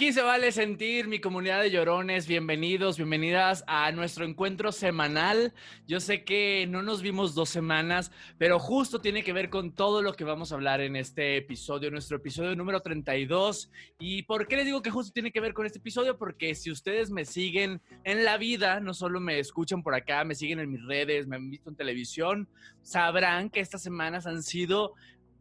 Aquí 0.00 0.14
se 0.14 0.22
vale 0.22 0.50
sentir 0.50 1.08
mi 1.08 1.20
comunidad 1.20 1.60
de 1.60 1.70
llorones. 1.70 2.26
Bienvenidos, 2.26 2.96
bienvenidas 2.96 3.64
a 3.66 3.92
nuestro 3.92 4.24
encuentro 4.24 4.72
semanal. 4.72 5.52
Yo 5.86 6.00
sé 6.00 6.24
que 6.24 6.66
no 6.66 6.80
nos 6.80 7.02
vimos 7.02 7.34
dos 7.34 7.50
semanas, 7.50 8.10
pero 8.38 8.58
justo 8.58 9.02
tiene 9.02 9.22
que 9.22 9.34
ver 9.34 9.50
con 9.50 9.74
todo 9.74 10.00
lo 10.00 10.14
que 10.14 10.24
vamos 10.24 10.50
a 10.50 10.54
hablar 10.54 10.80
en 10.80 10.96
este 10.96 11.36
episodio, 11.36 11.90
nuestro 11.90 12.16
episodio 12.16 12.56
número 12.56 12.80
32. 12.80 13.70
¿Y 13.98 14.22
por 14.22 14.48
qué 14.48 14.56
les 14.56 14.64
digo 14.64 14.80
que 14.80 14.90
justo 14.90 15.12
tiene 15.12 15.32
que 15.32 15.40
ver 15.40 15.52
con 15.52 15.66
este 15.66 15.80
episodio? 15.80 16.16
Porque 16.16 16.54
si 16.54 16.70
ustedes 16.70 17.10
me 17.10 17.26
siguen 17.26 17.82
en 18.04 18.24
la 18.24 18.38
vida, 18.38 18.80
no 18.80 18.94
solo 18.94 19.20
me 19.20 19.38
escuchan 19.38 19.82
por 19.82 19.94
acá, 19.94 20.24
me 20.24 20.34
siguen 20.34 20.60
en 20.60 20.70
mis 20.70 20.82
redes, 20.86 21.26
me 21.26 21.36
han 21.36 21.50
visto 21.50 21.68
en 21.68 21.76
televisión, 21.76 22.48
sabrán 22.80 23.50
que 23.50 23.60
estas 23.60 23.82
semanas 23.82 24.26
han 24.26 24.42
sido 24.42 24.94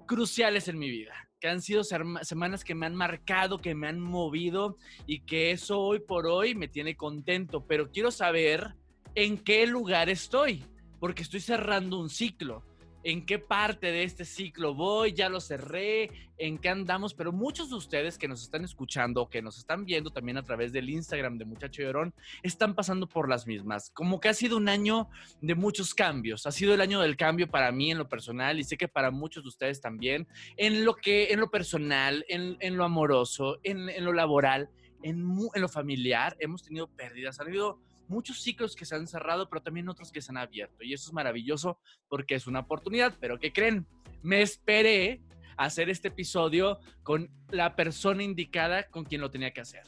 cruciales 0.05 0.67
en 0.67 0.79
mi 0.79 0.89
vida 0.89 1.28
que 1.39 1.47
han 1.47 1.61
sido 1.61 1.83
semanas 1.83 2.63
que 2.63 2.75
me 2.75 2.85
han 2.85 2.95
marcado, 2.95 3.59
que 3.59 3.73
me 3.73 3.87
han 3.87 3.99
movido 3.99 4.77
y 5.07 5.21
que 5.21 5.51
eso 5.51 5.79
hoy 5.79 5.99
por 5.99 6.27
hoy 6.27 6.53
me 6.53 6.67
tiene 6.67 6.95
contento, 6.95 7.65
pero 7.65 7.89
quiero 7.91 8.11
saber 8.11 8.75
en 9.15 9.37
qué 9.37 9.65
lugar 9.65 10.09
estoy, 10.09 10.63
porque 10.99 11.23
estoy 11.23 11.39
cerrando 11.39 11.99
un 11.99 12.09
ciclo 12.09 12.63
en 13.03 13.25
qué 13.25 13.39
parte 13.39 13.87
de 13.87 14.03
este 14.03 14.25
ciclo 14.25 14.73
voy, 14.73 15.13
ya 15.13 15.29
lo 15.29 15.39
cerré, 15.39 16.11
en 16.37 16.57
qué 16.57 16.69
andamos, 16.69 17.13
pero 17.13 17.31
muchos 17.31 17.69
de 17.69 17.75
ustedes 17.75 18.17
que 18.17 18.27
nos 18.27 18.41
están 18.41 18.63
escuchando, 18.63 19.29
que 19.29 19.41
nos 19.41 19.57
están 19.57 19.85
viendo 19.85 20.09
también 20.09 20.37
a 20.37 20.43
través 20.43 20.71
del 20.71 20.89
Instagram 20.89 21.37
de 21.37 21.45
Muchacho 21.45 21.81
Llorón, 21.81 22.13
están 22.43 22.75
pasando 22.75 23.07
por 23.07 23.29
las 23.29 23.45
mismas. 23.45 23.91
Como 23.91 24.19
que 24.19 24.29
ha 24.29 24.33
sido 24.33 24.57
un 24.57 24.69
año 24.69 25.09
de 25.41 25.55
muchos 25.55 25.93
cambios, 25.93 26.45
ha 26.45 26.51
sido 26.51 26.73
el 26.73 26.81
año 26.81 27.01
del 27.01 27.17
cambio 27.17 27.49
para 27.49 27.71
mí 27.71 27.91
en 27.91 27.97
lo 27.97 28.07
personal 28.07 28.59
y 28.59 28.63
sé 28.63 28.77
que 28.77 28.87
para 28.87 29.11
muchos 29.11 29.43
de 29.43 29.49
ustedes 29.49 29.81
también, 29.81 30.27
en 30.57 30.85
lo 30.85 30.95
que, 30.95 31.31
en 31.31 31.39
lo 31.39 31.49
personal, 31.49 32.25
en, 32.27 32.77
lo 32.77 32.83
amoroso, 32.83 33.59
en, 33.63 34.03
lo 34.03 34.13
laboral, 34.13 34.69
en, 35.03 35.25
en 35.53 35.61
lo 35.61 35.69
familiar, 35.69 36.35
hemos 36.39 36.63
tenido 36.63 36.87
pérdidas, 36.87 37.39
han 37.39 37.47
habido 37.47 37.79
muchos 38.09 38.41
ciclos 38.41 38.75
que 38.75 38.85
se 38.85 38.95
han 38.95 39.07
cerrado, 39.07 39.47
pero 39.49 39.61
también 39.61 39.87
otros 39.87 40.11
que 40.11 40.21
se 40.21 40.31
han 40.31 40.37
abierto. 40.37 40.83
Y 40.83 40.93
eso 40.93 41.09
es 41.09 41.13
maravilloso 41.13 41.79
porque 42.09 42.35
es 42.35 42.47
una 42.47 42.59
oportunidad. 42.59 43.15
Pero 43.19 43.39
¿qué 43.39 43.53
creen? 43.53 43.85
Me 44.21 44.41
esperé 44.41 45.21
hacer 45.57 45.89
este 45.89 46.07
episodio 46.07 46.79
con 47.03 47.29
la 47.51 47.75
persona 47.75 48.23
indicada 48.23 48.83
con 48.83 49.05
quien 49.05 49.21
lo 49.21 49.29
tenía 49.29 49.51
que 49.51 49.61
hacer. 49.61 49.83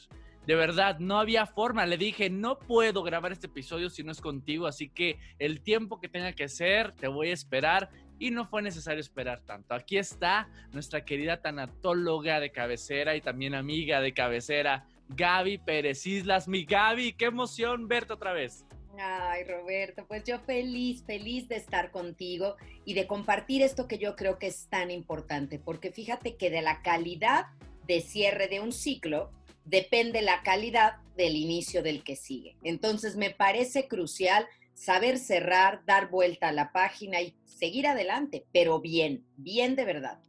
De 0.45 0.55
verdad, 0.55 0.99
no 0.99 1.19
había 1.19 1.45
forma. 1.45 1.85
Le 1.85 1.97
dije, 1.97 2.29
no 2.29 2.57
puedo 2.59 3.03
grabar 3.03 3.31
este 3.31 3.47
episodio 3.47 3.89
si 3.89 4.03
no 4.03 4.11
es 4.11 4.21
contigo, 4.21 4.67
así 4.67 4.89
que 4.89 5.19
el 5.39 5.61
tiempo 5.61 5.99
que 5.99 6.09
tenga 6.09 6.33
que 6.33 6.47
ser, 6.49 6.93
te 6.93 7.07
voy 7.07 7.29
a 7.29 7.33
esperar. 7.33 7.89
Y 8.19 8.31
no 8.31 8.45
fue 8.45 8.61
necesario 8.61 8.99
esperar 8.99 9.41
tanto. 9.41 9.73
Aquí 9.73 9.97
está 9.97 10.47
nuestra 10.73 11.05
querida 11.05 11.41
tanatóloga 11.41 12.39
de 12.39 12.51
cabecera 12.51 13.15
y 13.15 13.21
también 13.21 13.55
amiga 13.55 13.99
de 13.99 14.13
cabecera, 14.13 14.85
Gaby 15.15 15.59
Pérez 15.59 16.05
Islas. 16.05 16.47
Mi 16.47 16.65
Gaby, 16.65 17.13
qué 17.13 17.25
emoción 17.25 17.87
verte 17.87 18.13
otra 18.13 18.33
vez. 18.33 18.65
Ay, 18.99 19.43
Roberto, 19.45 20.05
pues 20.07 20.23
yo 20.25 20.39
feliz, 20.39 21.03
feliz 21.05 21.47
de 21.47 21.55
estar 21.55 21.91
contigo 21.91 22.55
y 22.85 22.93
de 22.93 23.07
compartir 23.07 23.61
esto 23.61 23.87
que 23.87 23.97
yo 23.97 24.15
creo 24.15 24.37
que 24.37 24.47
es 24.47 24.67
tan 24.67 24.91
importante, 24.91 25.59
porque 25.59 25.91
fíjate 25.91 26.35
que 26.35 26.49
de 26.49 26.61
la 26.61 26.81
calidad 26.81 27.45
de 27.87 28.01
cierre 28.01 28.47
de 28.47 28.59
un 28.59 28.71
ciclo 28.71 29.31
depende 29.65 30.21
la 30.21 30.43
calidad 30.43 30.97
del 31.15 31.35
inicio 31.35 31.83
del 31.83 32.03
que 32.03 32.15
sigue. 32.15 32.57
Entonces 32.63 33.15
me 33.15 33.29
parece 33.29 33.87
crucial 33.87 34.47
saber 34.73 35.17
cerrar, 35.17 35.85
dar 35.85 36.09
vuelta 36.09 36.49
a 36.49 36.53
la 36.53 36.71
página 36.71 37.21
y 37.21 37.35
seguir 37.45 37.87
adelante, 37.87 38.45
pero 38.51 38.81
bien, 38.81 39.25
bien 39.37 39.75
de 39.75 39.85
verdad. 39.85 40.19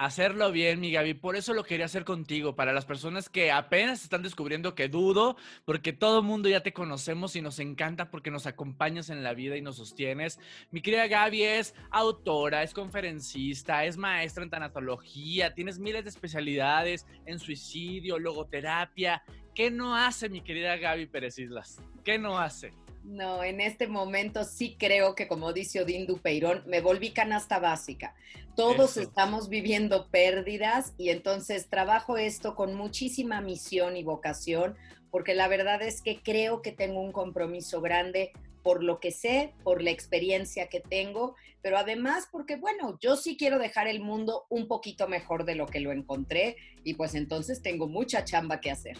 Hacerlo 0.00 0.52
bien, 0.52 0.78
mi 0.78 0.92
Gaby. 0.92 1.14
Por 1.14 1.34
eso 1.34 1.54
lo 1.54 1.64
quería 1.64 1.86
hacer 1.86 2.04
contigo, 2.04 2.54
para 2.54 2.72
las 2.72 2.86
personas 2.86 3.28
que 3.28 3.50
apenas 3.50 4.04
están 4.04 4.22
descubriendo 4.22 4.76
que 4.76 4.88
dudo, 4.88 5.36
porque 5.64 5.92
todo 5.92 6.20
el 6.20 6.24
mundo 6.24 6.48
ya 6.48 6.62
te 6.62 6.72
conocemos 6.72 7.34
y 7.34 7.42
nos 7.42 7.58
encanta 7.58 8.08
porque 8.08 8.30
nos 8.30 8.46
acompañas 8.46 9.10
en 9.10 9.24
la 9.24 9.34
vida 9.34 9.56
y 9.56 9.60
nos 9.60 9.74
sostienes. 9.74 10.38
Mi 10.70 10.82
querida 10.82 11.08
Gaby 11.08 11.42
es 11.42 11.74
autora, 11.90 12.62
es 12.62 12.74
conferencista, 12.74 13.84
es 13.86 13.96
maestra 13.96 14.44
en 14.44 14.50
tanatología, 14.50 15.52
tienes 15.52 15.80
miles 15.80 16.04
de 16.04 16.10
especialidades 16.10 17.04
en 17.26 17.40
suicidio, 17.40 18.20
logoterapia. 18.20 19.24
¿Qué 19.52 19.72
no 19.72 19.96
hace, 19.96 20.28
mi 20.28 20.42
querida 20.42 20.76
Gaby 20.76 21.06
Pérez 21.06 21.40
Islas? 21.40 21.82
¿Qué 22.04 22.18
no 22.18 22.38
hace? 22.38 22.72
No, 23.04 23.42
en 23.42 23.60
este 23.60 23.86
momento 23.86 24.44
sí 24.44 24.76
creo 24.78 25.14
que, 25.14 25.28
como 25.28 25.52
dice 25.52 25.82
Odín 25.82 26.06
Dupeirón, 26.06 26.62
me 26.66 26.80
volví 26.80 27.12
canasta 27.12 27.58
básica. 27.58 28.14
Todos 28.54 28.96
estamos 28.96 29.48
viviendo 29.48 30.08
pérdidas 30.10 30.92
y 30.98 31.10
entonces 31.10 31.68
trabajo 31.68 32.18
esto 32.18 32.54
con 32.54 32.74
muchísima 32.74 33.40
misión 33.40 33.96
y 33.96 34.02
vocación, 34.02 34.76
porque 35.10 35.34
la 35.34 35.48
verdad 35.48 35.80
es 35.82 36.02
que 36.02 36.20
creo 36.22 36.60
que 36.60 36.72
tengo 36.72 37.00
un 37.00 37.12
compromiso 37.12 37.80
grande 37.80 38.32
por 38.62 38.82
lo 38.82 39.00
que 39.00 39.12
sé, 39.12 39.54
por 39.64 39.80
la 39.80 39.90
experiencia 39.90 40.68
que 40.68 40.80
tengo, 40.80 41.36
pero 41.62 41.78
además 41.78 42.28
porque, 42.30 42.56
bueno, 42.56 42.98
yo 43.00 43.16
sí 43.16 43.36
quiero 43.36 43.58
dejar 43.58 43.88
el 43.88 44.00
mundo 44.00 44.44
un 44.50 44.68
poquito 44.68 45.08
mejor 45.08 45.44
de 45.44 45.54
lo 45.54 45.66
que 45.66 45.80
lo 45.80 45.92
encontré 45.92 46.56
y 46.84 46.94
pues 46.94 47.14
entonces 47.14 47.62
tengo 47.62 47.88
mucha 47.88 48.24
chamba 48.24 48.60
que 48.60 48.70
hacer. 48.70 48.98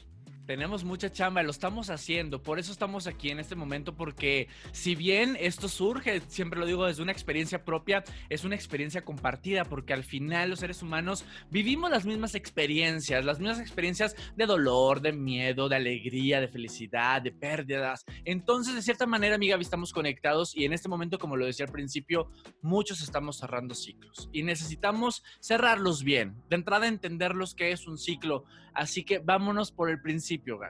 Tenemos 0.48 0.82
mucha 0.82 1.12
chamba, 1.12 1.42
lo 1.42 1.50
estamos 1.50 1.91
haciendo, 1.91 2.42
por 2.42 2.59
eso 2.59 2.72
estamos 2.72 3.06
aquí 3.06 3.28
en 3.28 3.38
este 3.38 3.54
momento, 3.54 3.94
porque 3.94 4.48
si 4.72 4.94
bien 4.94 5.36
esto 5.38 5.69
surge, 5.69 6.22
siempre 6.26 6.59
lo 6.59 6.64
digo 6.64 6.86
desde 6.86 7.03
una 7.03 7.12
experiencia 7.12 7.66
propia, 7.66 8.03
es 8.31 8.44
una 8.44 8.54
experiencia 8.54 9.04
compartida, 9.04 9.66
porque 9.66 9.92
al 9.92 10.04
final 10.04 10.48
los 10.48 10.60
seres 10.60 10.82
humanos 10.82 11.26
vivimos 11.50 11.91
las 11.91 12.06
mismas 12.06 12.34
experiencias, 12.34 13.26
las 13.26 13.41
mismas 13.41 13.60
experiencias 13.60 14.16
de 14.36 14.47
dolor, 14.47 15.03
de 15.03 15.12
miedo, 15.12 15.69
de 15.69 15.76
alegría, 15.76 16.41
de 16.41 16.48
felicidad, 16.48 17.20
de 17.20 17.32
pérdidas. 17.32 18.06
Entonces, 18.25 18.75
de 18.75 18.80
cierta 18.80 19.04
manera, 19.04 19.34
amiga, 19.34 19.59
estamos 19.60 19.92
conectados 19.92 20.56
y 20.56 20.65
en 20.65 20.72
este 20.72 20.88
momento, 20.88 21.19
como 21.19 21.36
lo 21.36 21.44
decía 21.44 21.66
al 21.66 21.72
principio, 21.72 22.30
muchos 22.62 23.03
estamos 23.03 23.36
cerrando 23.36 23.75
ciclos 23.75 24.30
y 24.32 24.44
necesitamos 24.44 25.22
cerrarlos 25.42 26.03
bien. 26.03 26.42
De 26.48 26.56
entrada, 26.56 26.88
entenderlos 26.88 27.54
que 27.54 27.70
es 27.70 27.86
un 27.86 27.98
ciclo. 27.98 28.47
Así 28.78 29.03
que 29.03 29.19
vámonos 29.19 29.72
por 29.72 29.91
el 29.91 30.00
principio 30.00 30.61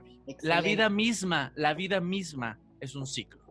la 0.41 0.63
vida 0.63 0.89
misma, 0.89 1.53
la 1.57 1.75
vida 1.75 2.01
misma 2.01 2.59
es 2.81 2.97
un 2.97 3.07
ciclo. 3.07 3.43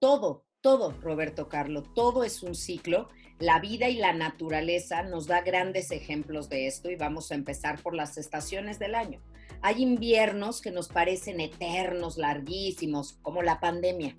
Todo, 0.00 0.44
todo, 0.60 0.90
Roberto 1.00 1.48
Carlo, 1.48 1.84
todo 1.84 2.24
es 2.24 2.42
un 2.42 2.56
ciclo. 2.56 3.08
La 3.38 3.60
vida 3.60 3.88
y 3.88 3.98
la 3.98 4.12
naturaleza 4.12 5.04
nos 5.04 5.28
da 5.28 5.42
grandes 5.42 5.92
ejemplos 5.92 6.48
de 6.48 6.66
esto 6.66 6.90
y 6.90 6.96
vamos 6.96 7.30
a 7.30 7.36
empezar 7.36 7.80
por 7.80 7.94
las 7.94 8.18
estaciones 8.18 8.80
del 8.80 8.96
año. 8.96 9.22
Hay 9.62 9.80
inviernos 9.80 10.60
que 10.60 10.72
nos 10.72 10.88
parecen 10.88 11.38
eternos, 11.38 12.18
larguísimos, 12.18 13.12
como 13.22 13.42
la 13.42 13.60
pandemia. 13.60 14.18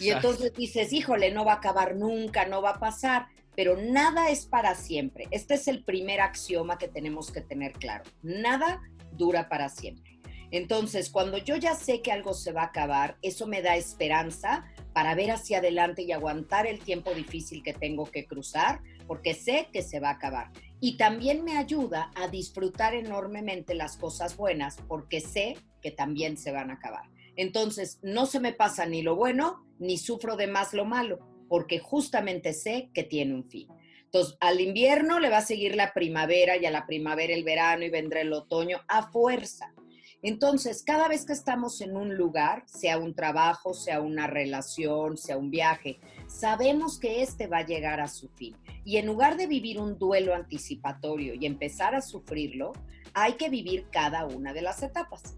Y 0.00 0.10
entonces 0.10 0.52
dices, 0.52 0.92
híjole, 0.92 1.30
no 1.30 1.44
va 1.44 1.52
a 1.52 1.56
acabar 1.56 1.94
nunca, 1.94 2.46
no 2.46 2.60
va 2.60 2.70
a 2.70 2.80
pasar, 2.80 3.28
pero 3.54 3.76
nada 3.76 4.30
es 4.30 4.46
para 4.46 4.74
siempre. 4.74 5.28
Este 5.30 5.54
es 5.54 5.68
el 5.68 5.84
primer 5.84 6.20
axioma 6.20 6.76
que 6.76 6.88
tenemos 6.88 7.30
que 7.30 7.40
tener 7.40 7.74
claro. 7.74 8.02
Nada 8.22 8.82
dura 9.12 9.48
para 9.48 9.68
siempre. 9.68 10.18
Entonces, 10.50 11.10
cuando 11.10 11.36
yo 11.38 11.56
ya 11.56 11.74
sé 11.74 12.00
que 12.00 12.12
algo 12.12 12.32
se 12.32 12.52
va 12.52 12.62
a 12.62 12.66
acabar, 12.66 13.18
eso 13.22 13.46
me 13.46 13.60
da 13.60 13.76
esperanza 13.76 14.64
para 14.94 15.14
ver 15.14 15.30
hacia 15.30 15.58
adelante 15.58 16.02
y 16.02 16.12
aguantar 16.12 16.66
el 16.66 16.78
tiempo 16.80 17.12
difícil 17.12 17.62
que 17.62 17.74
tengo 17.74 18.06
que 18.06 18.26
cruzar, 18.26 18.80
porque 19.06 19.34
sé 19.34 19.68
que 19.72 19.82
se 19.82 20.00
va 20.00 20.08
a 20.08 20.14
acabar. 20.14 20.50
Y 20.80 20.96
también 20.96 21.44
me 21.44 21.58
ayuda 21.58 22.10
a 22.14 22.28
disfrutar 22.28 22.94
enormemente 22.94 23.74
las 23.74 23.96
cosas 23.96 24.36
buenas, 24.36 24.78
porque 24.88 25.20
sé 25.20 25.56
que 25.82 25.90
también 25.90 26.36
se 26.36 26.50
van 26.50 26.70
a 26.70 26.74
acabar. 26.74 27.10
Entonces, 27.36 27.98
no 28.02 28.26
se 28.26 28.40
me 28.40 28.52
pasa 28.52 28.86
ni 28.86 29.02
lo 29.02 29.16
bueno, 29.16 29.66
ni 29.78 29.98
sufro 29.98 30.36
de 30.36 30.46
más 30.46 30.72
lo 30.72 30.84
malo, 30.84 31.18
porque 31.48 31.78
justamente 31.78 32.52
sé 32.52 32.90
que 32.94 33.04
tiene 33.04 33.34
un 33.34 33.44
fin. 33.44 33.68
Entonces, 34.08 34.38
al 34.40 34.58
invierno 34.58 35.20
le 35.20 35.28
va 35.28 35.38
a 35.38 35.42
seguir 35.42 35.76
la 35.76 35.92
primavera 35.92 36.56
y 36.56 36.64
a 36.64 36.70
la 36.70 36.86
primavera 36.86 37.34
el 37.34 37.44
verano 37.44 37.84
y 37.84 37.90
vendrá 37.90 38.22
el 38.22 38.32
otoño 38.32 38.80
a 38.88 39.10
fuerza. 39.10 39.74
Entonces, 40.22 40.82
cada 40.82 41.08
vez 41.08 41.26
que 41.26 41.34
estamos 41.34 41.82
en 41.82 41.94
un 41.94 42.16
lugar, 42.16 42.64
sea 42.66 42.96
un 42.96 43.14
trabajo, 43.14 43.74
sea 43.74 44.00
una 44.00 44.26
relación, 44.26 45.18
sea 45.18 45.36
un 45.36 45.50
viaje, 45.50 46.00
sabemos 46.26 46.98
que 46.98 47.22
este 47.22 47.48
va 47.48 47.58
a 47.58 47.66
llegar 47.66 48.00
a 48.00 48.08
su 48.08 48.30
fin. 48.30 48.56
Y 48.82 48.96
en 48.96 49.06
lugar 49.06 49.36
de 49.36 49.46
vivir 49.46 49.78
un 49.78 49.98
duelo 49.98 50.34
anticipatorio 50.34 51.34
y 51.34 51.44
empezar 51.44 51.94
a 51.94 52.00
sufrirlo, 52.00 52.72
hay 53.12 53.34
que 53.34 53.50
vivir 53.50 53.88
cada 53.92 54.24
una 54.24 54.54
de 54.54 54.62
las 54.62 54.82
etapas. 54.82 55.36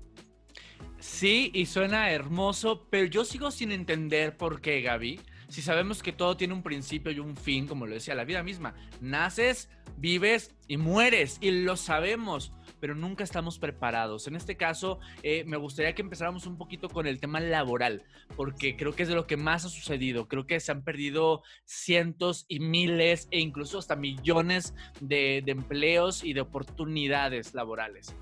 Sí, 1.00 1.50
y 1.54 1.66
suena 1.66 2.12
hermoso, 2.12 2.86
pero 2.88 3.06
yo 3.06 3.24
sigo 3.24 3.50
sin 3.50 3.72
entender 3.72 4.36
por 4.36 4.60
qué, 4.60 4.80
Gaby. 4.80 5.18
Si 5.50 5.62
sabemos 5.62 6.02
que 6.02 6.12
todo 6.12 6.36
tiene 6.36 6.54
un 6.54 6.62
principio 6.62 7.12
y 7.12 7.18
un 7.18 7.36
fin, 7.36 7.66
como 7.66 7.86
lo 7.86 7.94
decía 7.94 8.14
la 8.14 8.24
vida 8.24 8.42
misma, 8.42 8.74
naces, 9.00 9.68
vives 9.98 10.54
y 10.68 10.78
mueres, 10.78 11.38
y 11.40 11.50
lo 11.50 11.76
sabemos 11.76 12.52
pero 12.80 12.94
nunca 12.94 13.22
estamos 13.22 13.58
preparados. 13.58 14.26
En 14.26 14.34
este 14.34 14.56
caso, 14.56 14.98
eh, 15.22 15.44
me 15.46 15.56
gustaría 15.56 15.94
que 15.94 16.02
empezáramos 16.02 16.46
un 16.46 16.56
poquito 16.56 16.88
con 16.88 17.06
el 17.06 17.20
tema 17.20 17.38
laboral, 17.38 18.02
porque 18.36 18.76
creo 18.76 18.94
que 18.94 19.04
es 19.04 19.08
de 19.08 19.14
lo 19.14 19.26
que 19.26 19.36
más 19.36 19.64
ha 19.64 19.68
sucedido. 19.68 20.26
Creo 20.26 20.46
que 20.46 20.58
se 20.58 20.72
han 20.72 20.82
perdido 20.82 21.42
cientos 21.64 22.46
y 22.48 22.58
miles 22.58 23.28
e 23.30 23.40
incluso 23.40 23.78
hasta 23.78 23.96
millones 23.96 24.74
de, 25.00 25.42
de 25.44 25.52
empleos 25.52 26.24
y 26.24 26.32
de 26.32 26.40
oportunidades 26.40 27.54
laborales. 27.54 28.16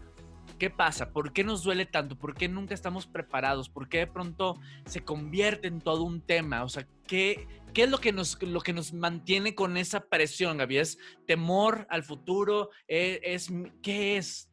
¿Qué 0.58 0.70
pasa? 0.70 1.12
¿Por 1.12 1.32
qué 1.32 1.44
nos 1.44 1.62
duele 1.62 1.86
tanto? 1.86 2.18
¿Por 2.18 2.34
qué 2.34 2.48
nunca 2.48 2.74
estamos 2.74 3.06
preparados? 3.06 3.68
¿Por 3.68 3.88
qué 3.88 3.98
de 3.98 4.06
pronto 4.08 4.58
se 4.86 5.04
convierte 5.04 5.68
en 5.68 5.80
todo 5.80 6.02
un 6.02 6.20
tema? 6.20 6.64
O 6.64 6.68
sea, 6.68 6.86
¿qué, 7.06 7.46
qué 7.72 7.84
es 7.84 7.90
lo 7.90 7.98
que, 7.98 8.12
nos, 8.12 8.42
lo 8.42 8.60
que 8.60 8.72
nos 8.72 8.92
mantiene 8.92 9.54
con 9.54 9.76
esa 9.76 10.00
presión, 10.00 10.58
Gaby? 10.58 10.78
¿Es 10.78 10.98
temor 11.26 11.86
al 11.90 12.02
futuro? 12.02 12.70
¿E, 12.88 13.20
¿Es, 13.22 13.52
¿Qué 13.82 14.16
es? 14.16 14.50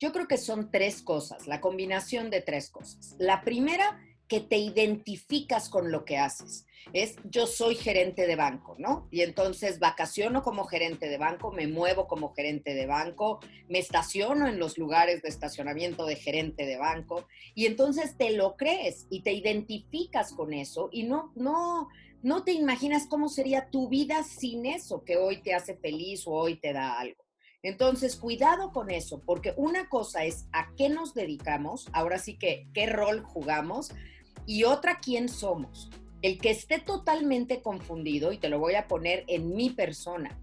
Yo 0.00 0.12
creo 0.12 0.26
que 0.26 0.38
son 0.38 0.70
tres 0.70 1.02
cosas, 1.02 1.46
la 1.46 1.60
combinación 1.60 2.30
de 2.30 2.40
tres 2.40 2.70
cosas. 2.70 3.14
La 3.18 3.42
primera 3.42 4.00
que 4.28 4.40
te 4.40 4.58
identificas 4.58 5.68
con 5.68 5.90
lo 5.90 6.04
que 6.04 6.18
haces. 6.18 6.66
Es 6.92 7.16
yo 7.24 7.46
soy 7.46 7.74
gerente 7.74 8.26
de 8.26 8.36
banco, 8.36 8.76
¿no? 8.78 9.08
Y 9.10 9.22
entonces 9.22 9.78
vacaciono 9.78 10.42
como 10.42 10.64
gerente 10.64 11.08
de 11.08 11.18
banco, 11.18 11.50
me 11.52 11.66
muevo 11.66 12.06
como 12.06 12.32
gerente 12.32 12.74
de 12.74 12.86
banco, 12.86 13.40
me 13.68 13.78
estaciono 13.78 14.46
en 14.46 14.58
los 14.58 14.78
lugares 14.78 15.22
de 15.22 15.28
estacionamiento 15.28 16.06
de 16.06 16.16
gerente 16.16 16.64
de 16.64 16.76
banco 16.76 17.26
y 17.54 17.66
entonces 17.66 18.16
te 18.16 18.30
lo 18.30 18.56
crees 18.56 19.06
y 19.10 19.22
te 19.22 19.32
identificas 19.32 20.32
con 20.32 20.52
eso 20.52 20.88
y 20.92 21.04
no 21.04 21.32
no 21.34 21.88
no 22.22 22.44
te 22.44 22.52
imaginas 22.52 23.06
cómo 23.06 23.28
sería 23.28 23.70
tu 23.70 23.88
vida 23.88 24.24
sin 24.24 24.66
eso 24.66 25.04
que 25.04 25.16
hoy 25.16 25.42
te 25.42 25.54
hace 25.54 25.76
feliz 25.76 26.26
o 26.26 26.32
hoy 26.32 26.56
te 26.56 26.72
da 26.72 26.98
algo. 26.98 27.26
Entonces, 27.62 28.16
cuidado 28.16 28.70
con 28.72 28.90
eso, 28.90 29.22
porque 29.24 29.52
una 29.56 29.88
cosa 29.88 30.24
es 30.24 30.46
a 30.52 30.72
qué 30.76 30.88
nos 30.88 31.14
dedicamos, 31.14 31.88
ahora 31.92 32.18
sí 32.18 32.38
que 32.38 32.68
qué 32.72 32.86
rol 32.86 33.22
jugamos, 33.22 33.92
y 34.46 34.64
otra 34.64 35.00
quién 35.00 35.28
somos. 35.28 35.90
El 36.22 36.38
que 36.38 36.50
esté 36.50 36.78
totalmente 36.78 37.60
confundido, 37.62 38.32
y 38.32 38.38
te 38.38 38.48
lo 38.48 38.58
voy 38.58 38.74
a 38.74 38.88
poner 38.88 39.24
en 39.28 39.54
mi 39.54 39.70
persona. 39.70 40.38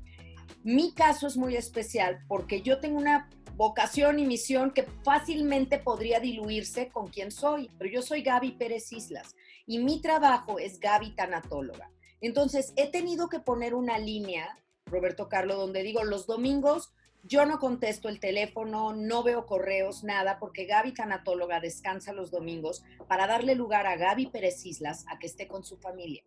Mi 0.64 0.94
caso 0.94 1.28
es 1.28 1.36
muy 1.36 1.56
especial 1.56 2.24
porque 2.28 2.62
yo 2.62 2.80
tengo 2.80 2.98
una 2.98 3.30
vocación 3.56 4.20
y 4.20 4.26
misión 4.26 4.72
que 4.72 4.84
fácilmente 5.04 5.78
podría 5.78 6.20
diluirse 6.20 6.90
con 6.90 7.08
quién 7.08 7.32
soy, 7.32 7.70
pero 7.78 7.90
yo 7.90 8.02
soy 8.02 8.22
Gaby 8.22 8.52
Pérez 8.52 8.92
Islas 8.92 9.36
y 9.66 9.80
mi 9.80 10.02
trabajo 10.02 10.60
es 10.60 10.80
Gaby 10.80 11.16
Tanatóloga. 11.16 11.92
Entonces, 12.22 12.74
he 12.78 12.90
tenido 12.90 13.28
que 13.28 13.40
poner 13.40 13.74
una 13.76 13.98
línea, 13.98 14.58
Roberto 14.86 15.28
Carlos, 15.28 15.58
donde 15.58 15.84
digo, 15.84 16.04
los 16.04 16.26
domingos 16.26 16.94
yo 17.24 17.46
no 17.46 17.58
contesto 17.58 18.10
el 18.10 18.20
teléfono, 18.20 18.94
no 18.94 19.24
veo 19.24 19.46
correos, 19.46 20.04
nada, 20.04 20.38
porque 20.40 20.66
Gaby 20.66 20.94
Tanatóloga 20.94 21.60
descansa 21.60 22.14
los 22.14 22.32
domingos 22.32 22.84
para 23.08 23.28
darle 23.28 23.56
lugar 23.56 23.88
a 23.88 23.96
Gaby 23.96 24.28
Pérez 24.28 24.66
Islas 24.66 25.06
a 25.08 25.18
que 25.18 25.28
esté 25.28 25.48
con 25.48 25.64
su 25.64 25.78
familia. 25.78 26.24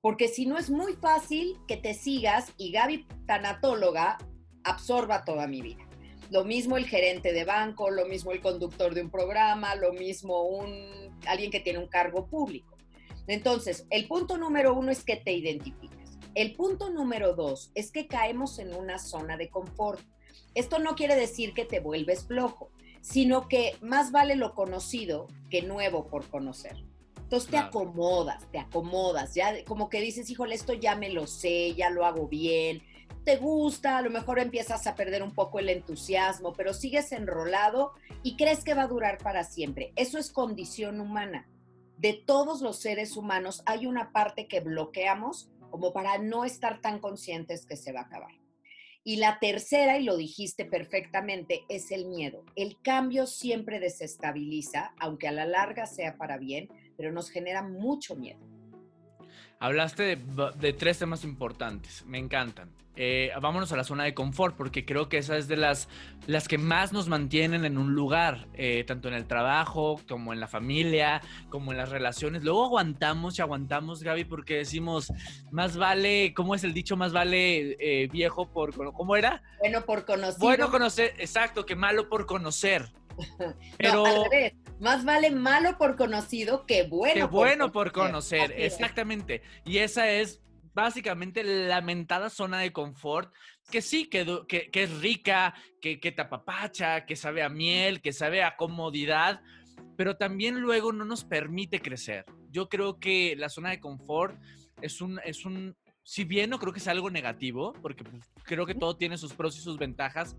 Porque 0.00 0.28
si 0.28 0.46
no 0.46 0.56
es 0.56 0.70
muy 0.70 0.94
fácil 0.94 1.58
que 1.66 1.76
te 1.76 1.94
sigas 1.94 2.52
y 2.56 2.70
Gaby 2.70 3.06
Tanatóloga 3.26 4.18
absorba 4.62 5.24
toda 5.24 5.46
mi 5.46 5.62
vida. 5.62 5.84
Lo 6.30 6.44
mismo 6.44 6.76
el 6.76 6.86
gerente 6.86 7.32
de 7.32 7.44
banco, 7.44 7.90
lo 7.90 8.06
mismo 8.06 8.32
el 8.32 8.40
conductor 8.40 8.94
de 8.94 9.02
un 9.02 9.10
programa, 9.10 9.74
lo 9.74 9.92
mismo 9.92 10.42
un, 10.42 11.16
alguien 11.26 11.50
que 11.50 11.60
tiene 11.60 11.78
un 11.78 11.88
cargo 11.88 12.26
público. 12.26 12.76
Entonces, 13.26 13.86
el 13.90 14.06
punto 14.06 14.36
número 14.36 14.74
uno 14.74 14.90
es 14.90 15.04
que 15.04 15.16
te 15.16 15.32
identifiques. 15.32 16.18
El 16.34 16.54
punto 16.54 16.90
número 16.90 17.34
dos 17.34 17.70
es 17.74 17.90
que 17.90 18.06
caemos 18.06 18.58
en 18.58 18.74
una 18.74 18.98
zona 18.98 19.36
de 19.36 19.48
confort. 19.50 20.00
Esto 20.56 20.78
no 20.78 20.96
quiere 20.96 21.16
decir 21.16 21.52
que 21.52 21.66
te 21.66 21.80
vuelves 21.80 22.24
flojo, 22.24 22.70
sino 23.02 23.46
que 23.46 23.76
más 23.82 24.10
vale 24.10 24.36
lo 24.36 24.54
conocido 24.54 25.28
que 25.50 25.60
nuevo 25.60 26.06
por 26.06 26.26
conocer. 26.28 26.82
Entonces 27.18 27.50
te 27.50 27.58
acomodas, 27.58 28.50
te 28.50 28.58
acomodas, 28.58 29.34
ya 29.34 29.64
como 29.64 29.90
que 29.90 30.00
dices, 30.00 30.30
híjole, 30.30 30.54
esto 30.54 30.72
ya 30.72 30.96
me 30.96 31.10
lo 31.10 31.26
sé, 31.26 31.74
ya 31.74 31.90
lo 31.90 32.06
hago 32.06 32.26
bien, 32.26 32.82
te 33.22 33.36
gusta, 33.36 33.98
a 33.98 34.02
lo 34.02 34.08
mejor 34.08 34.38
empiezas 34.38 34.86
a 34.86 34.94
perder 34.94 35.22
un 35.22 35.34
poco 35.34 35.58
el 35.58 35.68
entusiasmo, 35.68 36.54
pero 36.54 36.72
sigues 36.72 37.12
enrolado 37.12 37.92
y 38.22 38.36
crees 38.36 38.64
que 38.64 38.72
va 38.72 38.84
a 38.84 38.88
durar 38.88 39.18
para 39.18 39.44
siempre. 39.44 39.92
Eso 39.94 40.16
es 40.16 40.32
condición 40.32 41.00
humana. 41.00 41.46
De 41.98 42.14
todos 42.14 42.62
los 42.62 42.78
seres 42.78 43.14
humanos 43.18 43.62
hay 43.66 43.86
una 43.86 44.10
parte 44.10 44.48
que 44.48 44.60
bloqueamos 44.60 45.50
como 45.70 45.92
para 45.92 46.16
no 46.16 46.46
estar 46.46 46.80
tan 46.80 46.98
conscientes 46.98 47.66
que 47.66 47.76
se 47.76 47.92
va 47.92 48.00
a 48.00 48.04
acabar. 48.04 48.45
Y 49.08 49.18
la 49.18 49.38
tercera, 49.38 50.00
y 50.00 50.02
lo 50.02 50.16
dijiste 50.16 50.64
perfectamente, 50.64 51.62
es 51.68 51.92
el 51.92 52.06
miedo. 52.06 52.44
El 52.56 52.76
cambio 52.82 53.28
siempre 53.28 53.78
desestabiliza, 53.78 54.94
aunque 54.98 55.28
a 55.28 55.32
la 55.32 55.46
larga 55.46 55.86
sea 55.86 56.16
para 56.16 56.38
bien, 56.38 56.68
pero 56.96 57.12
nos 57.12 57.30
genera 57.30 57.62
mucho 57.62 58.16
miedo. 58.16 58.40
Hablaste 59.58 60.16
de, 60.16 60.72
tres 60.74 60.98
temas 60.98 61.24
importantes, 61.24 62.04
me 62.06 62.18
encantan. 62.18 62.70
Eh, 62.98 63.30
vámonos 63.40 63.72
a 63.72 63.76
la 63.76 63.84
zona 63.84 64.04
de 64.04 64.14
confort, 64.14 64.56
porque 64.56 64.84
creo 64.84 65.08
que 65.08 65.18
esa 65.18 65.36
es 65.36 65.48
de 65.48 65.56
las, 65.56 65.88
las 66.26 66.48
que 66.48 66.56
más 66.56 66.92
nos 66.92 67.08
mantienen 67.08 67.64
en 67.64 67.76
un 67.76 67.94
lugar, 67.94 68.48
eh, 68.54 68.84
tanto 68.84 69.08
en 69.08 69.14
el 69.14 69.26
trabajo, 69.26 70.00
como 70.08 70.32
en 70.32 70.40
la 70.40 70.48
familia, 70.48 71.20
como 71.50 71.72
en 71.72 71.78
las 71.78 71.90
relaciones. 71.90 72.42
Luego 72.42 72.64
aguantamos 72.66 73.38
y 73.38 73.42
aguantamos, 73.42 74.02
Gaby, 74.02 74.24
porque 74.24 74.56
decimos, 74.56 75.12
más 75.50 75.76
vale, 75.76 76.32
¿cómo 76.34 76.54
es 76.54 76.64
el 76.64 76.74
dicho? 76.74 76.96
Más 76.96 77.12
vale 77.12 77.76
eh, 77.80 78.08
viejo 78.08 78.50
por, 78.50 78.74
¿cómo 78.92 79.16
era? 79.16 79.42
Bueno 79.58 79.82
por 79.82 80.04
conocer. 80.04 80.40
Bueno 80.40 80.70
conocer, 80.70 81.14
exacto, 81.18 81.64
que 81.64 81.76
malo 81.76 82.08
por 82.08 82.26
conocer. 82.26 82.90
Pero 83.78 84.04
más 84.80 85.04
vale 85.04 85.30
malo 85.30 85.78
por 85.78 85.96
conocido 85.96 86.66
que 86.66 86.84
bueno. 86.84 87.14
Que 87.14 87.24
bueno 87.24 87.72
por 87.72 87.92
conocer, 87.92 88.52
exactamente. 88.56 89.42
Y 89.64 89.78
esa 89.78 90.10
es 90.10 90.42
básicamente 90.74 91.42
la 91.42 91.68
lamentada 91.68 92.28
zona 92.28 92.58
de 92.58 92.72
confort, 92.72 93.32
que 93.70 93.80
sí, 93.80 94.06
que, 94.08 94.26
que, 94.46 94.82
es 94.82 95.00
rica, 95.00 95.54
que, 95.80 95.98
que 95.98 96.12
tapapacha, 96.12 97.06
que 97.06 97.16
sabe 97.16 97.42
a 97.42 97.48
miel, 97.48 98.02
que 98.02 98.12
sabe 98.12 98.42
a 98.42 98.56
comodidad, 98.56 99.40
pero 99.96 100.16
también 100.16 100.60
luego 100.60 100.92
no 100.92 101.04
nos 101.04 101.24
permite 101.24 101.80
crecer. 101.80 102.26
Yo 102.50 102.68
creo 102.68 103.00
que 103.00 103.34
la 103.36 103.48
zona 103.48 103.70
de 103.70 103.80
confort 103.80 104.38
es 104.82 105.00
un, 105.00 105.18
es 105.24 105.46
un 105.46 105.74
si 106.06 106.24
bien 106.24 106.50
no 106.50 106.58
creo 106.58 106.72
que 106.72 106.80
sea 106.80 106.92
algo 106.92 107.10
negativo, 107.10 107.72
porque 107.82 108.04
pues, 108.04 108.22
creo 108.44 108.64
que 108.64 108.74
todo 108.74 108.96
tiene 108.96 109.18
sus 109.18 109.32
pros 109.32 109.58
y 109.58 109.60
sus 109.60 109.76
ventajas, 109.76 110.36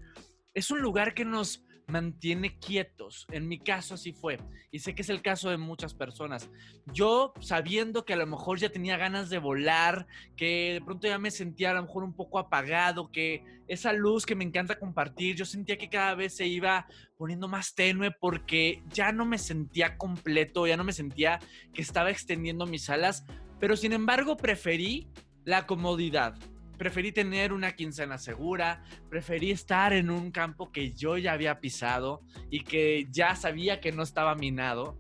es 0.54 0.72
un 0.72 0.82
lugar 0.82 1.14
que 1.14 1.26
nos 1.26 1.66
mantiene 1.88 2.60
quietos. 2.60 3.26
En 3.32 3.48
mi 3.48 3.60
caso 3.60 3.96
así 3.96 4.14
fue. 4.14 4.40
Y 4.72 4.80
sé 4.80 4.94
que 4.94 5.02
es 5.02 5.10
el 5.10 5.22
caso 5.22 5.50
de 5.50 5.58
muchas 5.58 5.94
personas. 5.94 6.50
Yo 6.94 7.34
sabiendo 7.40 8.06
que 8.06 8.14
a 8.14 8.18
lo 8.18 8.28
mejor 8.28 8.60
ya 8.60 8.70
tenía 8.70 8.98
ganas 8.98 9.30
de 9.30 9.40
volar, 9.40 10.06
que 10.36 10.74
de 10.74 10.82
pronto 10.82 11.08
ya 11.08 11.18
me 11.18 11.32
sentía 11.32 11.72
a 11.72 11.76
lo 11.76 11.84
mejor 11.84 12.04
un 12.04 12.14
poco 12.14 12.40
apagado, 12.40 13.12
que 13.12 13.44
esa 13.68 13.94
luz 13.94 14.26
que 14.26 14.36
me 14.36 14.44
encanta 14.44 14.80
compartir, 14.80 15.36
yo 15.36 15.46
sentía 15.46 15.78
que 15.78 15.90
cada 15.90 16.16
vez 16.16 16.36
se 16.36 16.46
iba 16.46 16.88
poniendo 17.18 17.48
más 17.48 17.74
tenue 17.74 18.12
porque 18.12 18.84
ya 18.90 19.12
no 19.12 19.26
me 19.26 19.38
sentía 19.38 19.98
completo, 19.98 20.68
ya 20.68 20.78
no 20.78 20.84
me 20.84 20.94
sentía 20.94 21.40
que 21.74 21.82
estaba 21.82 22.12
extendiendo 22.12 22.66
mis 22.66 22.90
alas. 22.90 23.26
Pero 23.60 23.76
sin 23.76 23.94
embargo 23.94 24.38
preferí 24.38 25.08
la 25.46 25.66
comodidad 25.66 26.36
preferí 26.78 27.12
tener 27.12 27.54
una 27.54 27.76
quincena 27.76 28.18
segura, 28.18 28.84
preferí 29.10 29.52
estar 29.52 29.94
en 29.94 30.10
un 30.10 30.32
campo 30.32 30.72
que 30.72 30.94
yo 30.94 31.18
ya 31.18 31.34
había 31.34 31.60
pisado 31.60 32.22
y 32.50 32.64
que 32.64 33.08
ya 33.12 33.36
sabía 33.36 33.80
que 33.80 33.92
no 33.92 34.04
estaba 34.04 34.36
minado, 34.36 34.98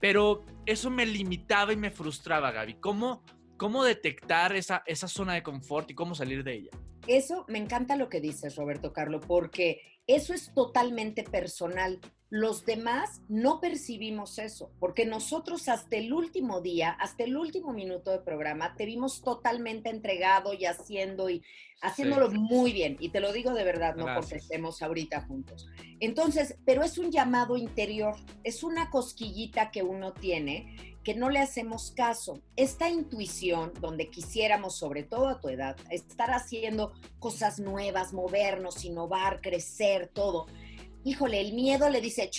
pero 0.00 0.44
eso 0.66 0.90
me 0.90 1.06
limitaba 1.06 1.72
y 1.72 1.76
me 1.76 1.90
frustraba, 1.90 2.50
Gaby. 2.50 2.74
¿Cómo, 2.74 3.22
cómo 3.56 3.84
detectar 3.84 4.54
esa, 4.54 4.82
esa 4.86 5.08
zona 5.08 5.34
de 5.34 5.42
confort 5.42 5.90
y 5.90 5.94
cómo 5.94 6.14
salir 6.14 6.44
de 6.44 6.54
ella? 6.54 6.70
Eso 7.06 7.44
me 7.48 7.58
encanta 7.58 7.96
lo 7.96 8.08
que 8.08 8.20
dices, 8.20 8.56
Roberto 8.56 8.92
Carlo, 8.92 9.20
porque 9.20 10.00
eso 10.06 10.34
es 10.34 10.52
totalmente 10.54 11.22
personal. 11.22 12.00
Los 12.36 12.66
demás 12.66 13.22
no 13.28 13.60
percibimos 13.60 14.40
eso, 14.40 14.72
porque 14.80 15.06
nosotros 15.06 15.68
hasta 15.68 15.98
el 15.98 16.12
último 16.12 16.60
día, 16.60 16.90
hasta 16.90 17.22
el 17.22 17.36
último 17.36 17.72
minuto 17.72 18.10
de 18.10 18.18
programa, 18.18 18.74
te 18.74 18.86
vimos 18.86 19.22
totalmente 19.22 19.88
entregado 19.88 20.52
y 20.52 20.64
haciendo 20.64 21.30
y 21.30 21.44
haciéndolo 21.80 22.32
muy 22.32 22.72
bien. 22.72 22.96
Y 22.98 23.10
te 23.10 23.20
lo 23.20 23.32
digo 23.32 23.52
de 23.52 23.62
verdad, 23.62 23.94
no 23.94 24.06
porque 24.16 24.34
estemos 24.34 24.82
ahorita 24.82 25.20
juntos. 25.28 25.68
Entonces, 26.00 26.56
pero 26.64 26.82
es 26.82 26.98
un 26.98 27.12
llamado 27.12 27.56
interior, 27.56 28.16
es 28.42 28.64
una 28.64 28.90
cosquillita 28.90 29.70
que 29.70 29.84
uno 29.84 30.12
tiene 30.12 30.96
que 31.04 31.14
no 31.14 31.30
le 31.30 31.38
hacemos 31.38 31.92
caso. 31.92 32.40
Esta 32.56 32.90
intuición, 32.90 33.74
donde 33.80 34.10
quisiéramos, 34.10 34.76
sobre 34.76 35.04
todo 35.04 35.28
a 35.28 35.38
tu 35.38 35.50
edad, 35.50 35.76
estar 35.90 36.32
haciendo 36.32 36.94
cosas 37.20 37.60
nuevas, 37.60 38.12
movernos, 38.12 38.84
innovar, 38.84 39.40
crecer, 39.40 40.08
todo 40.08 40.46
híjole, 41.04 41.40
el 41.40 41.52
miedo 41.52 41.88
le 41.90 42.00
dice, 42.00 42.30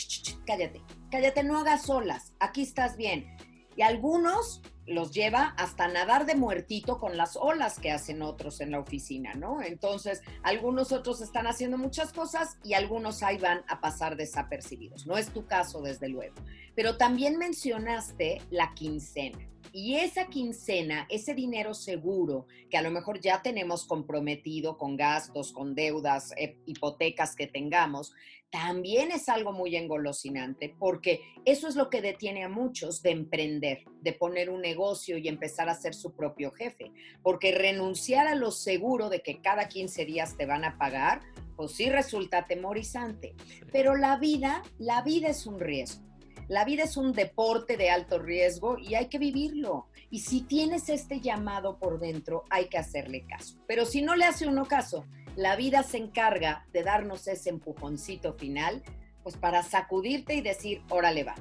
cállate, 0.45 0.81
cállate, 1.11 1.43
no 1.43 1.59
hagas 1.59 1.89
olas, 1.89 2.33
aquí 2.39 2.63
estás 2.63 2.97
bien. 2.97 3.37
Y 3.77 3.81
algunos 3.81 4.61
los 4.87 5.11
lleva 5.11 5.53
hasta 5.57 5.87
nadar 5.87 6.25
de 6.25 6.35
muertito 6.35 6.99
con 6.99 7.17
las 7.17 7.35
olas 7.35 7.79
que 7.79 7.91
hacen 7.91 8.21
otros 8.21 8.61
en 8.61 8.71
la 8.71 8.79
oficina, 8.79 9.33
¿no? 9.33 9.61
Entonces, 9.61 10.21
algunos 10.43 10.91
otros 10.91 11.21
están 11.21 11.47
haciendo 11.47 11.77
muchas 11.77 12.13
cosas 12.13 12.57
y 12.63 12.73
algunos 12.73 13.23
ahí 13.23 13.37
van 13.37 13.63
a 13.67 13.81
pasar 13.81 14.15
desapercibidos. 14.15 15.07
No 15.07 15.17
es 15.17 15.29
tu 15.29 15.45
caso, 15.45 15.81
desde 15.81 16.07
luego. 16.07 16.35
Pero 16.75 16.97
también 16.97 17.37
mencionaste 17.37 18.41
la 18.51 18.73
quincena. 18.75 19.39
Y 19.77 19.97
esa 19.97 20.27
quincena, 20.27 21.05
ese 21.09 21.33
dinero 21.33 21.73
seguro 21.73 22.47
que 22.69 22.77
a 22.77 22.81
lo 22.81 22.91
mejor 22.91 23.19
ya 23.19 23.41
tenemos 23.41 23.83
comprometido 23.83 24.77
con 24.77 24.95
gastos, 24.95 25.51
con 25.51 25.75
deudas, 25.75 26.31
eh, 26.37 26.55
hipotecas 26.65 27.35
que 27.35 27.45
tengamos, 27.45 28.13
también 28.49 29.11
es 29.11 29.27
algo 29.27 29.51
muy 29.51 29.75
engolosinante 29.75 30.73
porque 30.79 31.19
eso 31.43 31.67
es 31.67 31.75
lo 31.75 31.89
que 31.89 32.01
detiene 32.01 32.45
a 32.45 32.47
muchos 32.47 33.01
de 33.01 33.11
emprender, 33.11 33.83
de 33.99 34.13
poner 34.13 34.49
un 34.49 34.61
negocio 34.61 35.17
y 35.17 35.27
empezar 35.27 35.67
a 35.67 35.75
ser 35.75 35.93
su 35.93 36.15
propio 36.15 36.51
jefe. 36.51 36.93
Porque 37.21 37.51
renunciar 37.51 38.27
a 38.27 38.35
lo 38.35 38.51
seguro 38.51 39.09
de 39.09 39.21
que 39.21 39.41
cada 39.41 39.67
15 39.67 40.05
días 40.05 40.37
te 40.37 40.45
van 40.45 40.63
a 40.63 40.77
pagar, 40.77 41.19
pues 41.57 41.73
sí 41.73 41.89
resulta 41.89 42.37
atemorizante. 42.37 43.35
Pero 43.73 43.97
la 43.97 44.15
vida, 44.19 44.63
la 44.77 45.01
vida 45.01 45.27
es 45.27 45.45
un 45.45 45.59
riesgo. 45.59 46.04
La 46.47 46.63
vida 46.63 46.83
es 46.83 46.95
un 46.95 47.11
deporte 47.11 47.75
de 47.75 47.89
alto 47.89 48.19
riesgo 48.19 48.77
y 48.77 48.93
hay 48.93 49.07
que 49.07 49.17
vivirlo. 49.17 49.87
Y 50.11 50.19
si 50.19 50.41
tienes 50.41 50.89
este 50.89 51.19
llamado 51.19 51.79
por 51.79 51.99
dentro, 51.99 52.43
hay 52.51 52.67
que 52.67 52.77
hacerle 52.77 53.25
caso. 53.25 53.57
Pero 53.67 53.85
si 53.85 54.03
no 54.03 54.15
le 54.15 54.25
hace 54.25 54.47
uno 54.47 54.65
caso, 54.65 55.05
la 55.35 55.55
vida 55.55 55.81
se 55.81 55.97
encarga 55.97 56.67
de 56.71 56.83
darnos 56.83 57.27
ese 57.27 57.49
empujoncito 57.49 58.33
final, 58.33 58.83
pues 59.23 59.37
para 59.37 59.63
sacudirte 59.63 60.35
y 60.35 60.41
decir, 60.41 60.83
órale 60.89 61.23
va. 61.23 61.35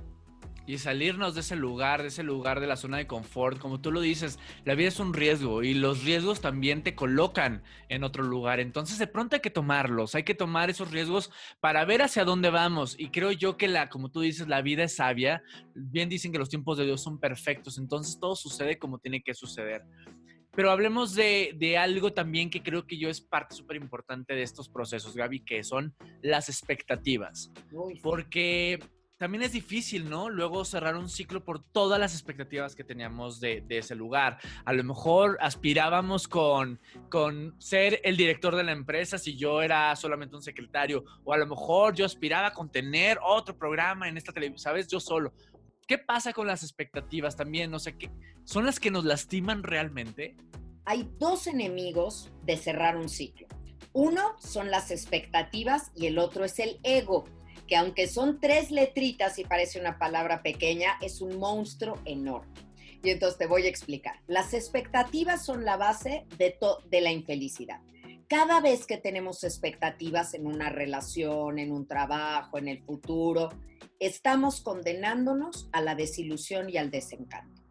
Y 0.66 0.78
salirnos 0.78 1.34
de 1.34 1.40
ese 1.40 1.56
lugar, 1.56 2.02
de 2.02 2.08
ese 2.08 2.22
lugar 2.22 2.60
de 2.60 2.66
la 2.66 2.76
zona 2.76 2.96
de 2.96 3.06
confort, 3.06 3.58
como 3.58 3.80
tú 3.80 3.92
lo 3.92 4.00
dices, 4.00 4.38
la 4.64 4.74
vida 4.74 4.88
es 4.88 4.98
un 4.98 5.12
riesgo 5.12 5.62
y 5.62 5.74
los 5.74 6.04
riesgos 6.04 6.40
también 6.40 6.82
te 6.82 6.94
colocan 6.94 7.62
en 7.88 8.04
otro 8.04 8.22
lugar. 8.22 8.60
Entonces 8.60 8.98
de 8.98 9.06
pronto 9.06 9.36
hay 9.36 9.42
que 9.42 9.50
tomarlos, 9.50 10.14
hay 10.14 10.22
que 10.22 10.34
tomar 10.34 10.70
esos 10.70 10.90
riesgos 10.90 11.30
para 11.60 11.84
ver 11.84 12.02
hacia 12.02 12.24
dónde 12.24 12.50
vamos. 12.50 12.96
Y 12.98 13.08
creo 13.10 13.32
yo 13.32 13.56
que 13.56 13.68
la, 13.68 13.88
como 13.88 14.10
tú 14.10 14.20
dices, 14.20 14.48
la 14.48 14.62
vida 14.62 14.84
es 14.84 14.96
sabia. 14.96 15.42
Bien 15.74 16.08
dicen 16.08 16.32
que 16.32 16.38
los 16.38 16.48
tiempos 16.48 16.78
de 16.78 16.84
Dios 16.84 17.02
son 17.02 17.18
perfectos, 17.18 17.78
entonces 17.78 18.18
todo 18.18 18.34
sucede 18.34 18.78
como 18.78 18.98
tiene 18.98 19.22
que 19.22 19.34
suceder. 19.34 19.82
Pero 20.56 20.70
hablemos 20.70 21.14
de, 21.14 21.76
algo 21.78 22.12
también 22.12 22.48
que 22.48 22.62
creo 22.62 22.86
que 22.86 22.96
yo 22.96 23.08
es 23.08 23.20
parte 23.20 23.56
súper 23.56 23.76
importante 23.76 24.34
de 24.34 24.42
estos 24.42 24.68
procesos, 24.68 25.16
Gaby, 25.16 25.44
que 25.44 25.64
son 25.64 25.94
las 26.22 26.48
expectativas. 26.48 27.50
Porque 28.02 28.78
también 29.16 29.42
es 29.42 29.52
difícil, 29.52 30.10
¿no? 30.10 30.28
Luego 30.28 30.64
cerrar 30.64 30.96
un 30.96 31.08
ciclo 31.08 31.44
por 31.44 31.62
todas 31.62 32.00
las 32.00 32.14
expectativas 32.14 32.74
que 32.74 32.82
teníamos 32.82 33.38
de, 33.40 33.64
ese 33.68 33.94
lugar. 33.94 34.38
A 34.64 34.72
lo 34.72 34.82
mejor 34.82 35.38
aspirábamos 35.40 36.26
con, 36.26 36.80
con 37.10 37.54
ser 37.58 38.00
el 38.02 38.16
director 38.16 38.56
de 38.56 38.64
la 38.64 38.72
empresa 38.72 39.18
si 39.18 39.36
yo 39.36 39.62
era 39.62 39.94
solamente 39.96 40.34
un 40.36 40.42
secretario, 40.42 41.04
o 41.24 41.32
a 41.32 41.38
lo 41.38 41.46
mejor 41.46 41.94
yo 41.94 42.04
aspiraba 42.04 42.52
con 42.52 42.70
tener 42.70 43.18
otro 43.24 43.56
programa 43.56 44.08
en 44.08 44.16
esta 44.16 44.32
televisión, 44.32 44.58
¿sabes? 44.58 44.88
Yo 44.88 44.98
solo. 44.98 45.32
¿Qué 45.86 45.98
pasa 45.98 46.32
con 46.32 46.46
las 46.46 46.62
expectativas 46.62 47.36
también? 47.36 47.70
No 47.70 47.78
sé, 47.78 47.96
¿qué, 47.96 48.10
¿son 48.44 48.66
las 48.66 48.80
que 48.80 48.90
nos 48.90 49.04
lastiman 49.04 49.62
realmente? 49.62 50.36
Hay 50.86 51.08
dos 51.18 51.46
enemigos 51.46 52.32
de 52.42 52.56
cerrar 52.56 52.96
un 52.96 53.08
ciclo. 53.08 53.46
Uno 53.92 54.34
son 54.40 54.70
las 54.70 54.90
expectativas 54.90 55.92
y 55.94 56.06
el 56.06 56.18
otro 56.18 56.44
es 56.44 56.58
el 56.58 56.80
ego, 56.82 57.26
que 57.66 57.76
aunque 57.76 58.06
son 58.06 58.40
tres 58.40 58.70
letritas 58.70 59.38
y 59.38 59.44
parece 59.44 59.80
una 59.80 59.98
palabra 59.98 60.42
pequeña, 60.42 60.98
es 61.00 61.20
un 61.20 61.38
monstruo 61.38 61.98
enorme. 62.04 62.52
Y 63.02 63.10
entonces 63.10 63.38
te 63.38 63.46
voy 63.46 63.66
a 63.66 63.68
explicar. 63.68 64.20
Las 64.26 64.54
expectativas 64.54 65.44
son 65.44 65.64
la 65.64 65.76
base 65.76 66.26
de, 66.38 66.56
de 66.90 67.00
la 67.00 67.12
infelicidad. 67.12 67.80
Cada 68.28 68.60
vez 68.60 68.86
que 68.86 68.96
tenemos 68.96 69.44
expectativas 69.44 70.32
en 70.34 70.46
una 70.46 70.70
relación, 70.70 71.58
en 71.58 71.70
un 71.70 71.86
trabajo, 71.86 72.56
en 72.56 72.68
el 72.68 72.82
futuro, 72.82 73.50
estamos 73.98 74.62
condenándonos 74.62 75.68
a 75.72 75.82
la 75.82 75.94
desilusión 75.94 76.70
y 76.70 76.78
al 76.78 76.90
desencanto. 76.90 77.62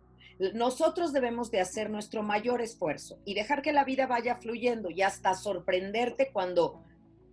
Nosotros 0.54 1.14
debemos 1.14 1.52
de 1.52 1.62
hacer 1.62 1.90
nuestro 1.90 2.24
mayor 2.24 2.62
esfuerzo 2.62 3.20
y 3.26 3.34
dejar 3.34 3.62
que 3.62 3.74
la 3.74 3.86
vida 3.86 4.08
vaya 4.08 4.36
fluyendo 4.36 4.90
y 4.90 5.02
hasta 5.02 5.34
sorprenderte 5.36 6.32
cuando 6.32 6.84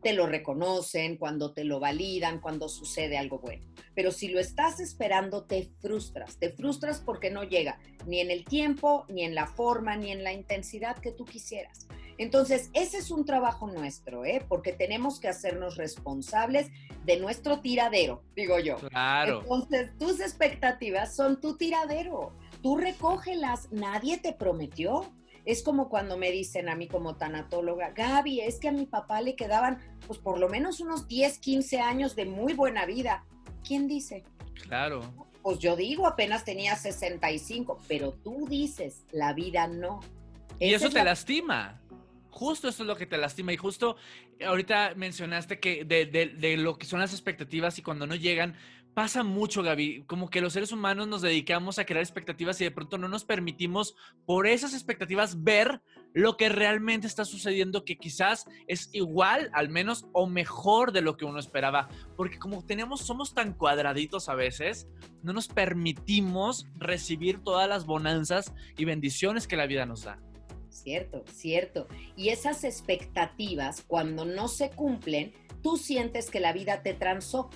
te 0.02 0.12
lo 0.12 0.26
reconocen, 0.26 1.16
cuando 1.16 1.52
te 1.52 1.64
lo 1.64 1.80
validan, 1.80 2.40
cuando 2.40 2.68
sucede 2.68 3.18
algo 3.18 3.38
bueno. 3.38 3.66
Pero 3.94 4.12
si 4.12 4.28
lo 4.28 4.40
estás 4.40 4.80
esperando, 4.80 5.44
te 5.44 5.70
frustras. 5.80 6.38
Te 6.38 6.50
frustras 6.50 7.00
porque 7.00 7.30
no 7.30 7.44
llega 7.44 7.78
ni 8.06 8.20
en 8.20 8.30
el 8.30 8.44
tiempo, 8.44 9.04
ni 9.08 9.24
en 9.24 9.34
la 9.34 9.46
forma, 9.46 9.96
ni 9.96 10.10
en 10.10 10.24
la 10.24 10.32
intensidad 10.32 10.98
que 10.98 11.12
tú 11.12 11.24
quisieras. 11.24 11.86
Entonces, 12.18 12.68
ese 12.74 12.98
es 12.98 13.10
un 13.10 13.24
trabajo 13.24 13.66
nuestro, 13.66 14.26
¿eh? 14.26 14.44
porque 14.46 14.74
tenemos 14.74 15.20
que 15.20 15.28
hacernos 15.28 15.78
responsables 15.78 16.68
de 17.04 17.18
nuestro 17.18 17.60
tiradero, 17.60 18.22
digo 18.36 18.58
yo. 18.58 18.76
Claro. 18.76 19.40
Entonces, 19.40 19.96
tus 19.98 20.20
expectativas 20.20 21.16
son 21.16 21.40
tu 21.40 21.56
tiradero. 21.56 22.34
Tú 22.62 22.76
recógelas, 22.76 23.72
nadie 23.72 24.18
te 24.18 24.34
prometió. 24.34 25.10
Es 25.44 25.62
como 25.62 25.88
cuando 25.88 26.16
me 26.16 26.30
dicen 26.30 26.68
a 26.68 26.76
mí 26.76 26.86
como 26.86 27.16
tanatóloga, 27.16 27.90
Gaby, 27.90 28.40
es 28.40 28.58
que 28.58 28.68
a 28.68 28.72
mi 28.72 28.86
papá 28.86 29.20
le 29.20 29.36
quedaban 29.36 29.78
pues 30.06 30.18
por 30.18 30.38
lo 30.38 30.48
menos 30.48 30.80
unos 30.80 31.08
10, 31.08 31.38
15 31.38 31.80
años 31.80 32.16
de 32.16 32.26
muy 32.26 32.52
buena 32.52 32.86
vida. 32.86 33.24
¿Quién 33.66 33.88
dice? 33.88 34.24
Claro. 34.62 35.00
Pues 35.42 35.58
yo 35.58 35.76
digo, 35.76 36.06
apenas 36.06 36.44
tenía 36.44 36.76
65, 36.76 37.80
pero 37.88 38.12
tú 38.12 38.46
dices, 38.48 39.04
la 39.10 39.32
vida 39.32 39.66
no. 39.66 40.00
Y 40.58 40.74
eso 40.74 40.90
te 40.90 41.02
lastima. 41.02 41.80
Justo 42.30 42.68
eso 42.68 42.82
es 42.82 42.86
lo 42.86 42.96
que 42.96 43.06
te 43.06 43.18
lastima 43.18 43.52
y 43.52 43.56
justo 43.56 43.96
ahorita 44.44 44.94
mencionaste 44.96 45.58
que 45.58 45.84
de, 45.84 46.56
lo 46.56 46.78
que 46.78 46.86
son 46.86 47.00
las 47.00 47.12
expectativas 47.12 47.78
y 47.78 47.82
cuando 47.82 48.06
no 48.06 48.14
llegan, 48.14 48.56
pasa 48.94 49.22
mucho, 49.22 49.62
Gaby, 49.62 50.04
como 50.06 50.28
que 50.28 50.40
los 50.40 50.52
seres 50.52 50.72
humanos 50.72 51.08
nos 51.08 51.22
dedicamos 51.22 51.78
a 51.78 51.84
crear 51.84 52.02
expectativas 52.02 52.60
y 52.60 52.64
de 52.64 52.70
pronto 52.70 52.98
no 52.98 53.08
nos 53.08 53.24
permitimos 53.24 53.94
por 54.26 54.46
esas 54.46 54.74
expectativas 54.74 55.42
ver 55.42 55.80
lo 56.12 56.36
que 56.36 56.48
realmente 56.48 57.06
está 57.06 57.24
sucediendo, 57.24 57.84
que 57.84 57.96
quizás 57.96 58.46
es 58.66 58.90
igual, 58.92 59.50
al 59.52 59.68
menos, 59.68 60.06
o 60.12 60.26
mejor 60.26 60.92
de 60.92 61.02
lo 61.02 61.16
que 61.16 61.24
uno 61.24 61.38
esperaba, 61.38 61.88
porque 62.16 62.38
como 62.38 62.64
tenemos, 62.64 63.00
somos 63.00 63.32
tan 63.34 63.54
cuadraditos 63.54 64.28
a 64.28 64.34
veces, 64.34 64.88
no 65.22 65.32
nos 65.32 65.48
permitimos 65.48 66.66
recibir 66.76 67.42
todas 67.42 67.68
las 67.68 67.86
bonanzas 67.86 68.52
y 68.76 68.84
bendiciones 68.84 69.46
que 69.46 69.56
la 69.56 69.66
vida 69.66 69.86
nos 69.86 70.04
da. 70.04 70.18
Cierto, 70.68 71.24
cierto. 71.32 71.88
Y 72.16 72.30
esas 72.30 72.64
expectativas, 72.64 73.82
cuando 73.86 74.24
no 74.24 74.48
se 74.48 74.70
cumplen, 74.70 75.32
tú 75.62 75.76
sientes 75.76 76.30
que 76.30 76.40
la 76.40 76.52
vida 76.52 76.82
te 76.82 76.94
transó, 76.94 77.50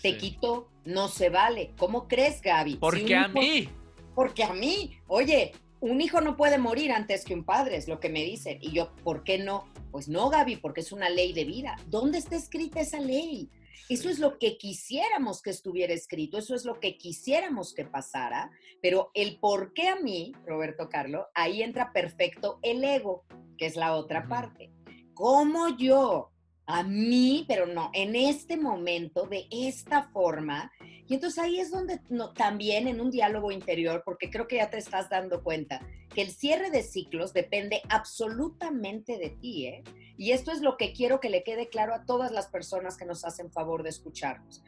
te 0.00 0.16
quitó, 0.16 0.68
no 0.84 1.08
se 1.08 1.28
vale. 1.28 1.72
¿Cómo 1.78 2.08
crees, 2.08 2.40
Gaby? 2.42 2.76
Porque 2.76 3.14
a 3.14 3.28
mí. 3.28 3.68
Porque 4.14 4.44
a 4.44 4.52
mí. 4.52 4.98
Oye, 5.06 5.52
un 5.80 6.00
hijo 6.00 6.20
no 6.20 6.36
puede 6.36 6.58
morir 6.58 6.92
antes 6.92 7.24
que 7.24 7.34
un 7.34 7.44
padre, 7.44 7.76
es 7.76 7.88
lo 7.88 8.00
que 8.00 8.08
me 8.08 8.24
dicen. 8.24 8.58
Y 8.60 8.72
yo, 8.72 8.94
¿por 9.04 9.24
qué 9.24 9.38
no? 9.38 9.64
Pues 9.90 10.08
no, 10.08 10.30
Gaby, 10.30 10.56
porque 10.56 10.80
es 10.80 10.92
una 10.92 11.08
ley 11.08 11.32
de 11.32 11.44
vida. 11.44 11.76
¿Dónde 11.86 12.18
está 12.18 12.36
escrita 12.36 12.80
esa 12.80 13.00
ley? 13.00 13.50
Eso 13.88 14.10
es 14.10 14.18
lo 14.18 14.38
que 14.38 14.58
quisiéramos 14.58 15.42
que 15.42 15.50
estuviera 15.50 15.92
escrito, 15.92 16.38
eso 16.38 16.56
es 16.56 16.64
lo 16.64 16.80
que 16.80 16.98
quisiéramos 16.98 17.72
que 17.72 17.84
pasara, 17.84 18.50
pero 18.82 19.12
el 19.14 19.38
por 19.38 19.74
qué 19.74 19.86
a 19.86 19.96
mí, 19.96 20.32
Roberto 20.44 20.88
Carlo, 20.88 21.28
ahí 21.34 21.62
entra 21.62 21.92
perfecto 21.92 22.58
el 22.62 22.82
ego, 22.82 23.24
que 23.56 23.66
es 23.66 23.76
la 23.76 23.94
otra 23.94 24.26
parte. 24.26 24.72
¿Cómo 25.14 25.76
yo 25.76 26.32
a 26.66 26.82
mí, 26.82 27.44
pero 27.46 27.66
no, 27.66 27.90
en 27.94 28.16
este 28.16 28.56
momento, 28.56 29.26
de 29.26 29.46
esta 29.50 30.04
forma. 30.10 30.72
Y 31.08 31.14
entonces 31.14 31.38
ahí 31.38 31.60
es 31.60 31.70
donde 31.70 32.00
también 32.34 32.88
en 32.88 33.00
un 33.00 33.10
diálogo 33.10 33.52
interior, 33.52 34.02
porque 34.04 34.30
creo 34.30 34.48
que 34.48 34.56
ya 34.56 34.70
te 34.70 34.78
estás 34.78 35.08
dando 35.08 35.42
cuenta 35.42 35.86
que 36.12 36.22
el 36.22 36.30
cierre 36.30 36.70
de 36.70 36.82
ciclos 36.82 37.32
depende 37.32 37.82
absolutamente 37.88 39.16
de 39.18 39.30
ti, 39.30 39.66
¿eh? 39.66 39.84
Y 40.18 40.32
esto 40.32 40.50
es 40.50 40.60
lo 40.60 40.76
que 40.76 40.92
quiero 40.92 41.20
que 41.20 41.30
le 41.30 41.44
quede 41.44 41.68
claro 41.68 41.94
a 41.94 42.04
todas 42.04 42.32
las 42.32 42.46
personas 42.46 42.96
que 42.96 43.04
nos 43.04 43.24
hacen 43.24 43.52
favor 43.52 43.82
de 43.82 43.90
escucharnos 43.90 44.62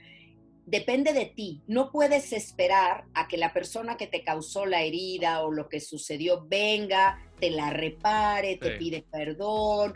depende 0.68 1.14
de 1.14 1.24
ti. 1.24 1.62
No 1.66 1.90
puedes 1.90 2.32
esperar 2.32 3.06
a 3.14 3.26
que 3.26 3.38
la 3.38 3.54
persona 3.54 3.96
que 3.96 4.06
te 4.06 4.22
causó 4.22 4.66
la 4.66 4.82
herida 4.82 5.42
o 5.42 5.50
lo 5.50 5.68
que 5.68 5.80
sucedió 5.80 6.44
venga, 6.46 7.18
te 7.40 7.50
la 7.50 7.70
repare, 7.70 8.56
te 8.56 8.72
pide 8.72 9.04
perdón, 9.10 9.94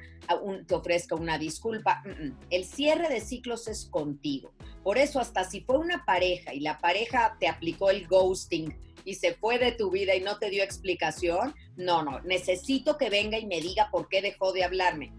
te 0.66 0.74
ofrezca 0.74 1.14
una 1.14 1.38
disculpa. 1.38 2.02
El 2.50 2.64
cierre 2.64 3.08
de 3.08 3.20
ciclos 3.20 3.68
es 3.68 3.86
contigo. 3.86 4.52
Por 4.82 4.98
eso 4.98 5.20
hasta 5.20 5.44
si 5.44 5.60
fue 5.60 5.78
una 5.78 6.04
pareja 6.04 6.54
y 6.54 6.60
la 6.60 6.78
pareja 6.78 7.36
te 7.38 7.48
aplicó 7.48 7.90
el 7.90 8.06
ghosting 8.06 8.76
y 9.04 9.14
se 9.14 9.34
fue 9.34 9.58
de 9.58 9.72
tu 9.72 9.90
vida 9.90 10.14
y 10.14 10.20
no 10.20 10.38
te 10.38 10.50
dio 10.50 10.62
explicación, 10.62 11.54
no, 11.76 12.02
no, 12.02 12.20
necesito 12.22 12.98
que 12.98 13.10
venga 13.10 13.38
y 13.38 13.46
me 13.46 13.60
diga 13.60 13.90
por 13.90 14.08
qué 14.08 14.22
dejó 14.22 14.52
de 14.52 14.64
hablarme. 14.64 15.12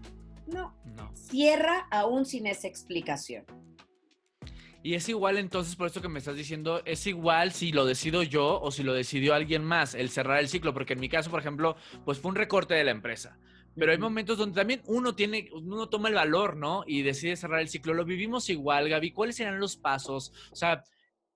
No, 0.46 0.76
no. 0.84 1.10
cierra 1.16 1.86
aún 1.90 2.26
sin 2.26 2.46
esa 2.46 2.68
explicación 2.68 3.46
Y 4.84 4.92
es 4.92 5.08
igual 5.08 5.38
entonces, 5.38 5.76
por 5.76 5.86
esto 5.86 6.02
que 6.02 6.10
me 6.10 6.18
estás 6.18 6.36
diciendo, 6.36 6.82
es 6.84 7.06
igual 7.06 7.52
si 7.52 7.72
lo 7.72 7.86
decido 7.86 8.22
yo 8.22 8.60
o 8.60 8.70
si 8.70 8.82
lo 8.82 8.92
decidió 8.92 9.32
alguien 9.32 9.64
más, 9.64 9.94
el 9.94 10.10
cerrar 10.10 10.40
el 10.40 10.48
ciclo, 10.50 10.74
porque 10.74 10.92
en 10.92 11.00
mi 11.00 11.08
caso, 11.08 11.30
por 11.30 11.40
ejemplo, 11.40 11.74
pues 12.04 12.18
fue 12.18 12.28
un 12.30 12.34
recorte 12.34 12.74
de 12.74 12.84
la 12.84 12.90
empresa. 12.90 13.38
Pero 13.74 13.92
hay 13.92 13.98
momentos 13.98 14.36
donde 14.36 14.60
también 14.60 14.82
uno 14.84 15.14
tiene, 15.14 15.48
uno 15.54 15.88
toma 15.88 16.10
el 16.10 16.14
valor, 16.14 16.58
¿no? 16.58 16.84
Y 16.86 17.00
decide 17.00 17.34
cerrar 17.34 17.60
el 17.60 17.70
ciclo. 17.70 17.94
Lo 17.94 18.04
vivimos 18.04 18.50
igual, 18.50 18.90
Gaby. 18.90 19.12
¿Cuáles 19.12 19.36
serán 19.36 19.58
los 19.58 19.78
pasos? 19.78 20.34
O 20.52 20.54
sea, 20.54 20.84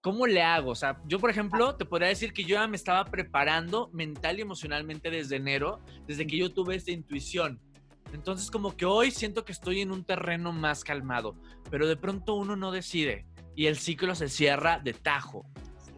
¿cómo 0.03 0.27
le 0.27 0.43
hago? 0.43 0.73
O 0.73 0.77
sea, 0.77 1.01
yo, 1.07 1.19
por 1.19 1.31
ejemplo, 1.31 1.75
te 1.75 1.87
podría 1.87 2.09
decir 2.09 2.35
que 2.35 2.45
yo 2.45 2.57
ya 2.57 2.69
me 2.69 2.77
estaba 2.77 3.07
preparando 3.07 3.89
mental 3.95 4.39
y 4.39 4.43
emocionalmente 4.43 5.11
desde 5.11 5.37
enero, 5.37 5.81
desde 6.07 6.27
que 6.27 6.37
yo 6.37 6.53
tuve 6.53 6.75
esta 6.75 6.91
intuición. 6.91 7.63
Entonces, 8.13 8.51
como 8.51 8.77
que 8.77 8.85
hoy 8.85 9.11
siento 9.11 9.47
que 9.47 9.53
estoy 9.53 9.81
en 9.81 9.91
un 9.91 10.05
terreno 10.05 10.53
más 10.53 10.85
calmado, 10.85 11.35
pero 11.71 11.89
de 11.89 11.97
pronto 11.97 12.35
uno 12.35 12.55
no 12.55 12.73
decide 12.73 13.27
y 13.59 13.67
el 13.67 13.77
ciclo 13.77 14.15
se 14.15 14.29
cierra 14.29 14.79
de 14.79 14.93
tajo. 14.93 15.45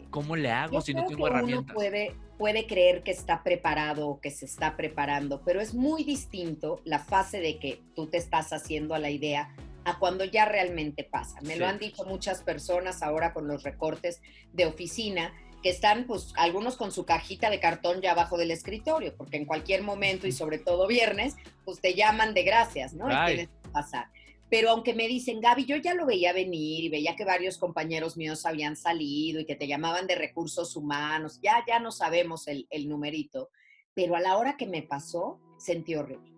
¿Cómo 0.09 0.35
le 0.35 0.51
hago 0.51 0.81
si 0.81 0.95
no 0.95 1.05
tengo 1.05 1.27
herramientas? 1.27 1.67
Uno 1.67 1.75
puede, 1.75 2.17
puede 2.39 2.67
creer 2.67 3.03
que 3.03 3.11
está 3.11 3.43
preparado 3.43 4.09
o 4.09 4.19
que 4.19 4.31
se 4.31 4.47
está 4.47 4.79
preparando, 4.79 5.43
pero 5.45 5.61
es 5.61 5.75
muy 5.75 6.03
distinto 6.03 6.81
la 6.85 7.01
fase 7.01 7.39
de 7.39 7.59
que 7.59 7.83
tú 7.95 8.07
te 8.07 8.17
estás 8.17 8.55
haciendo 8.55 8.95
a 8.95 8.99
la 8.99 9.11
idea 9.11 9.55
a 9.85 9.99
cuando 9.99 10.25
ya 10.25 10.47
realmente 10.47 11.05
pasa. 11.05 11.39
Me 11.43 11.57
lo 11.57 11.67
han 11.67 11.79
dicho 11.79 12.07
muchas 12.07 12.43
personas 12.43 13.03
ahora 13.03 13.35
con 13.35 13.47
los 13.47 13.63
recortes 13.63 14.23
de 14.55 14.65
oficina 14.65 15.31
que 15.63 15.69
están, 15.69 16.07
pues, 16.07 16.33
algunos 16.39 16.79
con 16.79 16.93
su 16.93 17.05
cajita 17.05 17.51
de 17.51 17.61
cartón 17.61 18.01
ya 18.01 18.13
abajo 18.13 18.39
del 18.39 18.53
escritorio, 18.53 19.15
porque 19.19 19.37
en 19.37 19.45
cualquier 19.45 19.83
momento 19.83 20.27
y 20.27 20.33
sobre 20.33 20.57
todo 20.57 20.87
viernes, 20.87 21.37
pues 21.67 21.83
te 21.83 21.93
llaman 21.93 22.33
de 22.33 22.43
gracias, 22.43 22.95
¿no? 22.95 23.05
Y 23.07 23.27
tienes 23.27 23.49
que 23.49 23.69
pasar. 23.69 24.07
Pero 24.51 24.71
aunque 24.71 24.95
me 24.95 25.07
dicen, 25.09 25.41
Gaby, 25.41 25.65
yo 25.65 25.77
ya 25.77 25.95
lo 25.95 26.07
veía 26.07 26.33
venir 26.33 26.85
y 26.85 26.89
veía 26.89 27.17
que 27.17 27.25
varios 27.25 27.57
compañeros 27.57 28.17
míos 28.17 28.45
habían 28.45 28.77
salido 28.77 29.41
y 29.41 29.47
que 29.47 29.57
te 29.57 29.69
llamaban 29.69 30.07
de 30.07 30.17
recursos 30.17 30.77
humanos, 30.77 31.39
ya, 31.43 31.65
ya 31.67 31.79
no 31.79 31.93
sabemos 31.93 32.49
el, 32.49 32.67
el 32.71 32.89
numerito, 32.89 33.51
pero 33.95 34.17
a 34.17 34.21
la 34.21 34.37
hora 34.37 34.57
que 34.57 34.67
me 34.67 34.83
pasó, 34.83 35.39
sentí 35.57 35.95
horrible 35.95 36.31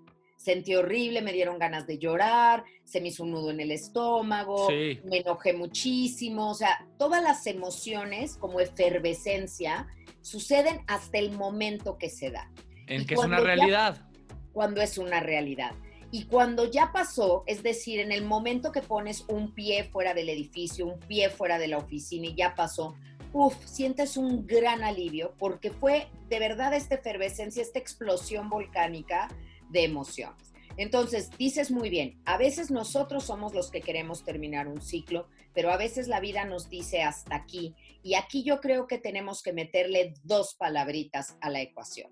sentí 0.43 0.75
horrible, 0.75 1.23
me 1.23 1.33
dieron 1.33 1.59
ganas 1.59 1.87
de 1.87 1.99
llorar, 1.99 2.65
se 2.85 3.01
me 3.01 3.09
hizo 3.09 3.23
un 3.23 3.31
nudo 3.31 3.51
en 3.51 3.61
el 3.61 3.71
estómago, 3.71 4.69
me 4.69 5.19
enojé 5.19 5.53
muchísimo, 5.53 6.51
o 6.51 6.55
sea, 6.55 6.87
todas 6.99 7.23
las 7.23 7.47
emociones 7.47 8.37
como 8.37 8.61
efervescencia 8.61 9.87
suceden 10.21 10.81
hasta 10.89 11.19
el 11.19 11.33
momento 11.33 11.97
que 11.97 12.11
se 12.11 12.31
da. 12.31 12.51
En 12.89 13.07
que 13.07 13.15
es 13.15 13.21
una 13.21 13.41
realidad. 13.41 14.09
cuando 14.53 14.83
es 14.83 14.99
una 14.99 15.21
realidad. 15.21 15.73
Y 16.15 16.27
cuando 16.27 16.71
ya 16.71 16.93
pasó, 16.93 17.43
es 17.47 17.63
decir, 17.63 17.99
en 17.99 18.13
el 18.13 18.23
momento 18.23 18.71
que 18.71 18.83
pones 18.83 19.25
un 19.29 19.55
pie 19.55 19.85
fuera 19.85 20.13
del 20.13 20.29
edificio, 20.29 20.85
un 20.85 21.01
pie 21.01 21.31
fuera 21.31 21.59
de 21.59 21.69
la 21.69 21.79
oficina 21.79 22.27
y 22.27 22.35
ya 22.35 22.55
pasó, 22.55 22.95
uff, 23.33 23.57
sientes 23.65 24.19
un 24.19 24.47
gran 24.47 24.85
alivio 24.85 25.33
porque 25.39 25.71
fue 25.71 26.09
de 26.29 26.39
verdad 26.39 26.75
esta 26.75 26.97
efervescencia, 26.97 27.63
esta 27.63 27.79
explosión 27.79 28.51
volcánica 28.51 29.29
de 29.71 29.85
emociones. 29.85 30.53
Entonces, 30.77 31.31
dices 31.39 31.71
muy 31.71 31.89
bien, 31.89 32.21
a 32.27 32.37
veces 32.37 32.71
nosotros 32.71 33.25
somos 33.25 33.55
los 33.55 33.71
que 33.71 33.81
queremos 33.81 34.23
terminar 34.23 34.69
un 34.69 34.83
ciclo, 34.83 35.29
pero 35.55 35.71
a 35.71 35.79
veces 35.79 36.09
la 36.09 36.21
vida 36.21 36.45
nos 36.45 36.69
dice 36.69 37.03
hasta 37.03 37.37
aquí. 37.37 37.75
Y 38.03 38.17
aquí 38.17 38.43
yo 38.43 38.61
creo 38.61 38.87
que 38.87 38.99
tenemos 38.99 39.43
que 39.43 39.55
meterle 39.55 40.13
dos 40.25 40.57
palabritas 40.57 41.39
a 41.41 41.49
la 41.49 41.63
ecuación, 41.63 42.11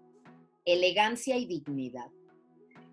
elegancia 0.64 1.37
y 1.37 1.45
dignidad. 1.45 2.09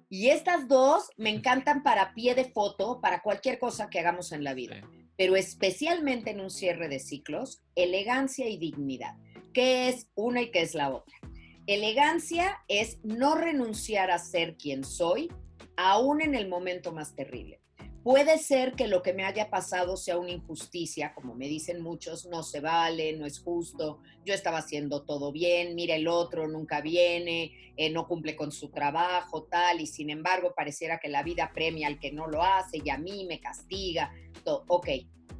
Y 0.09 0.29
estas 0.29 0.67
dos 0.67 1.09
me 1.17 1.29
encantan 1.29 1.83
para 1.83 2.13
pie 2.13 2.33
de 2.33 2.45
foto, 2.45 3.01
para 3.01 3.21
cualquier 3.21 3.59
cosa 3.59 3.89
que 3.89 3.99
hagamos 3.99 4.31
en 4.31 4.43
la 4.43 4.53
vida, 4.53 4.81
pero 5.17 5.35
especialmente 5.35 6.31
en 6.31 6.39
un 6.39 6.49
cierre 6.49 6.87
de 6.87 6.99
ciclos, 6.99 7.61
elegancia 7.75 8.47
y 8.47 8.57
dignidad. 8.57 9.15
¿Qué 9.53 9.89
es 9.89 10.07
una 10.15 10.41
y 10.41 10.51
qué 10.51 10.61
es 10.61 10.75
la 10.75 10.91
otra? 10.91 11.17
Elegancia 11.65 12.59
es 12.69 12.99
no 13.03 13.35
renunciar 13.35 14.09
a 14.09 14.19
ser 14.19 14.55
quien 14.55 14.85
soy, 14.85 15.29
aún 15.75 16.21
en 16.21 16.35
el 16.35 16.47
momento 16.47 16.93
más 16.93 17.13
terrible. 17.13 17.59
Puede 18.07 18.37
ser 18.37 18.71
que 18.75 18.87
lo 18.87 19.01
que 19.01 19.11
me 19.11 19.25
haya 19.25 19.49
pasado 19.49 19.97
sea 19.97 20.17
una 20.17 20.31
injusticia, 20.31 21.13
como 21.13 21.35
me 21.35 21.49
dicen 21.49 21.81
muchos, 21.81 22.25
no 22.25 22.41
se 22.41 22.61
vale, 22.61 23.11
no 23.17 23.25
es 23.25 23.41
justo, 23.41 23.99
yo 24.23 24.33
estaba 24.33 24.59
haciendo 24.59 25.03
todo 25.03 25.33
bien, 25.33 25.75
mira 25.75 25.93
el 25.93 26.07
otro, 26.07 26.47
nunca 26.47 26.79
viene, 26.79 27.51
eh, 27.75 27.89
no 27.89 28.07
cumple 28.07 28.37
con 28.37 28.53
su 28.53 28.69
trabajo, 28.69 29.43
tal, 29.43 29.81
y 29.81 29.87
sin 29.87 30.09
embargo 30.09 30.53
pareciera 30.55 31.01
que 31.01 31.09
la 31.09 31.21
vida 31.21 31.51
premia 31.53 31.87
al 31.87 31.99
que 31.99 32.13
no 32.13 32.27
lo 32.27 32.43
hace 32.43 32.79
y 32.81 32.89
a 32.89 32.97
mí 32.97 33.25
me 33.27 33.41
castiga. 33.41 34.13
Todo. 34.45 34.63
Ok, 34.69 34.87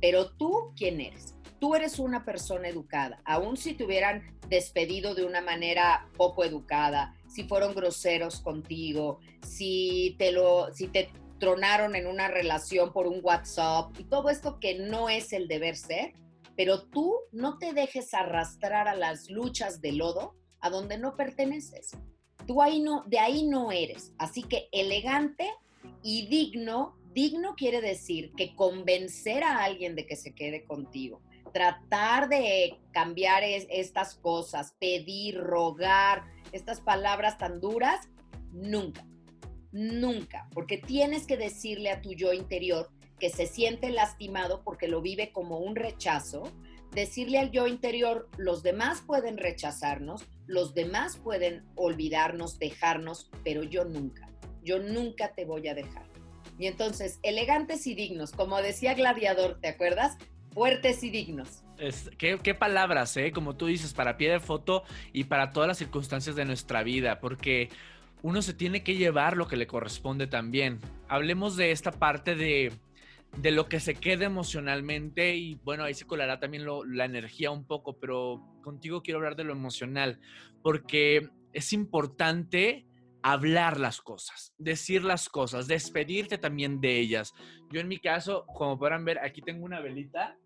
pero 0.02 0.32
tú, 0.32 0.74
¿quién 0.76 1.00
eres? 1.00 1.36
tú 1.60 1.74
eres 1.74 2.00
una 2.00 2.24
persona 2.26 2.68
educada, 2.68 3.22
aun 3.26 3.58
si 3.58 3.74
te 3.74 3.84
hubieran 3.84 4.38
despedido 4.50 5.16
de 5.16 5.26
una 5.26 5.42
manera 5.42 6.08
poco 6.18 6.44
educada, 6.44 7.16
si 7.28 7.46
fueron 7.46 7.74
groseros 7.74 8.42
contigo, 8.42 9.20
si 9.42 10.16
te 10.20 10.32
lo, 10.32 10.72
si 10.74 10.88
te 10.88 11.10
tronaron 11.40 11.96
en 11.96 12.08
una 12.08 12.28
relación 12.28 12.92
por 12.94 13.08
un 13.08 13.20
WhatsApp 13.24 13.98
y 14.00 14.04
todo 14.06 14.30
esto 14.30 14.60
que 14.60 14.80
no 14.80 15.10
es 15.10 15.34
el 15.34 15.48
deber 15.48 15.76
ser, 15.76 16.14
pero 16.56 16.84
tú 16.84 17.16
no 17.32 17.58
te 17.58 17.74
dejes 17.74 18.14
arrastrar 18.14 18.88
a 18.88 18.96
las 18.96 19.30
luchas 19.30 19.82
de 19.82 19.92
lodo 19.92 20.36
a 20.60 20.70
donde 20.70 20.98
no 20.98 21.16
perteneces. 21.16 21.92
Tú 22.48 22.62
ahí 22.62 22.82
no, 22.82 23.04
de 23.08 23.20
ahí 23.20 23.46
no 23.46 23.72
eres. 23.72 24.14
Así 24.18 24.44
que 24.44 24.70
elegante 24.72 25.50
y 26.02 26.28
digno, 26.28 26.98
digno 27.14 27.56
quiere 27.56 27.82
decir 27.82 28.32
que 28.36 28.56
convencer 28.56 29.44
a 29.44 29.64
alguien 29.64 29.96
de 29.96 30.06
que 30.06 30.16
se 30.16 30.34
quede 30.34 30.66
contigo, 30.66 31.22
tratar 31.54 32.30
de 32.30 32.80
cambiar 32.92 33.44
estas 33.44 34.16
cosas, 34.16 34.76
pedir, 34.80 35.38
rogar, 35.38 36.24
estas 36.52 36.82
palabras 36.82 37.38
tan 37.38 37.60
duras, 37.60 38.10
nunca, 38.52 39.06
nunca, 39.78 40.50
porque 40.54 40.78
tienes 40.78 41.28
que 41.28 41.38
decirle 41.38 41.92
a 41.92 42.02
tu 42.02 42.14
yo 42.14 42.34
interior 42.34 42.90
que 43.20 43.30
se 43.30 43.46
siente 43.46 43.90
lastimado 43.92 44.64
porque 44.64 44.88
lo 44.88 45.02
vive 45.02 45.32
como 45.32 45.60
un 45.60 45.76
rechazo, 45.76 46.52
decirle 46.92 47.40
al 47.40 47.52
yo 47.52 47.68
interior, 47.68 48.28
los 48.38 48.64
demás 48.64 49.02
pueden 49.06 49.38
rechazarnos, 49.38 50.24
los 50.46 50.74
demás 50.74 51.18
pueden 51.18 51.64
olvidarnos, 51.76 52.60
dejarnos, 52.60 53.30
pero 53.44 53.64
yo 53.64 53.86
nunca, 53.86 54.30
yo 54.64 54.80
nunca 54.80 55.34
te 55.34 55.46
voy 55.46 55.68
a 55.68 55.76
dejar. 55.76 56.08
Y 56.60 56.66
entonces, 56.66 57.20
elegantes 57.22 57.86
y 57.86 57.94
dignos, 57.94 58.32
como 58.32 58.58
decía 58.62 58.96
Gladiador, 58.96 59.60
¿te 59.62 59.68
acuerdas? 59.68 60.18
fuertes 60.58 61.04
y 61.04 61.12
dignos. 61.12 61.64
¿qué, 62.18 62.56
palabras, 62.56 63.16
¿eh? 63.18 63.32
Como 63.32 63.56
tú 63.56 63.68
dices, 63.68 63.94
para 63.94 64.18
pie 64.18 64.32
de 64.32 64.40
foto 64.40 64.84
y 65.14 65.26
para 65.26 65.52
todas 65.52 65.68
las 65.68 65.78
circunstancias 65.78 66.36
de 66.36 66.46
nuestra 66.46 66.82
vida, 66.82 67.20
porque 67.20 67.70
uno 68.22 68.42
se 68.42 68.54
tiene 68.54 68.84
que 68.84 68.96
llevar 68.96 69.38
lo 69.38 69.48
que 69.48 69.58
le 69.58 69.68
corresponde 69.68 70.28
también. 70.28 70.80
Hablemos 71.08 71.56
de 71.56 71.72
esta 71.72 71.92
parte 71.92 72.36
de, 72.36 72.74
de 73.38 73.52
lo 73.52 73.68
que 73.68 73.80
se 73.80 73.96
queda 73.96 74.26
emocionalmente 74.26 75.36
y 75.36 75.56
bueno, 75.64 75.84
ahí 75.84 75.94
se 75.94 76.08
colará 76.08 76.40
también 76.40 76.66
la 76.66 77.06
energía 77.06 77.52
un 77.52 77.66
poco, 77.66 78.00
pero 78.00 78.44
contigo 78.64 79.02
quiero 79.02 79.20
hablar 79.20 79.36
de 79.36 79.44
lo 79.44 79.54
emocional, 79.54 80.20
porque 80.64 81.30
es 81.54 81.74
importante 81.74 82.86
hablar 83.22 83.80
las 83.80 84.02
cosas, 84.02 84.54
decir 84.58 85.04
las 85.04 85.30
cosas, 85.30 85.68
despedirte 85.68 86.38
también 86.38 86.80
de 86.80 87.00
ellas. 87.00 87.34
Yo 87.72 87.80
en 87.80 87.88
mi 87.88 88.00
caso, 88.00 88.46
como 88.48 88.78
podrán 88.80 89.06
ver, 89.06 89.20
aquí 89.20 89.42
tengo 89.42 89.66
una 89.66 89.80
velita 89.80 90.38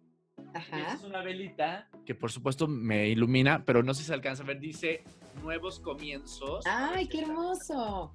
esta 0.59 0.93
es 0.93 1.03
una 1.03 1.21
velita 1.21 1.87
que 2.05 2.15
por 2.15 2.31
supuesto 2.31 2.67
me 2.67 3.07
ilumina, 3.09 3.63
pero 3.65 3.83
no 3.83 3.93
sé 3.93 4.01
si 4.01 4.07
se 4.07 4.13
alcanza 4.13 4.43
a 4.43 4.45
ver, 4.45 4.59
dice 4.59 5.03
nuevos 5.41 5.79
comienzos. 5.79 6.65
¡Ay, 6.65 7.07
qué 7.07 7.21
hermoso! 7.21 8.13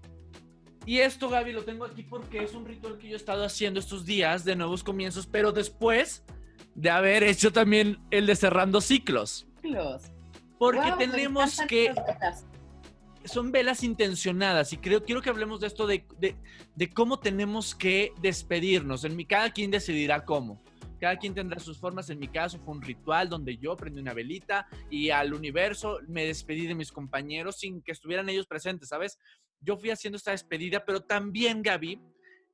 Y 0.85 0.99
esto, 0.99 1.29
Gaby, 1.29 1.53
lo 1.53 1.65
tengo 1.65 1.85
aquí 1.85 2.05
porque 2.05 2.45
es 2.45 2.55
un 2.55 2.65
ritual 2.65 2.97
que 2.97 3.09
yo 3.09 3.15
he 3.15 3.17
estado 3.17 3.45
haciendo 3.45 3.81
estos 3.81 4.05
días 4.05 4.45
de 4.45 4.55
nuevos 4.55 4.85
comienzos, 4.85 5.27
pero 5.27 5.51
después 5.51 6.25
de 6.77 6.91
haber 6.91 7.25
hecho 7.25 7.53
también 7.53 7.99
el 8.11 8.27
de 8.27 8.37
cerrando 8.37 8.81
ciclos. 8.81 9.49
Ciclos. 9.63 10.03
Porque 10.59 10.93
tenemos 10.97 11.61
que... 11.69 11.93
Son 13.25 13.51
velas 13.51 13.83
intencionadas 13.83 14.73
y 14.73 14.77
creo, 14.77 15.03
quiero 15.03 15.21
que 15.21 15.31
hablemos 15.31 15.59
de 15.59 15.67
esto, 15.67 15.89
de, 15.89 16.07
de, 16.21 16.37
de 16.77 16.91
cómo 16.91 17.19
tenemos 17.19 17.75
que 17.75 18.13
despedirnos. 18.23 19.03
En 19.03 19.17
mi 19.17 19.25
cada 19.25 19.51
quien 19.51 19.73
decidirá 19.73 20.25
cómo. 20.25 20.63
Cada 21.01 21.17
quien 21.17 21.35
tendrá 21.35 21.59
sus 21.61 21.79
formas. 21.79 22.11
En 22.11 22.19
mi 22.19 22.29
caso 22.29 22.59
fue 22.59 22.75
un 22.75 22.83
ritual 22.83 23.29
donde 23.29 23.57
yo 23.57 23.77
prendí 23.77 24.01
una 24.01 24.15
velita 24.15 24.67
y 24.91 25.11
al 25.11 25.35
universo 25.35 26.01
me 26.09 26.27
despedí 26.27 26.67
de 26.67 26.75
mis 26.75 26.93
compañeros 26.93 27.57
sin 27.59 27.83
que 27.83 27.93
estuvieran 27.93 28.29
ellos 28.29 28.47
presentes, 28.47 28.89
¿sabes? 28.89 29.19
Yo 29.61 29.77
fui 29.77 29.91
haciendo 29.91 30.17
esta 30.17 30.33
despedida, 30.33 30.85
pero 30.85 31.01
también, 31.01 31.63
Gaby, 31.63 32.01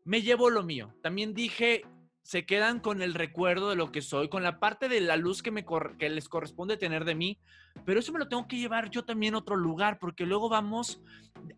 me 0.04 0.22
llevo 0.22 0.50
lo 0.50 0.62
mío. 0.62 0.94
También 1.02 1.34
dije, 1.34 1.82
se 2.22 2.46
quedan 2.46 2.80
con 2.80 3.02
el 3.02 3.14
recuerdo 3.14 3.70
de 3.70 3.76
lo 3.76 3.90
que 3.90 4.00
soy, 4.00 4.28
con 4.28 4.42
la 4.42 4.60
parte 4.60 4.88
de 4.88 5.00
la 5.00 5.16
luz 5.16 5.42
que, 5.42 5.50
me 5.50 5.64
que 5.98 6.08
les 6.08 6.28
corresponde 6.28 6.76
tener 6.76 7.04
de 7.04 7.14
mí, 7.14 7.38
pero 7.84 8.00
eso 8.00 8.12
me 8.12 8.18
lo 8.18 8.28
tengo 8.28 8.46
que 8.46 8.58
llevar 8.58 8.90
yo 8.90 9.04
también 9.04 9.34
a 9.34 9.38
otro 9.38 9.56
lugar, 9.56 9.98
porque 9.98 10.24
luego 10.24 10.48
vamos 10.48 11.02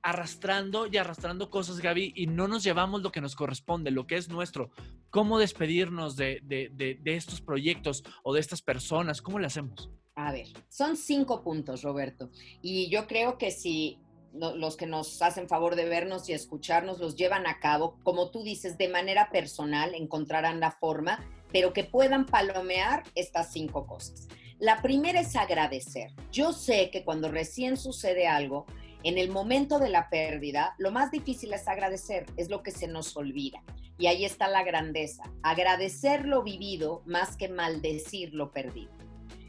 arrastrando 0.03 0.87
y 0.87 0.96
arrastrando 0.96 1.50
cosas, 1.50 1.81
Gaby, 1.81 2.12
y 2.16 2.27
no 2.27 2.48
nos 2.48 2.62
llevamos 2.62 3.03
lo 3.03 3.12
que 3.12 3.20
nos 3.20 3.37
corresponde, 3.37 3.90
lo 3.90 4.07
que 4.07 4.16
es 4.16 4.29
nuestro. 4.29 4.70
¿Cómo 5.11 5.38
despedirnos 5.38 6.16
de, 6.16 6.40
de 6.42 7.16
estos 7.16 7.40
proyectos 7.40 8.03
o 8.22 8.33
de 8.33 8.40
estas 8.40 8.62
personas? 8.62 9.20
¿Cómo 9.20 9.38
le 9.38 9.46
hacemos? 9.46 9.90
A 10.16 10.31
ver, 10.31 10.46
son 10.68 10.96
cinco 10.96 11.42
puntos, 11.42 11.83
Roberto. 11.83 12.31
Y 12.62 12.88
yo 12.88 13.07
creo 13.07 13.37
que 13.37 13.50
si 13.50 13.98
los 14.35 14.77
que 14.77 14.87
nos 14.87 15.23
hacen 15.23 15.49
favor 15.49 15.77
de 15.77 15.88
vernos 15.88 16.29
y 16.29 16.33
escucharnos 16.33 16.99
los 16.99 17.16
llevan 17.16 17.47
a 17.47 17.61
cabo, 17.61 17.99
como 18.03 18.31
tú 18.31 18.42
dices, 18.42 18.77
de 18.79 18.88
manera 18.88 19.31
personal, 19.31 19.94
encontrarán 19.94 20.61
la 20.61 20.73
forma, 20.73 21.25
pero 21.53 21.73
que 21.73 21.85
puedan 21.85 22.27
palomear 22.27 23.05
estas 23.14 23.53
cinco 23.53 23.87
cosas. 23.87 24.29
La 24.59 24.83
primera 24.83 25.20
es 25.20 25.37
agradecer. 25.37 26.12
Yo 26.33 26.53
sé 26.53 26.90
que 26.90 27.05
cuando 27.05 27.31
recién 27.31 27.77
sucede 27.77 28.27
algo, 28.27 28.66
en 29.03 29.18
el 29.18 29.31
momento 29.31 29.79
de 29.79 29.90
la 29.90 30.09
pérdida, 30.09 30.75
lo 30.79 30.90
más 30.90 31.11
difícil 31.11 31.53
es 31.53 31.68
agradecer, 31.68 32.27
es 32.37 32.49
lo 32.49 32.62
que 32.62 32.70
se 32.70 32.88
nos 32.88 33.16
olvida. 33.16 33.62
Y 33.99 34.07
ahí 34.07 34.25
está 34.25 34.49
la 34.49 34.64
grandeza, 34.64 35.25
agradecer 35.42 36.25
lo 36.25 36.42
vivido 36.42 37.03
más 37.05 37.37
que 37.37 37.49
maldecir 37.49 38.35
lo 38.35 38.51
perdido. 38.51 39.04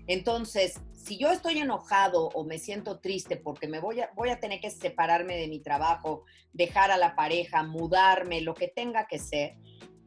Entonces, 0.08 0.82
si 0.94 1.18
yo 1.18 1.32
estoy 1.32 1.60
enojado 1.60 2.30
o 2.30 2.44
me 2.46 2.60
siento 2.60 3.00
triste 3.00 3.38
porque 3.38 3.68
me 3.68 3.80
voy 3.80 4.02
a, 4.02 4.12
voy 4.16 4.30
a 4.30 4.40
tener 4.40 4.60
que 4.60 4.70
separarme 4.70 5.36
de 5.36 5.48
mi 5.48 5.60
trabajo, 5.60 6.24
dejar 6.54 6.92
a 6.92 6.98
la 6.98 7.16
pareja, 7.16 7.64
mudarme, 7.64 8.42
lo 8.42 8.54
que 8.54 8.68
tenga 8.68 9.08
que 9.08 9.20
ser, 9.20 9.56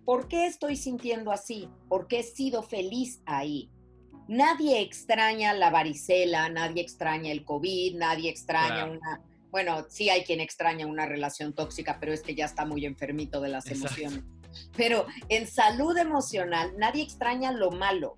¿por 0.04 0.28
qué 0.28 0.46
estoy 0.46 0.76
sintiendo 0.76 1.32
así? 1.32 1.68
¿Por 1.88 2.06
qué 2.06 2.20
he 2.20 2.22
sido 2.22 2.62
feliz 2.62 3.22
ahí? 3.26 3.70
Nadie 4.28 4.80
extraña 4.80 5.54
la 5.54 5.70
varicela, 5.70 6.48
nadie 6.48 6.82
extraña 6.82 7.32
el 7.32 7.44
COVID, 7.44 7.96
nadie 7.96 8.30
extraña 8.30 8.84
una... 8.84 9.22
Bueno, 9.50 9.86
sí 9.88 10.10
hay 10.10 10.24
quien 10.24 10.40
extraña 10.40 10.86
una 10.86 11.06
relación 11.06 11.54
tóxica, 11.54 11.98
pero 11.98 12.12
es 12.12 12.22
que 12.22 12.34
ya 12.34 12.44
está 12.44 12.66
muy 12.66 12.84
enfermito 12.84 13.40
de 13.40 13.48
las 13.48 13.66
emociones. 13.70 14.22
Pero 14.76 15.06
en 15.28 15.46
salud 15.46 15.96
emocional, 15.96 16.74
nadie 16.76 17.02
extraña 17.02 17.52
lo 17.52 17.70
malo 17.70 18.14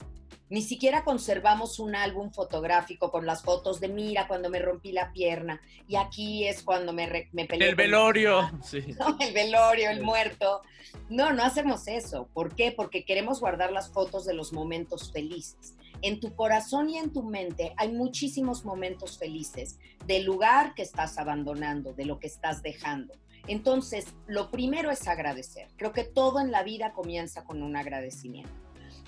ni 0.51 0.63
siquiera 0.63 1.05
conservamos 1.05 1.79
un 1.79 1.95
álbum 1.95 2.33
fotográfico 2.33 3.13
con 3.13 3.25
las 3.25 3.43
fotos 3.43 3.79
de 3.79 3.89
mira 3.89 4.27
cuando 4.27 4.51
me 4.51 4.59
rompí 4.59 4.91
la 4.91 5.13
pierna 5.13 5.61
y 5.87 5.95
aquí 5.95 6.47
es 6.47 6.65
cuando 6.65 6.93
me, 6.93 7.29
me 7.33 7.47
peleé. 7.47 7.71
El 7.71 7.77
velorio. 7.77 8.51
Sí. 8.63 8.85
el 9.21 9.33
velorio, 9.33 9.91
el 9.91 10.03
muerto. 10.03 10.63
No, 11.09 11.33
no 11.33 11.45
hacemos 11.45 11.87
eso. 11.87 12.29
¿Por 12.35 12.55
qué? 12.55 12.73
Porque 12.73 13.05
queremos 13.05 13.41
guardar 13.41 13.71
las 13.71 13.91
fotos 13.93 14.27
de 14.27 14.35
los 14.35 14.53
momentos 14.53 15.13
felices. 15.13 15.75
En 16.03 16.19
tu 16.19 16.35
corazón 16.35 16.91
y 16.91 16.99
en 16.99 17.13
tu 17.13 17.23
mente 17.23 17.73
hay 17.77 17.93
muchísimos 17.93 18.65
momentos 18.65 19.19
felices 19.19 19.79
del 20.07 20.25
lugar 20.25 20.75
que 20.75 20.83
estás 20.83 21.17
abandonando, 21.19 21.93
de 21.93 22.07
lo 22.07 22.19
que 22.19 22.27
estás 22.27 22.63
dejando. 22.63 23.15
Entonces, 23.47 24.07
lo 24.27 24.51
primero 24.51 24.91
es 24.91 25.07
agradecer. 25.07 25.69
Creo 25.77 25.93
que 25.93 26.05
todo 26.05 26.41
en 26.41 26.51
la 26.51 26.63
vida 26.65 26.93
comienza 26.93 27.45
con 27.45 27.63
un 27.63 27.77
agradecimiento. 27.77 28.53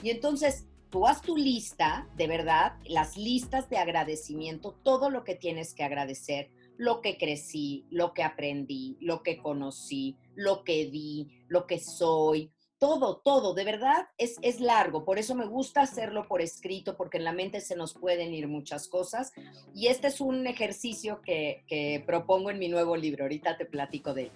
Y 0.02 0.10
entonces, 0.10 0.66
tú 0.92 1.06
haz 1.06 1.22
tu 1.22 1.36
lista, 1.36 2.06
de 2.16 2.26
verdad, 2.26 2.74
las 2.84 3.16
listas 3.16 3.68
de 3.70 3.78
agradecimiento, 3.78 4.78
todo 4.84 5.08
lo 5.08 5.24
que 5.24 5.34
tienes 5.34 5.72
que 5.72 5.84
agradecer, 5.84 6.50
lo 6.76 7.00
que 7.00 7.16
crecí, 7.16 7.86
lo 7.90 8.12
que 8.12 8.22
aprendí, 8.22 8.98
lo 9.00 9.22
que 9.22 9.38
conocí, 9.38 10.18
lo 10.34 10.64
que 10.64 10.90
di, 10.90 11.28
lo 11.48 11.66
que 11.66 11.80
soy, 11.80 12.52
todo, 12.78 13.22
todo, 13.24 13.54
de 13.54 13.64
verdad 13.64 14.06
es, 14.18 14.36
es 14.42 14.60
largo, 14.60 15.04
por 15.04 15.18
eso 15.18 15.34
me 15.34 15.46
gusta 15.46 15.80
hacerlo 15.80 16.28
por 16.28 16.42
escrito, 16.42 16.94
porque 16.96 17.16
en 17.16 17.24
la 17.24 17.32
mente 17.32 17.62
se 17.62 17.74
nos 17.74 17.94
pueden 17.94 18.34
ir 18.34 18.46
muchas 18.46 18.86
cosas. 18.86 19.32
Y 19.74 19.86
este 19.86 20.08
es 20.08 20.20
un 20.20 20.46
ejercicio 20.46 21.22
que, 21.22 21.64
que 21.68 22.02
propongo 22.04 22.50
en 22.50 22.58
mi 22.58 22.68
nuevo 22.68 22.96
libro, 22.96 23.24
ahorita 23.24 23.56
te 23.56 23.64
platico 23.64 24.12
de 24.12 24.24
él. 24.24 24.32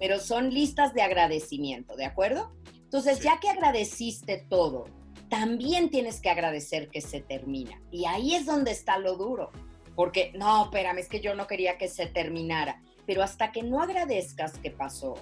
Pero 0.00 0.18
son 0.18 0.50
listas 0.50 0.92
de 0.92 1.02
agradecimiento, 1.02 1.94
¿de 1.94 2.06
acuerdo? 2.06 2.50
Entonces, 2.74 3.20
ya 3.20 3.38
que 3.38 3.50
agradeciste 3.50 4.46
todo, 4.48 4.86
también 5.30 5.90
tienes 5.90 6.20
que 6.20 6.28
agradecer 6.28 6.90
que 6.90 7.00
se 7.00 7.20
termina. 7.20 7.80
Y 7.90 8.04
ahí 8.04 8.34
es 8.34 8.44
donde 8.44 8.72
está 8.72 8.98
lo 8.98 9.16
duro, 9.16 9.52
porque 9.94 10.32
no, 10.34 10.64
espérame, 10.64 10.98
es 10.98 11.08
que 11.08 11.20
yo 11.20 11.34
no 11.34 11.46
quería 11.46 11.78
que 11.78 11.88
se 11.88 12.06
terminara, 12.06 12.82
pero 13.06 13.22
hasta 13.22 13.52
que 13.52 13.62
no 13.62 13.80
agradezcas 13.80 14.58
que 14.58 14.70
pasó, 14.70 15.14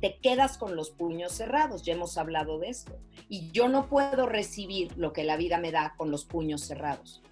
te 0.00 0.18
quedas 0.18 0.58
con 0.58 0.76
los 0.76 0.90
puños 0.90 1.32
cerrados, 1.32 1.82
ya 1.82 1.94
hemos 1.94 2.18
hablado 2.18 2.58
de 2.58 2.68
esto, 2.68 2.98
y 3.28 3.50
yo 3.50 3.68
no 3.68 3.88
puedo 3.88 4.26
recibir 4.26 4.92
lo 4.96 5.14
que 5.14 5.24
la 5.24 5.38
vida 5.38 5.58
me 5.58 5.72
da 5.72 5.94
con 5.96 6.10
los 6.10 6.26
puños 6.26 6.60
cerrados. 6.60 7.22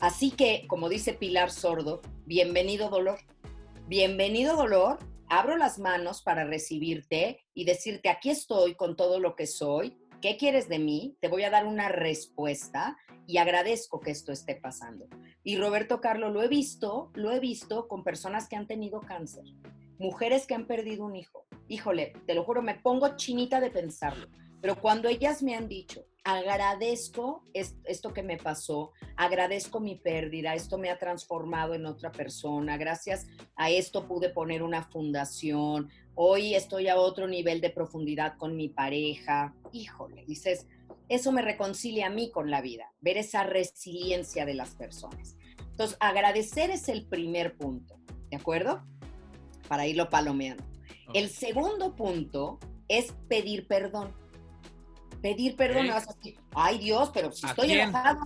Así 0.00 0.32
que, 0.32 0.66
como 0.66 0.88
dice 0.88 1.12
Pilar 1.12 1.52
Sordo, 1.52 2.02
bienvenido 2.26 2.88
dolor. 2.88 3.20
Bienvenido 3.86 4.56
dolor, 4.56 4.98
abro 5.28 5.56
las 5.56 5.78
manos 5.78 6.22
para 6.22 6.44
recibirte 6.44 7.44
y 7.54 7.64
decirte, 7.64 8.08
aquí 8.08 8.30
estoy 8.30 8.74
con 8.74 8.96
todo 8.96 9.20
lo 9.20 9.36
que 9.36 9.46
soy, 9.46 9.99
¿qué 10.20 10.36
quieres 10.36 10.68
de 10.68 10.78
mí? 10.78 11.16
Te 11.20 11.28
voy 11.28 11.44
a 11.44 11.50
dar 11.50 11.66
una 11.66 11.88
respuesta 11.88 12.96
y 13.26 13.38
agradezco 13.38 14.00
que 14.00 14.10
esto 14.10 14.32
esté 14.32 14.54
pasando. 14.54 15.06
Y 15.42 15.56
Roberto 15.56 16.00
Carlos, 16.00 16.32
lo 16.32 16.42
he 16.42 16.48
visto, 16.48 17.10
lo 17.14 17.32
he 17.32 17.40
visto 17.40 17.88
con 17.88 18.04
personas 18.04 18.48
que 18.48 18.56
han 18.56 18.66
tenido 18.66 19.00
cáncer, 19.00 19.44
mujeres 19.98 20.46
que 20.46 20.54
han 20.54 20.66
perdido 20.66 21.04
un 21.04 21.16
hijo. 21.16 21.46
Híjole, 21.68 22.12
te 22.26 22.34
lo 22.34 22.44
juro, 22.44 22.62
me 22.62 22.74
pongo 22.74 23.16
chinita 23.16 23.60
de 23.60 23.70
pensarlo. 23.70 24.26
Pero 24.60 24.80
cuando 24.80 25.08
ellas 25.08 25.42
me 25.42 25.54
han 25.54 25.68
dicho, 25.68 26.04
agradezco 26.24 27.44
esto 27.54 28.12
que 28.12 28.22
me 28.22 28.36
pasó, 28.36 28.92
agradezco 29.16 29.80
mi 29.80 29.96
pérdida, 29.96 30.54
esto 30.54 30.76
me 30.76 30.90
ha 30.90 30.98
transformado 30.98 31.74
en 31.74 31.86
otra 31.86 32.12
persona, 32.12 32.76
gracias 32.76 33.26
a 33.56 33.70
esto 33.70 34.06
pude 34.06 34.28
poner 34.28 34.62
una 34.62 34.82
fundación, 34.82 35.88
hoy 36.14 36.54
estoy 36.54 36.88
a 36.88 36.96
otro 36.96 37.26
nivel 37.26 37.60
de 37.60 37.70
profundidad 37.70 38.36
con 38.36 38.54
mi 38.54 38.68
pareja, 38.68 39.54
híjole, 39.72 40.24
dices, 40.26 40.66
eso 41.08 41.32
me 41.32 41.42
reconcilia 41.42 42.06
a 42.06 42.10
mí 42.10 42.30
con 42.30 42.50
la 42.50 42.60
vida, 42.60 42.92
ver 43.00 43.16
esa 43.16 43.42
resiliencia 43.42 44.44
de 44.44 44.54
las 44.54 44.74
personas. 44.74 45.36
Entonces, 45.70 45.96
agradecer 46.00 46.70
es 46.70 46.88
el 46.88 47.06
primer 47.06 47.56
punto, 47.56 47.98
¿de 48.30 48.36
acuerdo? 48.36 48.84
Para 49.68 49.86
irlo 49.86 50.10
palomeando. 50.10 50.62
El 51.14 51.30
segundo 51.30 51.96
punto 51.96 52.60
es 52.88 53.12
pedir 53.28 53.66
perdón 53.66 54.14
pedir 55.20 55.56
perdón, 55.56 55.88
vas 55.88 56.08
a 56.08 56.14
decir, 56.14 56.38
ay 56.54 56.78
Dios, 56.78 57.10
pero 57.12 57.32
si 57.32 57.46
estoy 57.46 57.72
enojado, 57.72 58.20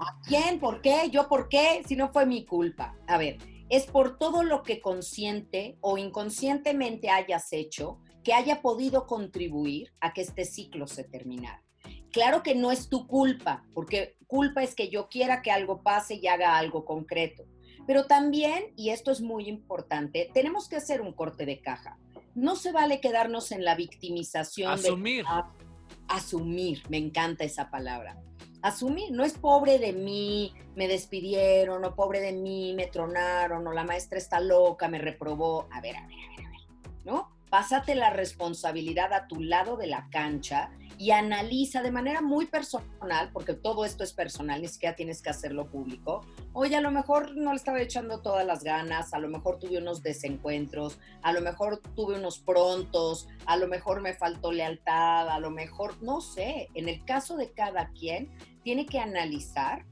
¿a 0.00 0.20
quién? 0.26 0.58
¿Por 0.58 0.80
qué? 0.80 1.08
¿Yo 1.10 1.28
por 1.28 1.48
qué? 1.48 1.82
Si 1.86 1.96
no 1.96 2.12
fue 2.12 2.26
mi 2.26 2.44
culpa. 2.44 2.96
A 3.06 3.18
ver, 3.18 3.38
es 3.68 3.86
por 3.86 4.18
todo 4.18 4.42
lo 4.44 4.62
que 4.62 4.80
consciente 4.80 5.76
o 5.80 5.98
inconscientemente 5.98 7.10
hayas 7.10 7.52
hecho 7.52 8.00
que 8.22 8.32
haya 8.32 8.60
podido 8.60 9.06
contribuir 9.06 9.92
a 10.00 10.12
que 10.12 10.22
este 10.22 10.44
ciclo 10.44 10.86
se 10.86 11.04
terminara. 11.04 11.62
Claro 12.10 12.42
que 12.42 12.54
no 12.54 12.72
es 12.72 12.88
tu 12.88 13.06
culpa, 13.06 13.64
porque 13.74 14.16
culpa 14.26 14.62
es 14.62 14.74
que 14.74 14.88
yo 14.88 15.08
quiera 15.08 15.42
que 15.42 15.50
algo 15.50 15.82
pase 15.82 16.14
y 16.14 16.26
haga 16.26 16.56
algo 16.56 16.84
concreto. 16.84 17.44
Pero 17.86 18.06
también, 18.06 18.72
y 18.76 18.90
esto 18.90 19.12
es 19.12 19.20
muy 19.20 19.48
importante, 19.48 20.30
tenemos 20.34 20.68
que 20.68 20.76
hacer 20.76 21.00
un 21.00 21.12
corte 21.12 21.46
de 21.46 21.60
caja. 21.60 21.98
No 22.34 22.56
se 22.56 22.72
vale 22.72 23.00
quedarnos 23.00 23.52
en 23.52 23.64
la 23.64 23.74
victimización. 23.76 24.72
Asumir. 24.72 25.24
De, 25.24 25.65
asumir, 26.08 26.82
me 26.88 26.98
encanta 26.98 27.44
esa 27.44 27.70
palabra. 27.70 28.20
Asumir, 28.62 29.12
no 29.12 29.24
es 29.24 29.34
pobre 29.34 29.78
de 29.78 29.92
mí, 29.92 30.52
me 30.74 30.88
despidieron, 30.88 31.84
o 31.84 31.94
pobre 31.94 32.20
de 32.20 32.32
mí, 32.32 32.74
me 32.74 32.86
tronaron, 32.86 33.66
o 33.66 33.72
la 33.72 33.84
maestra 33.84 34.18
está 34.18 34.40
loca, 34.40 34.88
me 34.88 34.98
reprobó. 34.98 35.68
A 35.72 35.80
ver, 35.80 35.96
a 35.96 36.06
ver, 36.06 36.18
a 36.18 36.36
ver, 36.36 36.46
a 36.46 36.50
ver, 36.50 36.60
¿no? 37.04 37.35
Pásate 37.50 37.94
la 37.94 38.10
responsabilidad 38.10 39.12
a 39.12 39.28
tu 39.28 39.40
lado 39.40 39.76
de 39.76 39.86
la 39.86 40.08
cancha 40.10 40.70
y 40.98 41.10
analiza 41.10 41.82
de 41.82 41.90
manera 41.90 42.20
muy 42.20 42.46
personal, 42.46 43.30
porque 43.32 43.54
todo 43.54 43.84
esto 43.84 44.02
es 44.02 44.12
personal, 44.12 44.62
ni 44.62 44.68
siquiera 44.68 44.96
tienes 44.96 45.22
que 45.22 45.30
hacerlo 45.30 45.70
público. 45.70 46.22
Oye, 46.54 46.74
a 46.76 46.80
lo 46.80 46.90
mejor 46.90 47.36
no 47.36 47.50
le 47.50 47.56
estaba 47.56 47.80
echando 47.80 48.20
todas 48.20 48.46
las 48.46 48.64
ganas, 48.64 49.12
a 49.12 49.18
lo 49.18 49.28
mejor 49.28 49.58
tuve 49.58 49.78
unos 49.78 50.02
desencuentros, 50.02 50.98
a 51.22 51.32
lo 51.32 51.40
mejor 51.40 51.82
tuve 51.94 52.18
unos 52.18 52.38
prontos, 52.38 53.28
a 53.44 53.56
lo 53.56 53.68
mejor 53.68 54.00
me 54.00 54.14
faltó 54.14 54.52
lealtad, 54.52 55.28
a 55.28 55.38
lo 55.38 55.50
mejor, 55.50 56.02
no 56.02 56.20
sé, 56.20 56.68
en 56.74 56.88
el 56.88 57.04
caso 57.04 57.36
de 57.36 57.52
cada 57.52 57.90
quien, 57.90 58.30
tiene 58.62 58.86
que 58.86 58.98
analizar 58.98 59.84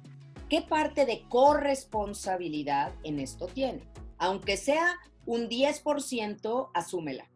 qué 0.49 0.63
parte 0.63 1.07
de 1.07 1.23
corresponsabilidad 1.29 2.93
en 3.05 3.21
esto 3.21 3.47
tiene. 3.47 3.83
Aunque 4.19 4.57
sea 4.57 4.97
un 5.27 5.49
10%, 5.49 6.71
asúmela, 6.75 7.29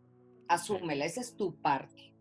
asúmela, 0.49 1.05
esa 1.05 1.21
es 1.21 1.37
tu 1.37 1.61
parte. 1.61 2.13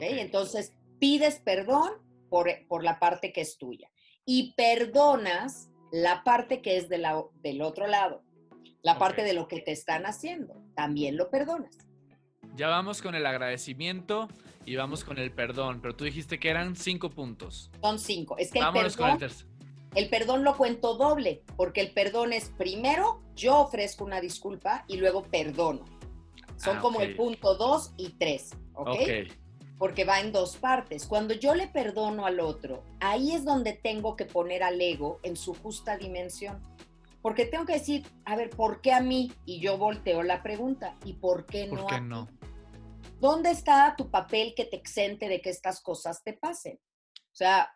Entonces, 0.00 0.72
pides 0.98 1.40
perdón 1.40 1.90
por, 2.28 2.48
por, 2.68 2.84
la 2.84 3.00
parte 3.00 3.32
que 3.32 3.40
es 3.40 3.58
tuya 3.58 3.90
y 4.24 4.54
perdonas 4.54 5.68
la 5.90 6.22
parte 6.22 6.62
que 6.62 6.76
es 6.76 6.88
de 6.88 6.98
la, 6.98 7.24
del 7.42 7.62
otro 7.62 7.88
lado, 7.88 8.22
la 8.82 8.98
parte 8.98 9.24
de 9.24 9.32
lo 9.32 9.48
que 9.48 9.60
te 9.60 9.72
están 9.72 10.06
haciendo, 10.06 10.62
también 10.74 11.16
lo 11.16 11.30
perdonas. 11.30 11.76
Ya 12.56 12.68
vamos 12.68 13.00
con 13.00 13.14
el 13.14 13.26
agradecimiento 13.26 14.28
Y 14.66 14.76
vamos 14.76 15.04
con 15.04 15.18
el 15.18 15.32
perdón, 15.32 15.80
pero 15.80 15.96
tú 15.96 16.04
dijiste 16.04 16.38
que 16.38 16.50
eran 16.50 16.76
cinco 16.76 17.10
puntos. 17.10 17.70
Son 17.80 17.98
cinco. 17.98 18.36
Es 18.38 18.50
que 18.50 18.58
el 18.58 18.66
Vámonos 18.66 18.96
con 18.96 19.06
perdón, 19.06 19.14
el 19.14 19.28
tercero. 19.28 19.50
el 19.94 20.10
perdón 20.10 20.44
lo 20.44 20.56
cuento 20.56 20.96
doble, 20.96 21.42
porque 21.56 21.80
el 21.80 21.92
perdón 21.92 22.32
es 22.32 22.50
primero 22.50 23.22
yo 23.34 23.58
ofrezco 23.58 24.04
una 24.04 24.20
disculpa 24.20 24.84
y 24.86 24.98
luego 24.98 25.22
perdono. 25.22 25.84
Son 26.60 26.76
Ah, 26.76 26.80
como 26.80 27.00
el 27.00 27.16
punto 27.16 27.54
dos 27.54 27.92
y 27.96 28.10
tres, 28.10 28.50
¿ok? 28.74 28.88
Ok. 28.88 29.32
Porque 29.78 30.04
va 30.04 30.20
en 30.20 30.30
dos 30.30 30.56
partes. 30.58 31.06
Cuando 31.06 31.32
yo 31.32 31.54
le 31.54 31.66
perdono 31.68 32.26
al 32.26 32.38
otro, 32.38 32.84
ahí 33.00 33.32
es 33.32 33.44
donde 33.46 33.72
tengo 33.72 34.14
que 34.14 34.26
poner 34.26 34.62
al 34.62 34.78
ego 34.80 35.20
en 35.22 35.36
su 35.36 35.54
justa 35.54 35.96
dimensión. 35.96 36.62
Porque 37.22 37.46
tengo 37.46 37.64
que 37.64 37.74
decir, 37.74 38.06
a 38.26 38.36
ver, 38.36 38.50
¿por 38.50 38.82
qué 38.82 38.92
a 38.92 39.00
mí? 39.00 39.32
Y 39.46 39.60
yo 39.60 39.78
volteo 39.78 40.22
la 40.22 40.42
pregunta, 40.42 40.96
¿y 41.04 41.14
por 41.14 41.46
qué 41.46 41.66
no 41.66 41.82
¿Por 41.82 41.92
a 41.92 41.96
qué 41.96 42.02
ti? 42.02 42.08
no? 42.08 42.28
¿Dónde 43.20 43.50
está 43.50 43.94
tu 43.96 44.10
papel 44.10 44.54
que 44.54 44.64
te 44.66 44.76
exente 44.76 45.28
de 45.28 45.40
que 45.40 45.50
estas 45.50 45.80
cosas 45.82 46.22
te 46.22 46.34
pasen? 46.34 46.78
O 47.14 47.34
sea, 47.34 47.70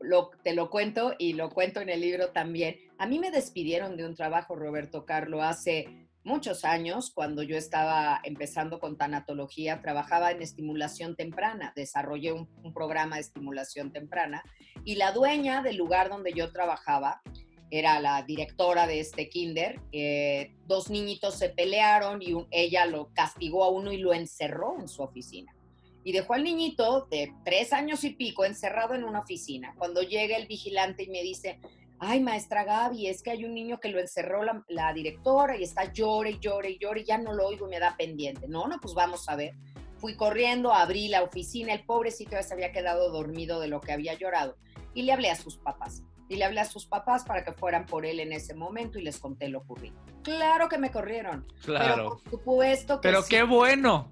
lo, 0.00 0.30
te 0.42 0.54
lo 0.54 0.68
cuento 0.70 1.14
y 1.18 1.34
lo 1.34 1.50
cuento 1.50 1.80
en 1.80 1.88
el 1.88 2.00
libro 2.02 2.32
también. 2.32 2.76
A 2.98 3.06
mí 3.06 3.18
me 3.18 3.30
despidieron 3.30 3.96
de 3.96 4.04
un 4.06 4.14
trabajo, 4.14 4.56
Roberto 4.56 5.04
Carlo, 5.06 5.42
hace 5.42 6.05
muchos 6.26 6.64
años, 6.64 7.12
cuando 7.14 7.42
yo 7.42 7.56
estaba 7.56 8.20
empezando 8.24 8.80
con 8.80 8.98
tanatología, 8.98 9.80
trabajaba 9.80 10.32
en 10.32 10.42
estimulación 10.42 11.14
temprana, 11.14 11.72
desarrollé 11.76 12.32
un, 12.32 12.48
programa 12.74 13.16
de 13.16 13.22
estimulación 13.22 13.92
temprana 13.92 14.42
y 14.84 14.96
la 14.96 15.12
dueña 15.12 15.62
del 15.62 15.76
lugar 15.76 16.10
donde 16.10 16.32
yo 16.34 16.52
trabajaba 16.52 17.22
era 17.70 18.00
la 18.00 18.22
directora 18.22 18.86
de 18.86 19.00
este 19.00 19.28
kinder. 19.28 19.80
eh, 19.92 20.56
dos 20.66 20.90
niñitos 20.90 21.38
se 21.38 21.48
pelearon 21.48 22.20
y 22.20 22.34
ella 22.50 22.86
lo 22.86 23.12
castigó 23.14 23.64
a 23.64 23.70
uno 23.70 23.92
y 23.92 23.98
lo 23.98 24.12
encerró 24.12 24.78
en 24.80 24.88
su 24.88 25.02
oficina. 25.02 25.54
Y 26.02 26.12
dejó 26.12 26.34
al 26.34 26.44
niñito 26.44 27.06
de 27.10 27.32
tres 27.44 27.72
años 27.72 28.04
y 28.04 28.10
pico 28.10 28.44
encerrado 28.44 28.94
en 28.94 29.04
una 29.04 29.20
oficina. 29.20 29.74
Cuando 29.78 30.02
llega 30.02 30.36
el 30.36 30.46
vigilante 30.46 31.04
y 31.04 31.08
me 31.08 31.22
dice, 31.22 31.60
ay, 31.98 32.20
maestra 32.20 32.64
Gaby, 32.64 33.06
es 33.08 33.22
que 33.22 33.30
hay 33.30 33.44
un 33.44 33.54
niño 33.54 33.78
que 33.80 33.88
lo 33.88 33.98
encerró 34.00 34.42
la, 34.44 34.62
la 34.68 34.92
directora 34.92 35.56
y 35.56 35.62
está 35.62 35.92
llore 35.92 36.30
y 36.32 36.38
llore 36.38 36.70
y 36.70 36.78
llore 36.78 37.00
y 37.00 37.04
ya 37.04 37.18
no 37.18 37.32
lo 37.32 37.46
oigo 37.46 37.66
y 37.66 37.70
me 37.70 37.78
da 37.80 37.96
pendiente. 37.96 38.48
No, 38.48 38.66
no, 38.68 38.78
pues 38.80 38.94
vamos 38.94 39.28
a 39.28 39.36
ver. 39.36 39.54
Fui 39.98 40.14
corriendo, 40.16 40.72
abrí 40.74 41.08
la 41.08 41.22
oficina, 41.22 41.72
el 41.72 41.84
pobrecito 41.84 42.32
ya 42.32 42.42
se 42.42 42.52
había 42.54 42.70
quedado 42.72 43.10
dormido 43.10 43.60
de 43.60 43.68
lo 43.68 43.80
que 43.80 43.92
había 43.92 44.14
llorado 44.14 44.56
y 44.94 45.02
le 45.02 45.12
hablé 45.12 45.30
a 45.30 45.36
sus 45.36 45.56
papás. 45.58 46.02
Y 46.28 46.36
le 46.36 46.44
hablé 46.44 46.60
a 46.60 46.64
sus 46.64 46.86
papás 46.86 47.22
para 47.24 47.44
que 47.44 47.52
fueran 47.52 47.86
por 47.86 48.04
él 48.04 48.18
en 48.18 48.32
ese 48.32 48.52
momento 48.52 48.98
y 48.98 49.02
les 49.02 49.18
conté 49.20 49.48
lo 49.48 49.60
ocurrido. 49.60 49.94
Claro 50.24 50.68
que 50.68 50.76
me 50.76 50.90
corrieron. 50.90 51.46
Pero 51.64 51.78
Claro. 51.78 52.08
por 52.22 52.30
supuesto 52.30 53.00
que 53.00 53.08
Pero 53.08 53.22
sí. 53.22 53.28
qué 53.30 53.42
bueno. 53.44 54.10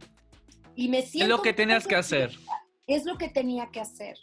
Y 0.76 0.88
me 0.88 1.00
Es 1.00 1.10
siento 1.10 1.36
lo 1.36 1.42
que 1.42 1.52
tenías 1.52 1.86
que 1.88 1.96
hacer. 1.96 2.30
Es 2.86 3.04
lo 3.04 3.18
que 3.18 3.28
tenía 3.28 3.68
que 3.72 3.80
hacer. 3.80 4.16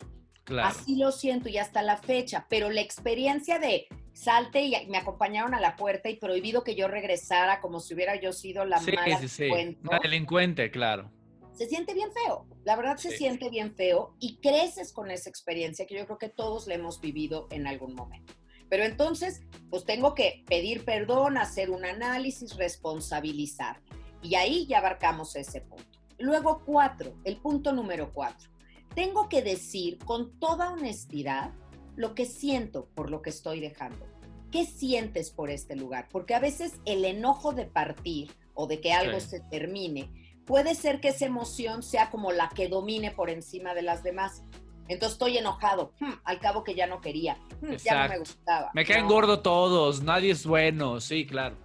Claro. 0.43 0.67
Así 0.67 0.95
lo 0.95 1.11
siento 1.11 1.49
y 1.49 1.57
hasta 1.57 1.81
la 1.81 1.97
fecha, 1.97 2.47
pero 2.49 2.69
la 2.69 2.81
experiencia 2.81 3.59
de 3.59 3.87
salte 4.13 4.61
y 4.63 4.87
me 4.87 4.97
acompañaron 4.97 5.53
a 5.53 5.59
la 5.61 5.75
puerta 5.75 6.09
y 6.09 6.17
prohibido 6.17 6.63
que 6.63 6.75
yo 6.75 6.87
regresara 6.87 7.61
como 7.61 7.79
si 7.79 7.93
hubiera 7.93 8.19
yo 8.19 8.33
sido 8.33 8.65
la 8.65 8.79
Sí, 8.79 8.91
mala 8.91 9.19
sí, 9.19 9.27
sí. 9.27 9.49
Una 9.83 9.99
delincuente, 9.99 10.69
claro. 10.71 11.11
se 11.53 11.67
siente 11.67 11.93
bien 11.93 12.11
feo. 12.11 12.45
La 12.63 12.75
verdad 12.75 12.97
se 12.97 13.11
siente 13.11 13.49
bien 13.49 13.75
feo 13.75 14.15
y 14.19 14.37
creces 14.37 14.91
con 14.93 15.11
esa 15.11 15.29
experiencia 15.29 15.85
que 15.85 15.95
yo 15.95 16.05
creo 16.05 16.17
que 16.17 16.29
todos 16.29 16.67
la 16.67 16.75
hemos 16.75 16.99
vivido 16.99 17.47
en 17.51 17.67
algún 17.67 17.93
momento. 17.95 18.33
Pero 18.69 18.83
entonces, 18.83 19.41
pues 19.69 19.83
tengo 19.85 20.15
que 20.15 20.43
pedir 20.47 20.85
perdón, 20.85 21.37
hacer 21.37 21.69
un 21.71 21.85
análisis, 21.85 22.55
responsabilizar. 22.55 23.81
Y 24.21 24.35
ahí 24.35 24.65
ya 24.67 24.79
abarcamos 24.79 25.35
ese 25.35 25.61
punto. 25.61 25.99
Luego, 26.19 26.61
cuatro, 26.65 27.13
el 27.23 27.37
punto 27.37 27.73
número 27.73 28.11
cuatro. 28.13 28.50
Tengo 28.95 29.29
que 29.29 29.41
decir 29.41 29.97
con 29.99 30.37
toda 30.39 30.71
honestidad 30.73 31.51
lo 31.95 32.13
que 32.15 32.25
siento 32.25 32.87
por 32.95 33.09
lo 33.09 33.21
que 33.21 33.29
estoy 33.29 33.59
dejando. 33.59 34.05
¿Qué 34.51 34.65
sientes 34.65 35.31
por 35.31 35.49
este 35.49 35.75
lugar? 35.75 36.09
Porque 36.11 36.35
a 36.35 36.39
veces 36.39 36.73
el 36.85 37.05
enojo 37.05 37.53
de 37.53 37.65
partir 37.65 38.31
o 38.53 38.67
de 38.67 38.81
que 38.81 38.91
algo 38.91 39.19
Sí. 39.21 39.27
se 39.29 39.39
termine, 39.39 40.11
puede 40.45 40.75
ser 40.75 40.99
que 40.99 41.09
esa 41.09 41.25
emoción 41.25 41.83
sea 41.83 42.09
como 42.09 42.31
la 42.33 42.49
que 42.49 42.67
domine 42.67 43.11
por 43.11 43.29
encima 43.29 43.73
de 43.73 43.81
las 43.81 44.03
demás. 44.03 44.43
Entonces 44.89 45.13
estoy 45.13 45.37
enojado, 45.37 45.93
"Hmm, 46.01 46.13
al 46.25 46.39
cabo 46.39 46.65
que 46.65 46.75
ya 46.75 46.85
no 46.85 46.99
quería, 46.99 47.37
Hmm, 47.61 47.75
ya 47.75 48.03
no 48.03 48.09
me 48.09 48.19
gustaba. 48.19 48.71
Me 48.73 48.83
caen 48.83 49.03
No. 49.07 49.13
gordo 49.13 49.39
todos, 49.41 50.03
nadie 50.03 50.31
es 50.31 50.45
bueno, 50.45 50.99
sí, 50.99 51.25
claro. 51.25 51.55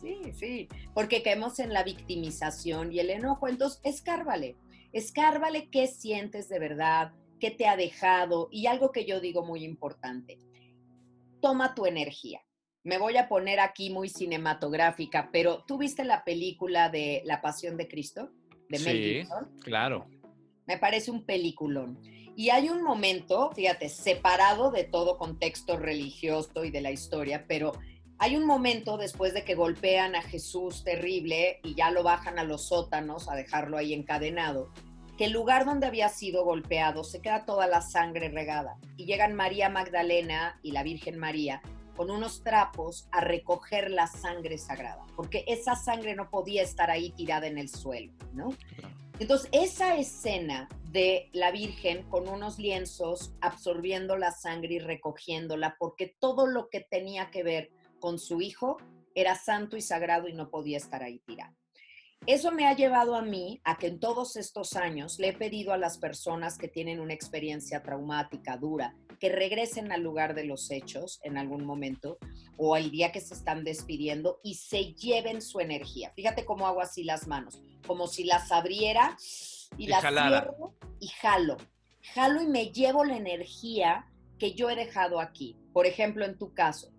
Sí, 0.00 0.32
sí, 0.38 0.68
porque 0.94 1.22
caemos 1.22 1.58
en 1.58 1.72
la 1.74 1.82
victimización 1.82 2.90
y 2.92 3.00
el 3.00 3.10
enojo. 3.10 3.48
Entonces, 3.48 3.80
escárvale, 3.84 4.56
escárvale 4.94 5.68
qué 5.70 5.86
sientes 5.88 6.48
de 6.48 6.58
verdad, 6.58 7.12
qué 7.40 7.50
te 7.50 7.66
ha 7.66 7.76
dejado 7.76 8.48
y 8.50 8.66
algo 8.66 8.92
que 8.92 9.04
yo 9.04 9.20
digo 9.20 9.44
muy 9.44 9.64
importante, 9.64 10.38
toma 11.42 11.74
tu 11.74 11.84
energía. 11.84 12.40
Me 12.84 12.98
voy 12.98 13.16
a 13.16 13.28
poner 13.28 13.60
aquí 13.60 13.90
muy 13.90 14.08
cinematográfica, 14.08 15.30
pero 15.32 15.64
¿tú 15.66 15.78
viste 15.78 16.04
la 16.04 16.24
película 16.24 16.90
de 16.90 17.22
La 17.24 17.40
Pasión 17.40 17.76
de 17.76 17.88
Cristo? 17.88 18.30
De 18.68 18.78
Mel 18.78 18.96
Sí. 18.96 19.14
Gibson. 19.20 19.58
Claro. 19.60 20.06
Me 20.66 20.78
parece 20.78 21.10
un 21.10 21.24
peliculón. 21.26 21.98
Y 22.36 22.50
hay 22.50 22.68
un 22.68 22.82
momento, 22.82 23.50
fíjate, 23.52 23.88
separado 23.88 24.70
de 24.70 24.84
todo 24.84 25.18
contexto 25.18 25.76
religioso 25.76 26.64
y 26.64 26.70
de 26.70 26.80
la 26.80 26.90
historia, 26.90 27.46
pero 27.46 27.72
hay 28.18 28.36
un 28.36 28.46
momento 28.46 28.96
después 28.96 29.34
de 29.34 29.44
que 29.44 29.54
golpean 29.54 30.14
a 30.14 30.22
Jesús 30.22 30.84
terrible 30.84 31.60
y 31.62 31.74
ya 31.74 31.90
lo 31.90 32.02
bajan 32.02 32.38
a 32.38 32.44
los 32.44 32.68
sótanos 32.68 33.28
a 33.28 33.34
dejarlo 33.34 33.76
ahí 33.76 33.92
encadenado, 33.92 34.70
que 35.18 35.26
el 35.26 35.32
lugar 35.32 35.64
donde 35.64 35.86
había 35.86 36.08
sido 36.08 36.44
golpeado 36.44 37.04
se 37.04 37.20
queda 37.20 37.44
toda 37.44 37.66
la 37.66 37.82
sangre 37.82 38.28
regada. 38.28 38.78
Y 38.96 39.06
llegan 39.06 39.34
María 39.34 39.68
Magdalena 39.68 40.58
y 40.62 40.72
la 40.72 40.82
Virgen 40.82 41.18
María 41.18 41.62
con 41.96 42.10
unos 42.10 42.42
trapos 42.42 43.08
a 43.12 43.20
recoger 43.20 43.90
la 43.90 44.06
sangre 44.06 44.58
sagrada, 44.58 45.04
porque 45.14 45.44
esa 45.46 45.76
sangre 45.76 46.16
no 46.16 46.28
podía 46.28 46.62
estar 46.62 46.90
ahí 46.90 47.10
tirada 47.10 47.46
en 47.46 47.58
el 47.58 47.68
suelo, 47.68 48.12
¿no? 48.32 48.50
Entonces, 49.20 49.48
esa 49.52 49.96
escena 49.96 50.68
de 50.90 51.30
la 51.32 51.52
Virgen 51.52 52.02
con 52.10 52.28
unos 52.28 52.58
lienzos 52.58 53.32
absorbiendo 53.40 54.16
la 54.16 54.32
sangre 54.32 54.74
y 54.74 54.78
recogiéndola, 54.80 55.76
porque 55.78 56.16
todo 56.18 56.48
lo 56.48 56.68
que 56.68 56.80
tenía 56.80 57.30
que 57.30 57.44
ver 57.44 57.70
con 58.04 58.18
su 58.18 58.42
hijo 58.42 58.76
era 59.14 59.34
santo 59.34 59.78
y 59.78 59.80
sagrado 59.80 60.28
y 60.28 60.34
no 60.34 60.50
podía 60.50 60.76
estar 60.76 61.02
ahí 61.02 61.20
tirado. 61.20 61.56
Eso 62.26 62.52
me 62.52 62.66
ha 62.66 62.76
llevado 62.76 63.14
a 63.14 63.22
mí 63.22 63.62
a 63.64 63.78
que 63.78 63.86
en 63.86 63.98
todos 63.98 64.36
estos 64.36 64.76
años 64.76 65.18
le 65.18 65.28
he 65.28 65.32
pedido 65.32 65.72
a 65.72 65.78
las 65.78 65.96
personas 65.96 66.58
que 66.58 66.68
tienen 66.68 67.00
una 67.00 67.14
experiencia 67.14 67.82
traumática 67.82 68.58
dura 68.58 68.94
que 69.18 69.30
regresen 69.30 69.90
al 69.90 70.02
lugar 70.02 70.34
de 70.34 70.44
los 70.44 70.70
hechos 70.70 71.18
en 71.22 71.38
algún 71.38 71.64
momento 71.64 72.18
o 72.58 72.74
al 72.74 72.90
día 72.90 73.10
que 73.10 73.22
se 73.22 73.32
están 73.32 73.64
despidiendo 73.64 74.38
y 74.44 74.56
se 74.56 74.92
lleven 74.92 75.40
su 75.40 75.60
energía. 75.60 76.12
Fíjate 76.14 76.44
cómo 76.44 76.66
hago 76.66 76.82
así 76.82 77.04
las 77.04 77.26
manos, 77.26 77.62
como 77.86 78.06
si 78.06 78.24
las 78.24 78.52
abriera 78.52 79.16
y, 79.78 79.84
Y 79.84 79.86
las 79.86 80.02
cierro 80.02 80.74
y 81.00 81.08
jalo. 81.08 81.56
Jalo 82.12 82.42
y 82.42 82.48
me 82.48 82.66
llevo 82.66 83.02
la 83.02 83.16
energía 83.16 84.04
que 84.38 84.52
yo 84.52 84.68
he 84.68 84.76
dejado 84.76 85.20
aquí. 85.20 85.56
Por 85.72 85.86
ejemplo, 85.86 86.26
en 86.26 86.36
tu 86.36 86.52
caso, 86.52 86.93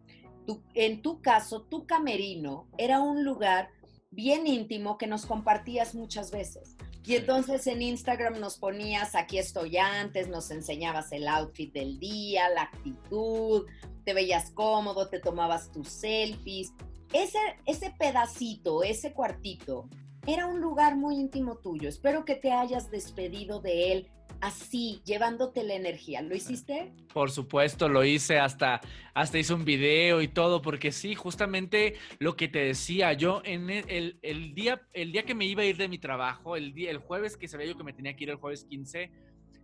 tu- 0.45 0.63
en 0.73 1.01
tu 1.01 1.21
caso, 1.21 1.63
tu 1.63 1.86
camerino 1.86 2.67
era 2.77 2.99
un 2.99 3.23
lugar 3.23 3.69
bien 4.12 4.47
íntimo 4.47 4.97
que 4.97 5.08
nos 5.08 5.25
compartías 5.25 5.95
muchas 5.95 6.31
veces. 6.31 6.75
Y 7.05 7.15
entonces 7.15 7.67
en 7.67 7.81
Instagram 7.84 8.39
nos 8.39 8.58
ponías, 8.58 9.13
aquí 9.13 9.38
estoy 9.38 9.77
antes, 9.77 10.27
nos 10.27 10.49
enseñabas 10.49 11.12
el 11.12 11.27
outfit 11.27 11.71
del 11.71 11.99
día, 11.99 12.49
la 12.49 12.63
actitud, 12.63 13.65
te 14.05 14.13
veías 14.13 14.49
cómodo, 14.51 15.10
te 15.10 15.19
tomabas 15.19 15.71
tus 15.71 15.88
selfies. 15.89 16.73
Ese, 17.13 17.38
ese 17.65 17.93
pedacito, 17.99 18.81
ese 18.81 19.13
cuartito, 19.13 19.88
era 20.25 20.47
un 20.47 20.60
lugar 20.62 20.95
muy 20.95 21.17
íntimo 21.19 21.58
tuyo. 21.58 21.88
Espero 21.88 22.25
que 22.25 22.36
te 22.36 22.51
hayas 22.51 22.89
despedido 22.89 23.60
de 23.60 23.91
él 23.91 24.12
así, 24.41 25.02
llevándote 25.06 25.63
la 25.63 25.74
energía. 25.76 26.21
¿Lo 26.21 26.36
hiciste? 26.36 26.91
Por 27.13 27.32
supuesto, 27.32 27.89
lo 27.89 28.04
hice 28.04 28.39
hasta, 28.39 28.82
hasta 29.13 29.38
hice 29.39 29.54
un 29.54 29.65
video 29.65 30.21
y 30.21 30.28
todo, 30.28 30.62
porque 30.62 30.91
sí, 30.91 31.15
justamente 31.15 31.95
lo 32.19 32.36
que 32.36 32.48
te 32.48 32.60
decía, 32.60 33.13
yo 33.13 33.41
en 33.45 33.69
el, 33.69 33.86
el- 33.89 34.19
el 34.21 34.54
día, 34.54 34.82
el 34.93 35.12
día 35.12 35.24
que 35.24 35.36
me 35.36 35.45
iba 35.45 35.62
a 35.63 35.65
ir 35.65 35.78
de 35.78 35.88
mi 35.88 35.98
trabajo, 35.98 36.56
el, 36.56 36.74
día, 36.74 36.91
el 36.91 36.98
jueves 37.00 37.38
que 37.38 37.48
sabía 37.48 37.67
yo 37.67 37.78
que 37.78 37.84
me 37.84 37.93
tenía 37.93 38.15
que 38.15 38.24
ir 38.26 38.30
el 38.30 38.36
jueves 38.38 38.65
15, 38.69 39.12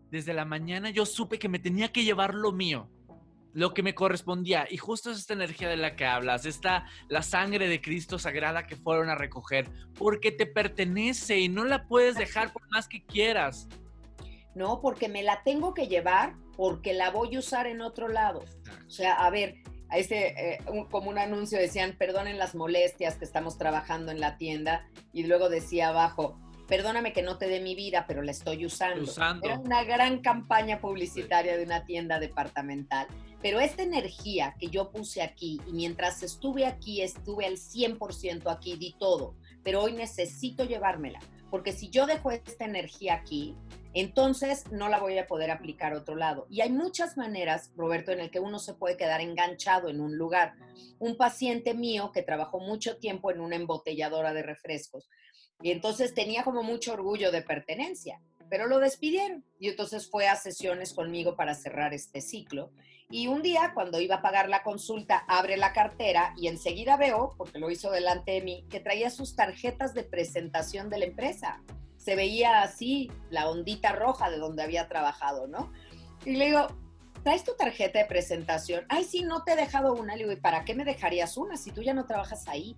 desde 0.09 0.33
la 0.33 0.45
mañana 0.45 0.89
yo 0.89 1.05
supe 1.05 1.39
que 1.39 1.47
me 1.49 1.59
tenía 1.59 1.91
que 1.91 2.03
llevar 2.03 2.33
lo 2.35 2.51
mío, 2.51 2.89
lo 3.53 3.73
que 3.73 3.83
me 3.83 3.93
correspondía. 3.95 4.65
Y 4.69 4.77
justo 4.77 5.11
es 5.11 5.17
esta 5.19 5.33
energía 5.33 5.69
de 5.69 5.77
la 5.77 5.95
que 5.95 6.05
hablas, 6.05 6.45
esta, 6.45 6.85
la 7.09 7.21
sangre 7.21 7.67
de 7.67 7.81
Cristo 7.81 8.17
sagrada 8.19 8.65
que 8.67 8.75
fueron 8.75 9.09
a 9.09 9.15
recoger, 9.15 9.69
porque 9.97 10.31
te 10.31 10.45
pertenece 10.45 11.39
y 11.39 11.49
no 11.49 11.63
la 11.65 11.87
puedes 11.87 12.15
dejar 12.15 12.51
por 12.53 12.61
más 12.71 12.87
que 12.87 13.03
quieras. 13.05 13.67
No, 14.55 14.81
porque 14.81 15.07
me 15.07 15.23
la 15.23 15.43
tengo 15.43 15.73
que 15.73 15.87
llevar 15.87 16.35
porque 16.57 16.93
la 16.93 17.09
voy 17.11 17.35
a 17.35 17.39
usar 17.39 17.67
en 17.67 17.81
otro 17.81 18.07
lado. 18.07 18.43
O 18.85 18.89
sea, 18.89 19.13
a 19.13 19.29
ver, 19.29 19.55
a 19.89 19.97
ese, 19.97 20.27
eh, 20.27 20.59
un- 20.71 20.85
como 20.85 21.09
un 21.09 21.17
anuncio 21.17 21.57
decían, 21.57 21.95
perdonen 21.97 22.37
las 22.37 22.55
molestias 22.55 23.15
que 23.15 23.25
estamos 23.25 23.57
trabajando 23.57 24.11
en 24.11 24.19
la 24.19 24.37
tienda, 24.37 24.87
y 25.13 25.23
luego 25.23 25.49
decía 25.49 25.89
abajo, 25.89 26.39
perdóname 26.67 27.11
que 27.11 27.21
no 27.21 27.37
te 27.37 27.47
dé 27.47 27.59
mi 27.59 27.75
vida, 27.75 28.05
pero 28.07 28.21
la 28.21 28.31
estoy 28.31 28.65
usando. 28.65 29.03
Usando. 29.03 29.45
Era 29.45 29.59
una 29.59 29.83
gran 29.83 30.19
campaña 30.21 30.79
publicitaria 30.79 31.57
de 31.57 31.63
una 31.63 31.83
tienda 31.85 32.19
departamental. 32.19 33.07
Pero 33.41 33.59
esta 33.59 33.81
energía 33.83 34.55
que 34.59 34.67
yo 34.67 34.91
puse 34.91 35.21
aquí, 35.21 35.59
y 35.67 35.73
mientras 35.73 36.21
estuve 36.23 36.65
aquí, 36.65 37.01
estuve 37.01 37.45
al 37.45 37.57
100% 37.57 38.49
aquí, 38.51 38.77
di 38.77 38.95
todo, 38.99 39.35
pero 39.63 39.81
hoy 39.81 39.93
necesito 39.93 40.63
llevármela, 40.63 41.19
porque 41.49 41.71
si 41.73 41.89
yo 41.89 42.05
dejo 42.05 42.29
esta 42.31 42.65
energía 42.65 43.15
aquí, 43.15 43.55
entonces 43.93 44.63
no 44.71 44.89
la 44.89 44.99
voy 44.99 45.17
a 45.17 45.27
poder 45.27 45.51
aplicar 45.51 45.93
a 45.93 45.97
otro 45.97 46.15
lado. 46.15 46.47
Y 46.49 46.61
hay 46.61 46.71
muchas 46.71 47.17
maneras, 47.17 47.71
Roberto, 47.75 48.11
en 48.11 48.19
el 48.19 48.31
que 48.31 48.39
uno 48.39 48.59
se 48.59 48.73
puede 48.73 48.97
quedar 48.97 49.21
enganchado 49.21 49.89
en 49.89 50.01
un 50.01 50.17
lugar. 50.17 50.53
Un 50.99 51.17
paciente 51.17 51.73
mío 51.73 52.11
que 52.13 52.23
trabajó 52.23 52.59
mucho 52.59 52.97
tiempo 52.97 53.31
en 53.31 53.41
una 53.41 53.55
embotelladora 53.55 54.33
de 54.33 54.43
refrescos, 54.43 55.07
y 55.61 55.71
entonces 55.71 56.13
tenía 56.13 56.43
como 56.43 56.63
mucho 56.63 56.93
orgullo 56.93 57.31
de 57.31 57.41
pertenencia, 57.41 58.19
pero 58.49 58.67
lo 58.67 58.79
despidieron. 58.79 59.45
Y 59.59 59.69
entonces 59.69 60.09
fue 60.09 60.27
a 60.27 60.35
sesiones 60.35 60.93
conmigo 60.93 61.35
para 61.35 61.53
cerrar 61.53 61.93
este 61.93 62.21
ciclo. 62.21 62.71
Y 63.09 63.27
un 63.27 63.41
día, 63.41 63.71
cuando 63.73 63.99
iba 63.99 64.15
a 64.15 64.21
pagar 64.21 64.49
la 64.49 64.63
consulta, 64.63 65.25
abre 65.27 65.57
la 65.57 65.73
cartera 65.73 66.33
y 66.37 66.47
enseguida 66.47 66.97
veo, 66.97 67.35
porque 67.37 67.59
lo 67.59 67.69
hizo 67.69 67.91
delante 67.91 68.31
de 68.31 68.41
mí, 68.41 68.65
que 68.69 68.79
traía 68.79 69.09
sus 69.09 69.35
tarjetas 69.35 69.93
de 69.93 70.03
presentación 70.03 70.89
de 70.89 70.99
la 70.99 71.05
empresa. 71.05 71.61
Se 72.01 72.15
veía 72.15 72.63
así 72.63 73.11
la 73.29 73.49
ondita 73.49 73.91
roja 73.91 74.31
de 74.31 74.39
donde 74.39 74.63
había 74.63 74.87
trabajado, 74.87 75.47
¿no? 75.47 75.71
Y 76.25 76.35
le 76.35 76.47
digo, 76.47 76.67
¿traes 77.23 77.43
tu 77.43 77.53
tarjeta 77.55 77.99
de 77.99 78.05
presentación? 78.05 78.85
Ay, 78.89 79.03
sí, 79.03 79.21
no 79.21 79.43
te 79.43 79.53
he 79.53 79.55
dejado 79.55 79.93
una. 79.93 80.15
Le 80.15 80.23
digo, 80.23 80.31
¿y 80.31 80.41
para 80.41 80.65
qué 80.65 80.73
me 80.73 80.83
dejarías 80.83 81.37
una 81.37 81.57
si 81.57 81.71
tú 81.71 81.83
ya 81.83 81.93
no 81.93 82.05
trabajas 82.05 82.47
ahí? 82.47 82.75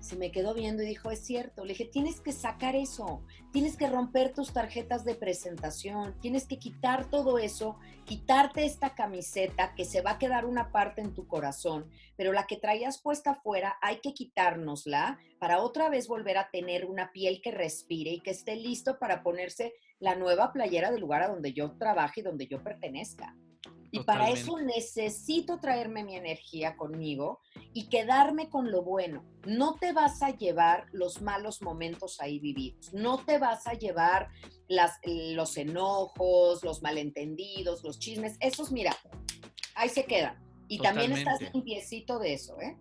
Se 0.00 0.16
me 0.16 0.32
quedó 0.32 0.54
viendo 0.54 0.82
y 0.82 0.86
dijo, 0.86 1.10
es 1.10 1.24
cierto. 1.24 1.64
Le 1.64 1.74
dije, 1.74 1.84
tienes 1.84 2.20
que 2.20 2.32
sacar 2.32 2.74
eso, 2.74 3.22
tienes 3.52 3.76
que 3.76 3.88
romper 3.88 4.32
tus 4.32 4.52
tarjetas 4.52 5.04
de 5.04 5.14
presentación, 5.14 6.18
tienes 6.20 6.46
que 6.46 6.58
quitar 6.58 7.08
todo 7.08 7.38
eso, 7.38 7.78
quitarte 8.04 8.64
esta 8.64 8.94
camiseta 8.94 9.74
que 9.74 9.84
se 9.84 10.00
va 10.00 10.12
a 10.12 10.18
quedar 10.18 10.46
una 10.46 10.72
parte 10.72 11.00
en 11.00 11.14
tu 11.14 11.26
corazón, 11.26 11.90
pero 12.16 12.32
la 12.32 12.46
que 12.46 12.56
traías 12.56 13.00
puesta 13.00 13.32
afuera 13.32 13.76
hay 13.82 14.00
que 14.00 14.14
quitárnosla 14.14 15.18
para 15.38 15.60
otra 15.60 15.88
vez 15.88 16.08
volver 16.08 16.38
a 16.38 16.50
tener 16.50 16.86
una 16.86 17.12
piel 17.12 17.40
que 17.42 17.50
respire 17.50 18.10
y 18.10 18.20
que 18.20 18.30
esté 18.30 18.56
listo 18.56 18.98
para 18.98 19.22
ponerse 19.22 19.74
la 19.98 20.16
nueva 20.16 20.52
playera 20.52 20.90
del 20.90 21.00
lugar 21.00 21.22
a 21.22 21.28
donde 21.28 21.52
yo 21.52 21.76
trabaje 21.76 22.20
y 22.20 22.24
donde 22.24 22.46
yo 22.46 22.62
pertenezca. 22.62 23.36
Y 23.92 24.00
para 24.00 24.30
eso 24.30 24.60
necesito 24.60 25.58
traerme 25.58 26.04
mi 26.04 26.14
energía 26.14 26.76
conmigo 26.76 27.40
y 27.72 27.88
quedarme 27.88 28.48
con 28.48 28.70
lo 28.70 28.82
bueno. 28.82 29.24
No 29.46 29.74
te 29.74 29.92
vas 29.92 30.22
a 30.22 30.30
llevar 30.30 30.86
los 30.92 31.22
malos 31.22 31.60
momentos 31.60 32.20
ahí 32.20 32.38
vividos. 32.38 32.92
No 32.92 33.24
te 33.24 33.38
vas 33.38 33.66
a 33.66 33.72
llevar 33.72 34.28
las, 34.68 34.98
los 35.04 35.56
enojos, 35.56 36.62
los 36.62 36.82
malentendidos, 36.82 37.82
los 37.82 37.98
chismes. 37.98 38.36
Esos, 38.40 38.70
mira, 38.70 38.96
ahí 39.74 39.88
se 39.88 40.04
quedan. 40.04 40.38
Y 40.68 40.78
también 40.78 41.12
estás 41.12 41.40
limpiecito 41.52 42.20
de 42.20 42.34
eso, 42.34 42.60
¿eh? 42.60 42.76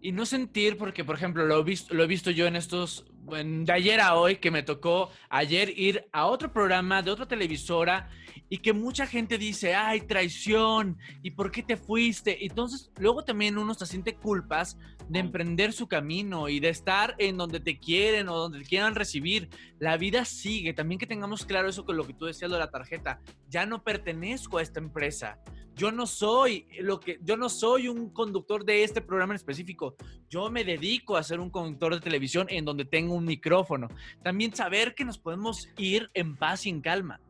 Y 0.00 0.12
no 0.12 0.26
sentir, 0.26 0.76
porque 0.76 1.04
por 1.04 1.16
ejemplo, 1.16 1.46
lo 1.46 1.60
he 1.60 1.64
visto, 1.64 1.94
lo 1.94 2.04
he 2.04 2.06
visto 2.06 2.30
yo 2.30 2.46
en 2.46 2.56
estos, 2.56 3.06
de 3.22 3.72
ayer 3.72 4.00
a 4.00 4.16
hoy, 4.16 4.36
que 4.36 4.50
me 4.50 4.62
tocó 4.62 5.10
ayer 5.30 5.70
ir 5.78 6.06
a 6.12 6.26
otro 6.26 6.52
programa 6.52 7.02
de 7.02 7.10
otra 7.10 7.26
televisora 7.26 8.10
y 8.48 8.58
que 8.58 8.72
mucha 8.72 9.06
gente 9.06 9.38
dice, 9.38 9.74
ay, 9.74 10.02
traición, 10.02 10.98
¿y 11.22 11.30
por 11.30 11.50
qué 11.50 11.62
te 11.62 11.76
fuiste? 11.76 12.44
Entonces, 12.44 12.90
luego 12.98 13.24
también 13.24 13.58
uno 13.58 13.74
se 13.74 13.86
siente 13.86 14.14
culpas 14.14 14.76
de 15.08 15.18
emprender 15.18 15.72
su 15.72 15.86
camino 15.86 16.48
y 16.48 16.60
de 16.60 16.68
estar 16.68 17.14
en 17.18 17.36
donde 17.36 17.60
te 17.60 17.78
quieren 17.78 18.28
o 18.28 18.36
donde 18.36 18.60
te 18.60 18.64
quieran 18.64 18.94
recibir. 18.94 19.48
La 19.78 19.96
vida 19.96 20.24
sigue. 20.24 20.72
También 20.72 20.98
que 20.98 21.06
tengamos 21.06 21.44
claro 21.44 21.68
eso 21.68 21.84
con 21.84 21.96
lo 21.96 22.06
que 22.06 22.14
tú 22.14 22.26
decías 22.26 22.50
de 22.50 22.58
la 22.58 22.70
tarjeta. 22.70 23.20
Ya 23.48 23.66
no 23.66 23.82
pertenezco 23.82 24.58
a 24.58 24.62
esta 24.62 24.80
empresa. 24.80 25.38
Yo 25.76 25.90
no 25.90 26.06
soy 26.06 26.68
lo 26.78 27.00
que 27.00 27.18
yo 27.22 27.36
no 27.36 27.48
soy 27.48 27.88
un 27.88 28.10
conductor 28.10 28.64
de 28.64 28.84
este 28.84 29.00
programa 29.00 29.32
en 29.32 29.36
específico. 29.36 29.96
Yo 30.30 30.48
me 30.48 30.62
dedico 30.62 31.16
a 31.16 31.22
ser 31.24 31.40
un 31.40 31.50
conductor 31.50 31.94
de 31.94 32.00
televisión 32.00 32.46
en 32.50 32.64
donde 32.64 32.84
tengo 32.84 33.14
un 33.14 33.24
micrófono. 33.24 33.88
También 34.22 34.54
saber 34.54 34.94
que 34.94 35.04
nos 35.04 35.18
podemos 35.18 35.68
ir 35.76 36.10
en 36.14 36.36
paz 36.36 36.66
y 36.66 36.70
en 36.70 36.80
calma 36.80 37.20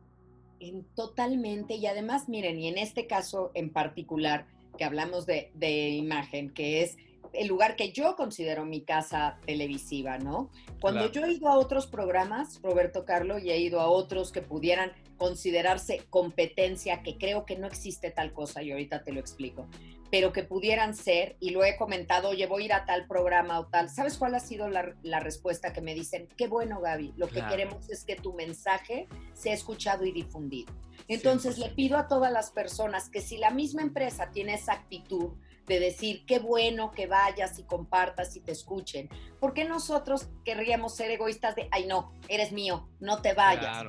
totalmente, 0.95 1.75
y 1.75 1.87
además, 1.87 2.29
miren, 2.29 2.59
y 2.59 2.67
en 2.67 2.77
este 2.77 3.07
caso 3.07 3.51
en 3.53 3.71
particular, 3.71 4.45
que 4.77 4.83
hablamos 4.83 5.25
de, 5.25 5.51
imagen, 5.89 6.49
que 6.49 6.83
es 6.83 6.97
el 7.33 7.47
lugar 7.47 7.75
que 7.75 7.91
yo 7.91 8.15
considero 8.15 8.65
mi 8.65 8.81
casa 8.81 9.39
televisiva, 9.45 10.17
¿no? 10.17 10.49
Cuando 10.79 11.11
yo 11.11 11.25
he 11.25 11.33
ido 11.33 11.49
a 11.49 11.57
otros 11.57 11.87
programas, 11.87 12.61
Roberto 12.61 13.03
Carlo, 13.05 13.39
y 13.39 13.51
he 13.51 13.59
ido 13.59 13.79
a 13.81 13.87
otros 13.87 14.31
que 14.31 14.41
pudieran 14.41 14.91
considerarse 15.17 16.01
competencia, 16.09 17.01
que 17.01 17.17
creo 17.17 17.45
que 17.45 17.57
no 17.57 17.67
existe 17.67 18.11
tal 18.11 18.33
cosa, 18.33 18.63
y 18.63 18.71
ahorita 18.71 19.03
te 19.03 19.11
lo 19.11 19.19
explico, 19.19 19.67
pero 20.11 20.31
que 20.31 20.43
pudieran 20.43 20.95
ser, 20.95 21.35
y 21.39 21.49
lo 21.49 21.63
he 21.63 21.77
comentado, 21.77 22.29
oye, 22.29 22.45
voy 22.47 22.63
a 22.63 22.65
ir 22.65 22.73
a 22.73 22.85
tal 22.85 23.07
programa 23.07 23.59
o 23.59 23.67
tal. 23.67 23.89
¿Sabes 23.89 24.17
cuál 24.17 24.35
ha 24.35 24.39
sido 24.39 24.69
la, 24.69 25.19
respuesta 25.19 25.73
que 25.73 25.81
me 25.81 25.93
dicen? 25.93 26.27
Qué 26.37 26.47
bueno, 26.47 26.79
Gaby, 26.79 27.13
lo 27.17 27.27
que 27.27 27.45
queremos 27.45 27.89
es 27.89 28.03
que 28.03 28.15
tu 28.15 28.33
mensaje 28.33 29.07
sea 29.33 29.53
escuchado 29.53 30.05
y 30.05 30.11
difundido. 30.11 30.73
Entonces 31.07 31.57
le 31.57 31.69
pido 31.69 31.97
a 31.97 32.07
todas 32.07 32.31
las 32.31 32.51
personas 32.51 33.09
que 33.09 33.21
si 33.21 33.37
la 33.37 33.51
misma 33.51 33.81
empresa 33.81 34.31
tiene 34.31 34.55
esa 34.55 34.73
actitud 34.73 35.33
de 35.67 35.79
decir 35.79 36.25
qué 36.25 36.39
bueno 36.39 36.91
que 36.91 37.07
vayas 37.07 37.57
y 37.59 37.63
compartas 37.63 38.35
y 38.35 38.39
te 38.39 38.51
escuchen, 38.51 39.09
¿por 39.39 39.53
qué 39.53 39.65
nosotros 39.65 40.27
querríamos 40.43 40.95
ser 40.95 41.11
egoístas 41.11 41.55
de, 41.55 41.67
ay 41.71 41.87
no, 41.87 42.11
eres 42.27 42.51
mío, 42.51 42.87
no 42.99 43.21
te 43.21 43.33
vayas? 43.33 43.85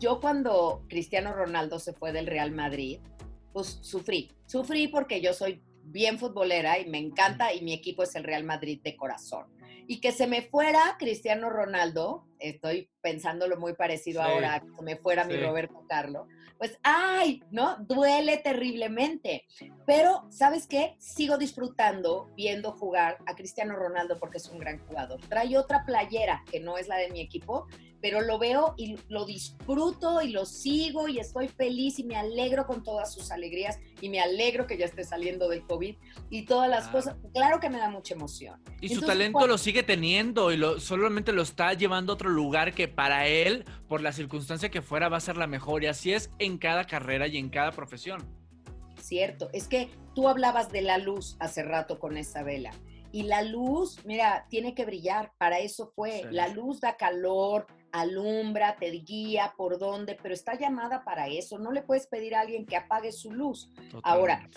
Yo 0.00 0.20
cuando 0.20 0.82
Cristiano 0.88 1.32
Ronaldo 1.32 1.78
se 1.78 1.92
fue 1.92 2.12
del 2.12 2.26
Real 2.26 2.50
Madrid, 2.50 3.00
pues 3.54 3.78
sufrí. 3.80 4.32
Sufrí 4.46 4.88
porque 4.88 5.22
yo 5.22 5.32
soy 5.32 5.62
bien 5.84 6.18
futbolera 6.18 6.78
y 6.78 6.86
me 6.90 6.98
encanta 6.98 7.54
y 7.54 7.62
mi 7.62 7.72
equipo 7.72 8.02
es 8.02 8.14
el 8.16 8.24
Real 8.24 8.44
Madrid 8.44 8.80
de 8.82 8.96
corazón. 8.96 9.46
Y 9.86 10.00
que 10.00 10.12
se 10.12 10.26
me 10.26 10.42
fuera 10.42 10.96
Cristiano 10.98 11.48
Ronaldo, 11.50 12.26
estoy 12.38 12.88
pensándolo 13.00 13.58
muy 13.58 13.74
parecido 13.74 14.22
ahora, 14.22 14.60
que 14.60 14.82
me 14.82 14.96
fuera 14.96 15.24
mi 15.24 15.36
Roberto 15.36 15.84
Carlos, 15.88 16.26
pues, 16.58 16.78
ay, 16.82 17.42
¿no? 17.50 17.76
Duele 17.80 18.38
terriblemente. 18.38 19.44
Pero, 19.86 20.24
¿sabes 20.30 20.66
qué? 20.66 20.94
Sigo 20.98 21.36
disfrutando 21.36 22.30
viendo 22.36 22.72
jugar 22.72 23.18
a 23.26 23.34
Cristiano 23.34 23.76
Ronaldo 23.76 24.18
porque 24.18 24.38
es 24.38 24.48
un 24.48 24.58
gran 24.58 24.78
jugador. 24.86 25.20
Trae 25.28 25.58
otra 25.58 25.84
playera 25.84 26.42
que 26.50 26.60
no 26.60 26.78
es 26.78 26.88
la 26.88 26.96
de 26.96 27.10
mi 27.10 27.20
equipo, 27.20 27.66
pero 28.00 28.20
lo 28.20 28.38
veo 28.38 28.74
y 28.76 28.96
lo 29.08 29.24
disfruto 29.24 30.20
y 30.20 30.28
lo 30.28 30.44
sigo 30.44 31.08
y 31.08 31.18
estoy 31.18 31.48
feliz 31.48 31.98
y 31.98 32.04
me 32.04 32.16
alegro 32.16 32.66
con 32.66 32.82
todas 32.82 33.14
sus 33.14 33.30
alegrías 33.30 33.78
y 34.00 34.10
me 34.10 34.20
alegro 34.20 34.66
que 34.66 34.76
ya 34.76 34.84
esté 34.84 35.04
saliendo 35.04 35.48
del 35.48 35.66
COVID 35.66 35.96
y 36.28 36.44
todas 36.44 36.68
las 36.68 36.88
cosas. 36.88 37.16
Claro 37.32 37.60
que 37.60 37.70
me 37.70 37.78
da 37.78 37.88
mucha 37.88 38.14
emoción. 38.14 38.62
Y 38.82 38.90
su 38.90 39.00
talento 39.00 39.46
lo 39.46 39.56
sigue 39.56 39.82
teniendo 39.82 40.52
y 40.52 40.58
lo, 40.58 40.80
solamente 40.80 41.32
lo 41.32 41.40
está 41.40 41.72
llevando 41.72 42.12
a 42.12 42.14
otro 42.14 42.23
lugar 42.26 42.72
que 42.74 42.88
para 42.88 43.26
él, 43.26 43.64
por 43.88 44.00
la 44.00 44.12
circunstancia 44.12 44.70
que 44.70 44.82
fuera, 44.82 45.08
va 45.08 45.16
a 45.16 45.20
ser 45.20 45.36
la 45.36 45.46
mejor. 45.46 45.82
Y 45.82 45.86
así 45.86 46.12
es 46.12 46.30
en 46.38 46.58
cada 46.58 46.84
carrera 46.84 47.26
y 47.26 47.38
en 47.38 47.48
cada 47.48 47.72
profesión. 47.72 48.22
Cierto, 49.00 49.50
es 49.52 49.68
que 49.68 49.90
tú 50.14 50.28
hablabas 50.28 50.70
de 50.72 50.82
la 50.82 50.98
luz 50.98 51.36
hace 51.40 51.62
rato 51.62 51.98
con 51.98 52.16
esa 52.16 52.42
vela. 52.42 52.70
Y 53.12 53.24
la 53.24 53.42
luz, 53.42 54.04
mira, 54.04 54.46
tiene 54.48 54.74
que 54.74 54.84
brillar, 54.84 55.32
para 55.38 55.60
eso 55.60 55.92
fue. 55.94 56.24
La 56.32 56.48
luz 56.48 56.80
da 56.80 56.96
calor, 56.96 57.66
alumbra, 57.92 58.74
te 58.74 58.90
guía 58.90 59.54
por 59.56 59.78
dónde, 59.78 60.18
pero 60.20 60.34
está 60.34 60.58
llamada 60.58 61.04
para 61.04 61.28
eso. 61.28 61.58
No 61.58 61.70
le 61.70 61.82
puedes 61.82 62.08
pedir 62.08 62.34
a 62.34 62.40
alguien 62.40 62.66
que 62.66 62.76
apague 62.76 63.12
su 63.12 63.30
luz. 63.30 63.70
Ahora, 64.02 64.48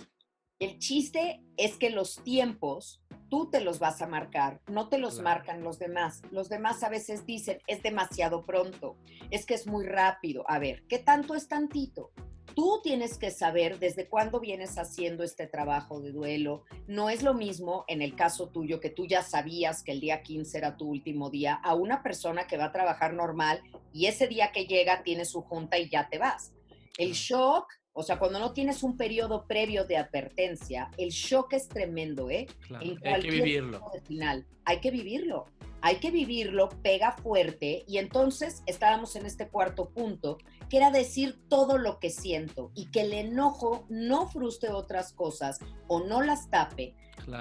el 0.59 0.79
chiste 0.79 1.43
es 1.57 1.77
que 1.77 1.89
los 1.89 2.23
tiempos 2.23 3.01
tú 3.29 3.49
te 3.49 3.61
los 3.61 3.79
vas 3.79 4.01
a 4.01 4.07
marcar, 4.07 4.61
no 4.67 4.89
te 4.89 4.97
los 4.97 5.21
marcan 5.21 5.63
los 5.63 5.79
demás. 5.79 6.21
Los 6.31 6.49
demás 6.49 6.83
a 6.83 6.89
veces 6.89 7.25
dicen, 7.25 7.59
es 7.67 7.83
demasiado 7.83 8.45
pronto, 8.45 8.97
es 9.31 9.45
que 9.45 9.53
es 9.53 9.67
muy 9.67 9.85
rápido. 9.85 10.43
A 10.47 10.59
ver, 10.59 10.83
¿qué 10.87 10.99
tanto 10.99 11.35
es 11.35 11.47
tantito? 11.47 12.11
tú 12.57 12.79
tienes 12.81 13.19
que 13.19 13.29
saber 13.29 13.77
desde 13.77 14.07
cuándo 14.07 14.39
vienes 14.39 14.79
haciendo 14.79 15.23
este 15.23 15.45
trabajo 15.45 16.01
de 16.01 16.11
duelo. 16.11 16.63
No 16.87 17.11
es 17.11 17.21
lo 17.21 17.35
mismo 17.35 17.85
en 17.87 18.01
el 18.01 18.15
caso 18.15 18.49
tuyo 18.49 18.79
que 18.79 18.89
tú 18.89 19.05
ya 19.05 19.21
sabías 19.21 19.83
que 19.83 19.91
el 19.91 19.99
día 19.99 20.23
15 20.23 20.57
era 20.57 20.75
tu 20.75 20.89
último 20.89 21.29
día 21.29 21.53
a 21.53 21.75
una 21.75 22.01
persona 22.01 22.47
que 22.47 22.57
va 22.57 22.65
a 22.65 22.71
trabajar 22.71 23.13
normal 23.13 23.61
y 23.93 24.07
ese 24.07 24.27
día 24.27 24.51
que 24.51 24.65
llega 24.65 25.03
tiene 25.03 25.25
su 25.25 25.43
junta 25.43 25.77
y 25.77 25.87
ya 25.87 26.09
te 26.09 26.17
vas. 26.17 26.51
El 26.97 27.11
shock, 27.11 27.67
o 27.99 28.03
sea, 28.03 28.19
cuando 28.19 28.37
no 28.39 28.53
tienes 28.53 28.83
un 28.83 28.95
periodo 28.95 29.47
previo 29.47 29.83
de 29.83 29.97
advertencia, 29.97 30.91
el 30.97 31.09
shock 31.09 31.53
es 31.53 31.67
tremendo, 31.67 32.29
¿eh? 32.29 32.45
hay 32.79 33.21
que 33.21 33.31
vivirlo. 33.31 33.81
Final, 34.05 34.45
hay 34.65 34.79
que 34.79 34.91
vivirlo 34.91 35.47
hay 35.81 35.97
que 35.97 36.11
vivirlo, 36.11 36.69
pega 36.81 37.11
fuerte 37.11 37.83
y 37.87 37.97
entonces 37.97 38.63
estábamos 38.65 39.15
en 39.15 39.25
este 39.25 39.47
cuarto 39.47 39.89
punto, 39.89 40.37
que 40.69 40.77
era 40.77 40.91
decir 40.91 41.39
todo 41.47 41.77
lo 41.77 41.99
que 41.99 42.09
siento 42.09 42.71
y 42.75 42.87
que 42.87 43.01
el 43.01 43.13
enojo 43.13 43.85
no 43.89 44.27
frustre 44.27 44.69
otras 44.69 45.13
cosas 45.13 45.59
o 45.87 46.01
no 46.01 46.21
las 46.21 46.49
tape 46.49 46.95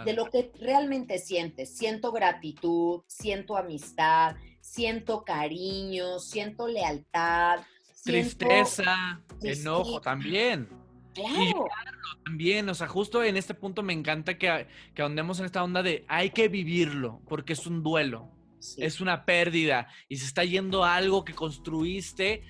de 0.05 0.13
lo 0.13 0.27
que 0.27 0.53
realmente 0.61 1.19
sientes. 1.19 1.77
Siento 1.77 2.13
gratitud, 2.13 3.03
siento 3.07 3.57
amistad, 3.57 4.37
siento 4.61 5.25
cariño, 5.25 6.19
siento 6.19 6.67
lealtad. 6.67 7.61
Tristeza, 8.07 9.21
enojo 9.43 10.01
también. 10.01 10.69
Claro. 11.15 11.67
también, 12.27 12.69
o 12.69 12.75
sea, 12.75 12.89
justo 12.89 13.25
en 13.25 13.39
este 13.39 13.55
punto 13.55 13.83
me 13.83 13.95
encanta 13.95 14.37
que, 14.37 14.67
que 14.95 15.01
ahondemos 15.01 15.39
en 15.39 15.47
esta 15.47 15.65
onda 15.65 15.83
de 15.83 16.05
hay 16.09 16.29
que 16.29 16.49
vivirlo, 16.49 17.23
porque 17.27 17.55
es 17.55 17.67
un 17.67 17.83
duelo, 17.83 18.31
es 18.77 19.01
una 19.01 19.25
pérdida 19.25 19.89
y 20.09 20.17
se 20.17 20.27
está 20.27 20.45
yendo 20.45 20.85
algo 20.85 21.25
que 21.25 21.33
construiste. 21.33 22.43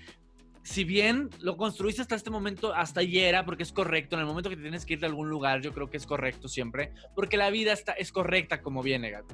Si 0.67 0.83
bien 0.83 1.31
lo 1.39 1.57
construiste 1.57 2.03
hasta 2.03 2.17
este 2.17 2.29
momento, 2.29 2.75
hasta 2.75 2.99
ayer, 2.99 3.37
porque 3.45 3.63
es 3.63 3.71
correcto, 3.71 4.17
en 4.17 4.23
el 4.23 4.27
momento 4.27 4.51
que 4.51 4.57
tienes 4.57 4.85
que 4.85 4.95
ir 4.95 5.01
de 5.01 5.07
algún 5.07 5.31
lugar, 5.31 5.63
yo 5.63 5.73
creo 5.73 5.89
que 5.89 5.97
es 5.97 6.07
correcto 6.07 6.49
siempre, 6.49 6.93
porque 7.15 7.37
la 7.37 7.51
vida 7.51 7.73
está, 7.73 7.93
es 7.93 8.11
correcta 8.11 8.61
como 8.61 8.83
viene, 8.83 9.13
Gaby 9.13 9.29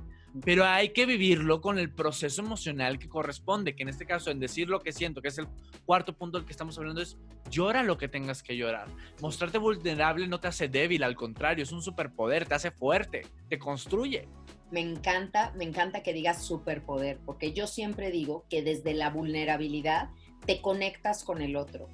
pero 0.44 0.64
hay 0.64 0.90
que 0.90 1.04
vivirlo 1.04 1.60
con 1.60 1.78
el 1.78 1.92
proceso 1.92 2.40
emocional 2.40 2.98
que 2.98 3.08
corresponde, 3.08 3.74
que 3.74 3.82
en 3.82 3.90
este 3.90 4.06
caso, 4.06 4.30
en 4.30 4.40
decir 4.40 4.68
lo 4.68 4.80
que 4.80 4.92
siento, 4.92 5.20
que 5.20 5.28
es 5.28 5.38
el 5.38 5.46
cuarto 5.84 6.16
punto 6.16 6.38
del 6.38 6.46
que 6.46 6.52
estamos 6.52 6.78
hablando, 6.78 7.02
es 7.02 7.18
llora 7.50 7.82
lo 7.82 7.98
que 7.98 8.08
tengas 8.08 8.42
que 8.42 8.56
llorar. 8.56 8.88
Mostrarte 9.20 9.58
vulnerable 9.58 10.26
no 10.28 10.40
te 10.40 10.48
hace 10.48 10.68
débil, 10.68 11.02
al 11.02 11.16
contrario, 11.16 11.62
es 11.62 11.72
un 11.72 11.82
superpoder, 11.82 12.46
te 12.46 12.54
hace 12.54 12.70
fuerte, 12.70 13.26
te 13.50 13.58
construye. 13.58 14.26
Me 14.70 14.80
encanta, 14.80 15.52
me 15.54 15.64
encanta 15.64 16.02
que 16.02 16.14
digas 16.14 16.42
superpoder, 16.42 17.18
porque 17.26 17.52
yo 17.52 17.66
siempre 17.66 18.10
digo 18.10 18.46
que 18.48 18.62
desde 18.62 18.94
la 18.94 19.10
vulnerabilidad 19.10 20.08
te 20.46 20.60
conectas 20.60 21.24
con 21.24 21.42
el 21.42 21.56
otro 21.56 21.88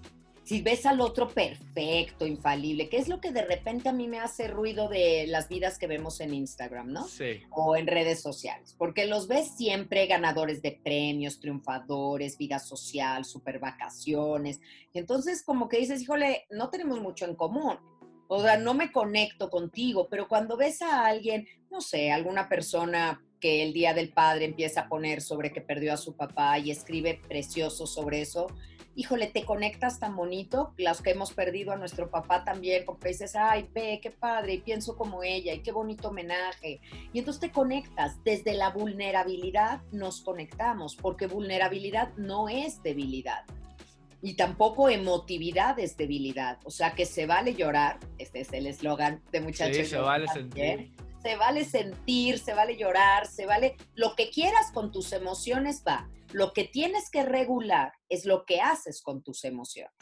si 0.49 0.63
ves 0.63 0.87
al 0.87 1.03
otro 1.03 1.29
perfecto, 1.29 2.27
infalible, 2.27 2.89
que 2.89 2.97
es 2.97 3.07
lo 3.07 3.21
que 3.21 3.33
de 3.33 3.45
repente 3.45 3.91
a 3.91 3.93
mí 3.93 4.09
me 4.09 4.19
hace 4.19 4.49
ruido 4.49 4.89
de 4.89 5.27
las 5.27 5.47
vidas 5.51 5.77
que 5.77 5.87
vemos 5.87 6.23
en 6.23 6.33
Instagram, 6.33 6.91
¿no? 6.91 7.07
Sí. 7.07 7.43
O 7.51 7.77
en 7.77 7.87
redes 7.87 8.23
sociales, 8.23 8.75
porque 8.79 9.05
los 9.05 9.29
ves 9.29 9.51
siempre 9.59 10.07
ganadores 10.07 10.63
de 10.63 10.81
premios, 10.83 11.39
triunfadores, 11.39 12.39
vida 12.39 12.61
social, 12.61 13.27
super 13.27 13.59
vacaciones. 13.59 14.59
Entonces, 14.95 15.43
como 15.43 15.69
que 15.69 15.81
dices, 15.81 16.01
híjole, 16.01 16.47
no 16.49 16.71
tenemos 16.71 16.99
mucho 16.99 17.27
en 17.27 17.35
común. 17.35 17.77
O 18.27 18.41
sea, 18.41 18.57
no 18.57 18.73
me 18.73 18.91
conecto 18.91 19.51
contigo, 19.51 20.09
pero 20.09 20.29
cuando 20.29 20.57
ves 20.57 20.81
a 20.81 21.05
alguien, 21.05 21.47
no 21.71 21.83
sé, 21.83 22.11
alguna 22.11 22.49
persona 22.49 23.23
que 23.41 23.63
el 23.63 23.73
Día 23.73 23.95
del 23.95 24.11
Padre 24.11 24.45
empieza 24.45 24.83
a 24.83 24.89
poner 24.89 25.21
sobre 25.21 25.53
que 25.53 25.61
perdió 25.61 25.93
a 25.93 25.97
su 25.97 26.17
papá 26.17 26.59
y 26.59 26.71
escribe 26.71 27.21
precioso 27.29 27.87
sobre 27.87 28.21
eso, 28.21 28.49
híjole, 28.99 29.29
te 29.29 29.45
conectas 29.45 30.01
tan 30.01 30.17
bonito, 30.17 30.75
las 30.77 31.01
que 31.03 31.11
hemos 31.11 31.33
perdido 31.33 31.71
a 31.71 31.77
nuestro 31.77 32.11
papá 32.11 32.45
también, 32.45 32.83
porque 32.85 33.11
dices, 33.11 33.37
ay, 33.37 33.69
ve, 33.73 34.01
qué 34.03 34.11
padre, 34.11 34.55
y 34.55 34.59
pienso 34.59 34.97
como 34.97 35.23
ella, 35.23 35.55
y 35.55 35.61
qué 35.61 35.71
bonito 35.71 36.09
homenaje. 36.09 36.81
Y 37.13 37.21
entonces 37.21 37.41
te 37.41 37.53
conectas, 37.53 38.17
desde 38.25 38.55
la 38.55 38.71
vulnerabilidad 38.71 39.83
nos 39.93 40.21
conectamos, 40.23 40.97
porque 40.97 41.29
vulnerabilidad 41.29 42.13
no 42.17 42.49
es 42.49 42.83
debilidad. 42.83 43.45
Y 44.21 44.35
tampoco 44.35 44.89
emotividad 44.89 45.79
es 45.79 45.97
debilidad. 45.97 46.59
O 46.65 46.71
sea 46.73 46.97
que 46.97 47.07
se 47.07 47.27
vale 47.27 47.55
llorar, 47.55 48.01
este 48.19 48.41
es 48.41 48.53
el 48.53 48.67
eslogan 48.67 49.23
de 49.31 49.41
muchachos. 49.41 49.77
Sí, 49.77 49.85
se 49.87 49.99
vale 49.99 50.27
sentir. 50.27 50.91
Se 51.29 51.37
vale 51.37 51.67
sentir, 51.67 52.39
se 52.39 52.55
vale 52.55 52.79
llorar, 52.79 53.27
se 53.27 53.45
vale 53.45 53.77
lo 53.95 54.15
que 54.17 54.31
quieras 54.31 54.73
con 54.73 54.91
tus 54.91 55.13
emociones 55.13 55.83
va 55.87 56.09
lo 56.33 56.53
que 56.53 56.65
tienes 56.65 57.11
que 57.11 57.23
regular 57.23 57.93
es 58.09 58.25
lo 58.25 58.45
que 58.45 58.61
haces 58.61 59.03
con 59.03 59.23
tus 59.23 59.45
emociones. 59.45 59.93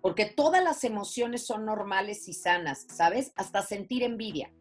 Porque 0.00 0.26
todas 0.26 0.62
las 0.62 0.84
emociones 0.84 1.46
son 1.46 1.64
normales 1.64 2.28
y 2.28 2.32
sanas, 2.32 2.86
¿sabes? 2.88 3.32
Hasta 3.34 3.62
sentir 3.62 4.02
envidia. 4.02 4.52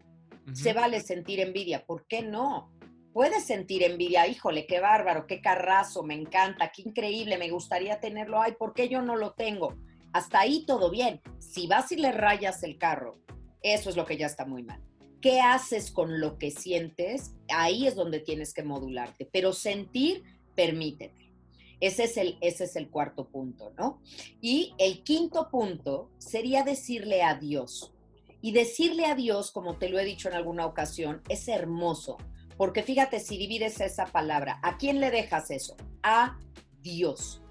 Se 0.54 0.74
vale 0.74 1.02
sentir 1.02 1.40
envidia, 1.40 1.86
¿por 1.86 2.08
qué 2.08 2.22
no? 2.22 2.72
Puedes 3.14 3.44
sentir 3.44 3.84
envidia, 3.84 4.28
híjole, 4.28 4.66
qué 4.66 4.80
bárbaro, 4.80 5.28
qué 5.28 5.42
carrazo, 5.42 6.04
me 6.04 6.14
encanta, 6.14 6.72
qué 6.74 6.84
increíble, 6.84 7.38
me 7.38 7.50
gustaría 7.50 8.00
tenerlo, 8.00 8.42
ay, 8.42 8.54
¿por 8.58 8.74
qué 8.74 8.88
yo 8.88 9.02
no 9.02 9.16
lo 9.16 9.34
tengo? 9.34 9.76
Hasta 10.14 10.40
ahí 10.40 10.66
todo 10.66 10.90
bien. 10.90 11.22
Si 11.40 11.68
vas 11.68 11.92
y 11.92 11.98
le 11.98 12.12
rayas 12.12 12.64
el 12.64 12.78
carro, 12.78 13.20
eso 13.62 13.90
es 13.90 13.98
lo 13.98 14.06
que 14.06 14.18
ya 14.18 14.26
está 14.28 14.46
muy 14.46 14.64
mal. 14.64 14.82
¿Qué 15.22 15.42
haces 15.42 15.92
con 15.92 16.20
lo 16.20 16.38
que 16.38 16.52
sientes? 16.52 17.34
Ahí 17.50 17.88
es 17.88 17.96
donde 17.96 18.20
tienes 18.20 18.54
que 18.54 18.64
modularte. 18.64 19.28
Pero 19.32 19.54
sentir 19.54 20.24
permítete. 20.56 21.34
Ese 21.80 22.06
es, 22.06 22.18
el, 22.18 22.38
ese 22.42 22.64
es 22.64 22.76
el 22.76 22.90
cuarto 22.90 23.30
punto, 23.30 23.72
¿no? 23.78 24.02
Y 24.42 24.74
el 24.80 25.04
quinto 25.04 25.50
punto 25.50 26.10
sería 26.18 26.64
decirle 26.64 27.22
adiós. 27.22 27.94
Y 28.42 28.52
decirle 28.52 29.06
adiós, 29.06 29.52
como 29.52 29.78
te 29.78 29.90
lo 29.90 30.00
he 30.00 30.06
dicho 30.06 30.28
en 30.28 30.36
alguna 30.36 30.66
ocasión, 30.66 31.22
es 31.30 31.48
hermoso, 31.48 32.18
porque 32.58 32.82
fíjate 32.82 33.20
si 33.20 33.38
divides 33.38 33.80
esa 33.82 34.06
palabra, 34.06 34.60
¿a 34.64 34.78
quién 34.78 35.00
le 35.00 35.12
dejas 35.12 35.52
eso? 35.52 35.76
A 36.02 36.40
Dios. 36.82 37.42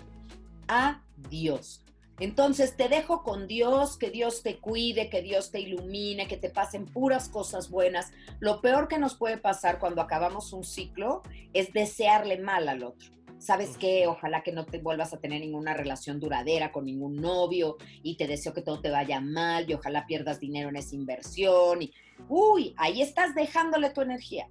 A 0.68 1.04
Dios. 1.30 1.85
Entonces 2.18 2.76
te 2.76 2.88
dejo 2.88 3.22
con 3.22 3.46
Dios, 3.46 3.98
que 3.98 4.10
Dios 4.10 4.42
te 4.42 4.58
cuide, 4.58 5.10
que 5.10 5.20
Dios 5.20 5.50
te 5.50 5.60
ilumine, 5.60 6.26
que 6.26 6.38
te 6.38 6.48
pasen 6.48 6.86
puras 6.86 7.28
cosas 7.28 7.70
buenas. 7.70 8.12
Lo 8.40 8.62
peor 8.62 8.88
que 8.88 8.98
nos 8.98 9.16
puede 9.16 9.36
pasar 9.36 9.78
cuando 9.78 10.00
acabamos 10.00 10.52
un 10.52 10.64
ciclo 10.64 11.22
es 11.52 11.72
desearle 11.72 12.38
mal 12.38 12.68
al 12.68 12.84
otro. 12.84 13.10
¿Sabes 13.38 13.76
qué? 13.76 14.06
Ojalá 14.06 14.42
que 14.42 14.52
no 14.52 14.64
te 14.64 14.78
vuelvas 14.78 15.12
a 15.12 15.20
tener 15.20 15.40
ninguna 15.40 15.74
relación 15.74 16.18
duradera 16.18 16.72
con 16.72 16.86
ningún 16.86 17.16
novio 17.16 17.76
y 18.02 18.16
te 18.16 18.26
deseo 18.26 18.54
que 18.54 18.62
todo 18.62 18.80
te 18.80 18.90
vaya 18.90 19.20
mal 19.20 19.68
y 19.68 19.74
ojalá 19.74 20.06
pierdas 20.06 20.40
dinero 20.40 20.70
en 20.70 20.76
esa 20.76 20.94
inversión. 20.94 21.82
Y, 21.82 21.92
uy, 22.30 22.74
ahí 22.78 23.02
estás 23.02 23.34
dejándole 23.34 23.90
tu 23.90 24.00
energía. 24.00 24.48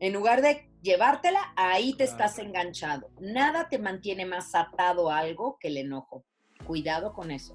En 0.00 0.12
lugar 0.12 0.42
de 0.42 0.68
llevártela, 0.82 1.52
ahí 1.56 1.94
te 1.94 2.02
estás 2.02 2.38
enganchado. 2.40 3.10
Nada 3.20 3.68
te 3.68 3.78
mantiene 3.78 4.26
más 4.26 4.56
atado 4.56 5.10
a 5.10 5.18
algo 5.18 5.56
que 5.60 5.68
el 5.68 5.76
enojo. 5.76 6.24
Cuidado 6.68 7.14
con 7.14 7.30
eso. 7.30 7.54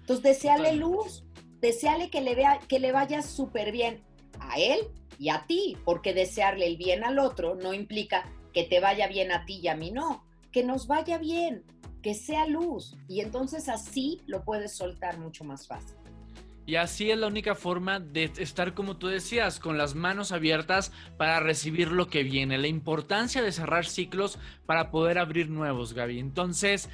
Entonces, 0.00 0.22
deseale 0.22 0.72
luz, 0.74 1.22
deseale 1.60 2.08
que 2.08 2.22
le, 2.22 2.34
vea, 2.34 2.60
que 2.66 2.80
le 2.80 2.92
vaya 2.92 3.20
súper 3.20 3.72
bien 3.72 4.02
a 4.40 4.58
él 4.58 4.80
y 5.18 5.28
a 5.28 5.44
ti, 5.46 5.76
porque 5.84 6.14
desearle 6.14 6.66
el 6.66 6.78
bien 6.78 7.04
al 7.04 7.18
otro 7.18 7.56
no 7.56 7.74
implica 7.74 8.24
que 8.54 8.64
te 8.64 8.80
vaya 8.80 9.06
bien 9.06 9.32
a 9.32 9.44
ti 9.44 9.60
y 9.62 9.68
a 9.68 9.76
mí, 9.76 9.90
no, 9.90 10.24
que 10.50 10.64
nos 10.64 10.86
vaya 10.86 11.18
bien, 11.18 11.62
que 12.02 12.14
sea 12.14 12.46
luz. 12.46 12.96
Y 13.06 13.20
entonces 13.20 13.68
así 13.68 14.22
lo 14.24 14.44
puedes 14.44 14.74
soltar 14.74 15.18
mucho 15.18 15.44
más 15.44 15.66
fácil. 15.66 15.98
Y 16.64 16.76
así 16.76 17.10
es 17.10 17.18
la 17.18 17.26
única 17.26 17.54
forma 17.54 17.98
de 17.98 18.30
estar, 18.38 18.72
como 18.72 18.96
tú 18.96 19.08
decías, 19.08 19.58
con 19.58 19.76
las 19.76 19.96
manos 19.96 20.30
abiertas 20.30 20.92
para 21.16 21.40
recibir 21.40 21.90
lo 21.90 22.06
que 22.06 22.22
viene. 22.22 22.56
La 22.56 22.68
importancia 22.68 23.42
de 23.42 23.50
cerrar 23.50 23.84
ciclos 23.84 24.38
para 24.64 24.90
poder 24.90 25.18
abrir 25.18 25.50
nuevos, 25.50 25.92
Gaby. 25.92 26.20
Entonces, 26.20 26.88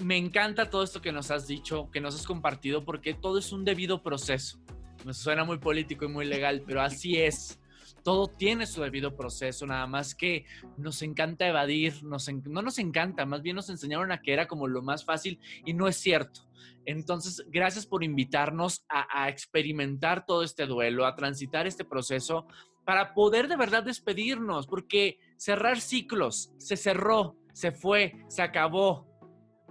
me 0.00 0.16
encanta 0.16 0.70
todo 0.70 0.82
esto 0.82 1.00
que 1.00 1.12
nos 1.12 1.30
has 1.30 1.46
dicho, 1.46 1.90
que 1.90 2.00
nos 2.00 2.14
has 2.14 2.26
compartido, 2.26 2.84
porque 2.84 3.14
todo 3.14 3.38
es 3.38 3.52
un 3.52 3.64
debido 3.64 4.02
proceso. 4.02 4.58
Me 5.04 5.14
suena 5.14 5.44
muy 5.44 5.58
político 5.58 6.04
y 6.04 6.08
muy 6.08 6.26
legal, 6.26 6.62
pero 6.66 6.82
así 6.82 7.16
es. 7.16 7.58
Todo 8.02 8.28
tiene 8.28 8.66
su 8.66 8.82
debido 8.82 9.14
proceso, 9.14 9.66
nada 9.66 9.86
más 9.86 10.14
que 10.14 10.46
nos 10.78 11.02
encanta 11.02 11.46
evadir, 11.46 12.02
no 12.02 12.62
nos 12.62 12.78
encanta, 12.78 13.26
más 13.26 13.42
bien 13.42 13.56
nos 13.56 13.68
enseñaron 13.68 14.10
a 14.10 14.22
que 14.22 14.32
era 14.32 14.48
como 14.48 14.68
lo 14.68 14.80
más 14.82 15.04
fácil 15.04 15.38
y 15.66 15.74
no 15.74 15.86
es 15.86 15.96
cierto. 15.96 16.48
Entonces, 16.86 17.44
gracias 17.48 17.84
por 17.84 18.02
invitarnos 18.02 18.84
a, 18.88 19.24
a 19.24 19.28
experimentar 19.28 20.24
todo 20.24 20.42
este 20.42 20.66
duelo, 20.66 21.04
a 21.04 21.14
transitar 21.14 21.66
este 21.66 21.84
proceso 21.84 22.46
para 22.84 23.12
poder 23.12 23.48
de 23.48 23.56
verdad 23.56 23.82
despedirnos, 23.82 24.66
porque 24.66 25.18
cerrar 25.36 25.80
ciclos, 25.80 26.52
se 26.56 26.76
cerró, 26.76 27.36
se 27.52 27.70
fue, 27.70 28.24
se 28.28 28.40
acabó, 28.40 29.09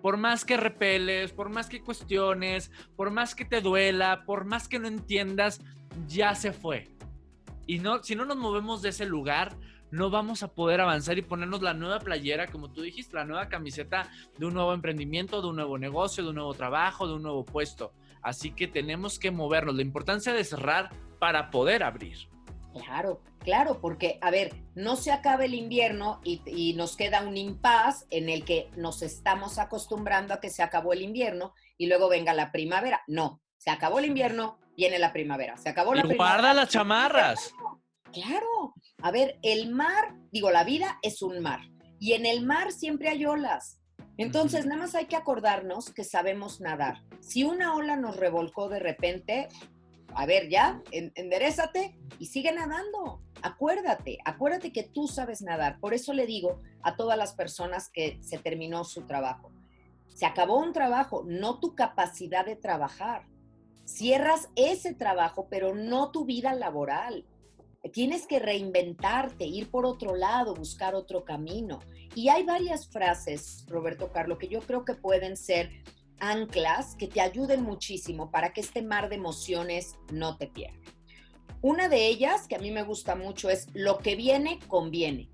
por 0.01 0.17
más 0.17 0.45
que 0.45 0.57
repeles, 0.57 1.31
por 1.31 1.49
más 1.49 1.67
que 1.67 1.81
cuestiones, 1.81 2.71
por 2.95 3.11
más 3.11 3.35
que 3.35 3.45
te 3.45 3.61
duela, 3.61 4.23
por 4.25 4.45
más 4.45 4.67
que 4.67 4.79
no 4.79 4.87
entiendas, 4.87 5.61
ya 6.07 6.35
se 6.35 6.51
fue. 6.51 6.87
Y 7.67 7.79
no, 7.79 8.03
si 8.03 8.15
no 8.15 8.25
nos 8.25 8.37
movemos 8.37 8.81
de 8.81 8.89
ese 8.89 9.05
lugar, 9.05 9.55
no 9.91 10.09
vamos 10.09 10.43
a 10.43 10.53
poder 10.53 10.81
avanzar 10.81 11.17
y 11.17 11.23
ponernos 11.23 11.61
la 11.61 11.73
nueva 11.73 11.99
playera, 11.99 12.47
como 12.47 12.71
tú 12.71 12.81
dijiste, 12.81 13.15
la 13.15 13.25
nueva 13.25 13.49
camiseta 13.49 14.09
de 14.37 14.45
un 14.45 14.53
nuevo 14.53 14.73
emprendimiento, 14.73 15.41
de 15.41 15.47
un 15.47 15.55
nuevo 15.55 15.77
negocio, 15.77 16.23
de 16.23 16.29
un 16.29 16.35
nuevo 16.35 16.53
trabajo, 16.53 17.07
de 17.07 17.13
un 17.13 17.23
nuevo 17.23 17.45
puesto. 17.45 17.93
Así 18.21 18.51
que 18.51 18.67
tenemos 18.67 19.17
que 19.17 19.31
movernos. 19.31 19.75
La 19.75 19.81
importancia 19.81 20.33
de 20.33 20.43
cerrar 20.43 20.89
para 21.19 21.49
poder 21.49 21.83
abrir. 21.83 22.17
Claro, 22.83 23.21
claro, 23.39 23.79
porque, 23.81 24.17
a 24.21 24.31
ver, 24.31 24.55
no 24.75 24.95
se 24.95 25.11
acaba 25.11 25.45
el 25.45 25.53
invierno 25.53 26.21
y, 26.23 26.73
nos 26.73 26.95
queda 26.95 27.21
un 27.21 27.37
impas 27.37 28.05
en 28.09 28.29
el 28.29 28.45
que 28.45 28.69
nos 28.75 29.01
estamos 29.01 29.57
acostumbrando 29.57 30.33
a 30.33 30.39
que 30.39 30.49
se 30.49 30.63
acabó 30.63 30.93
el 30.93 31.01
invierno 31.01 31.53
y 31.77 31.87
luego 31.87 32.09
venga 32.09 32.33
la 32.33 32.51
primavera. 32.51 33.01
No, 33.07 33.41
se 33.57 33.69
acabó 33.69 33.99
el 33.99 34.05
invierno, 34.05 34.59
viene 34.75 34.99
la 34.99 35.13
primavera. 35.13 35.57
Se 35.57 35.69
acabó 35.69 35.93
la 35.93 36.01
y 36.01 36.07
primavera. 36.07 36.35
Guarda 36.35 36.53
las 36.53 36.69
chamarras. 36.69 37.53
Claro, 38.11 38.73
a 39.01 39.11
ver, 39.11 39.37
el 39.43 39.69
mar, 39.69 40.15
digo, 40.31 40.51
la 40.51 40.63
vida 40.63 40.97
es 41.01 41.21
un 41.21 41.41
mar 41.41 41.61
y 41.99 42.13
en 42.13 42.25
el 42.25 42.45
mar 42.45 42.71
siempre 42.71 43.09
hay 43.09 43.25
olas. 43.25 43.79
Entonces, 44.17 44.65
nada 44.65 44.81
más 44.81 44.95
hay 44.95 45.05
que 45.05 45.15
acordarnos 45.15 45.93
que 45.93 46.03
sabemos 46.03 46.59
nadar. 46.59 47.03
Si 47.21 47.43
una 47.43 47.75
ola 47.75 47.95
nos 47.95 48.17
revolcó 48.17 48.67
de 48.67 48.79
repente, 48.79 49.47
a 50.15 50.25
ver, 50.25 50.49
ya, 50.49 50.81
enderezate 50.91 51.95
y 52.19 52.25
sigue 52.25 52.51
nadando. 52.51 53.21
Acuérdate, 53.41 54.17
acuérdate 54.25 54.71
que 54.71 54.83
tú 54.83 55.07
sabes 55.07 55.41
nadar. 55.41 55.79
Por 55.79 55.93
eso 55.93 56.13
le 56.13 56.25
digo 56.25 56.61
a 56.81 56.95
todas 56.95 57.17
las 57.17 57.33
personas 57.33 57.89
que 57.89 58.17
se 58.21 58.37
terminó 58.37 58.83
su 58.83 59.03
trabajo. 59.03 59.51
Se 60.13 60.25
acabó 60.25 60.59
un 60.59 60.73
trabajo, 60.73 61.23
no 61.25 61.59
tu 61.59 61.75
capacidad 61.75 62.45
de 62.45 62.55
trabajar. 62.55 63.25
Cierras 63.85 64.49
ese 64.55 64.93
trabajo, 64.93 65.47
pero 65.49 65.73
no 65.73 66.11
tu 66.11 66.25
vida 66.25 66.53
laboral. 66.53 67.25
Tienes 67.93 68.27
que 68.27 68.39
reinventarte, 68.39 69.45
ir 69.45 69.71
por 69.71 69.85
otro 69.85 70.15
lado, 70.15 70.53
buscar 70.53 70.95
otro 70.95 71.23
camino. 71.23 71.79
Y 72.13 72.27
hay 72.27 72.43
varias 72.43 72.89
frases, 72.89 73.65
Roberto 73.69 74.11
Carlo, 74.11 74.37
que 74.37 74.49
yo 74.49 74.59
creo 74.59 74.83
que 74.83 74.95
pueden 74.95 75.37
ser 75.37 75.71
anclas 76.19 76.95
que 76.95 77.07
te 77.07 77.21
ayuden 77.21 77.63
muchísimo 77.63 78.31
para 78.31 78.53
que 78.53 78.61
este 78.61 78.81
mar 78.81 79.09
de 79.09 79.15
emociones 79.15 79.95
no 80.11 80.37
te 80.37 80.47
pierda. 80.47 80.79
Una 81.61 81.89
de 81.89 82.07
ellas, 82.07 82.47
que 82.47 82.55
a 82.55 82.59
mí 82.59 82.71
me 82.71 82.83
gusta 82.83 83.15
mucho, 83.15 83.49
es 83.49 83.67
lo 83.73 83.97
que 83.97 84.15
viene, 84.15 84.59
conviene. 84.67 85.29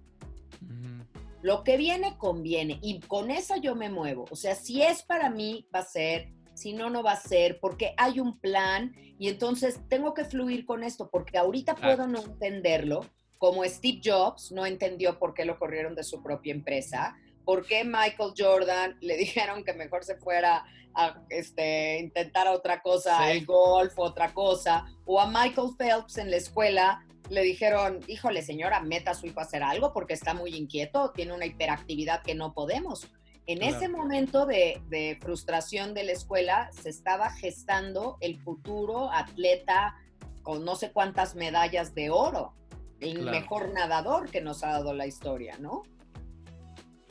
Lo 1.42 1.64
que 1.64 1.78
viene, 1.78 2.18
conviene. 2.18 2.80
Y 2.82 3.00
con 3.02 3.30
esa 3.30 3.58
yo 3.58 3.76
me 3.76 3.90
muevo. 3.90 4.26
O 4.32 4.36
sea, 4.36 4.56
si 4.56 4.82
es 4.82 5.04
para 5.04 5.30
mí, 5.30 5.68
va 5.74 5.80
a 5.80 5.86
ser. 5.86 6.34
Si 6.56 6.74
no, 6.74 6.90
no 6.90 7.04
va 7.04 7.12
a 7.12 7.20
ser, 7.20 7.60
porque 7.60 7.94
hay 7.98 8.20
un 8.22 8.40
plan 8.40 8.96
y 9.20 9.28
entonces 9.28 9.82
tengo 9.90 10.14
que 10.14 10.24
fluir 10.24 10.66
con 10.66 10.84
esto, 10.84 11.10
porque 11.12 11.38
ahorita 11.38 11.76
puedo 11.76 12.08
no 12.08 12.24
entenderlo, 12.24 13.02
como 13.38 13.64
Steve 13.66 14.00
Jobs 14.04 14.52
no 14.52 14.66
entendió 14.66 15.20
por 15.20 15.34
qué 15.34 15.46
lo 15.46 15.60
corrieron 15.60 15.96
de 15.96 16.04
su 16.04 16.24
propia 16.24 16.54
empresa, 16.54 17.18
por 17.46 17.66
qué 17.66 17.84
Michael 17.84 18.34
Jordan 18.38 18.98
le 19.02 19.18
dijeron 19.18 19.64
que 19.64 19.74
mejor 19.74 20.04
se 20.04 20.18
fuera 20.18 20.66
a 20.94 21.22
este, 21.30 22.00
intentar 22.00 22.48
otra 22.48 22.82
cosa, 22.82 23.32
el 23.32 23.46
golf, 23.46 23.94
otra 23.98 24.34
cosa, 24.34 24.86
o 25.06 25.20
a 25.20 25.28
Michael 25.28 25.72
Phelps 25.78 26.18
en 26.18 26.32
la 26.32 26.38
escuela 26.38 27.06
le 27.30 27.42
dijeron, 27.42 28.00
híjole 28.08 28.42
señora, 28.42 28.80
meta 28.82 29.12
a 29.12 29.14
su 29.14 29.26
hijo 29.26 29.40
a 29.40 29.44
hacer 29.44 29.64
algo 29.64 29.94
porque 29.94 30.14
está 30.14 30.34
muy 30.34 30.56
inquieto, 30.56 31.12
tiene 31.12 31.34
una 31.34 31.46
hiperactividad 31.46 32.22
que 32.22 32.36
no 32.36 32.54
podemos. 32.54 33.08
En 33.48 33.62
ese 33.62 33.90
momento 33.90 34.46
de, 34.46 34.82
de, 34.90 35.20
frustración 35.22 35.94
de 35.94 36.04
la 36.04 36.14
escuela 36.14 36.70
se 36.72 36.90
estaba 36.90 37.30
gestando 37.32 38.18
el 38.22 38.40
futuro 38.42 39.12
atleta 39.12 39.96
con 40.42 40.64
no 40.66 40.76
sé 40.76 40.92
cuántas 40.92 41.36
medallas 41.36 41.94
de 41.94 42.10
oro, 42.10 42.54
el 43.00 43.24
mejor 43.24 43.74
nadador 43.74 44.32
que 44.32 44.42
nos 44.42 44.64
ha 44.64 44.70
dado 44.70 44.94
la 44.94 45.06
historia, 45.06 45.58
¿no? 45.60 45.84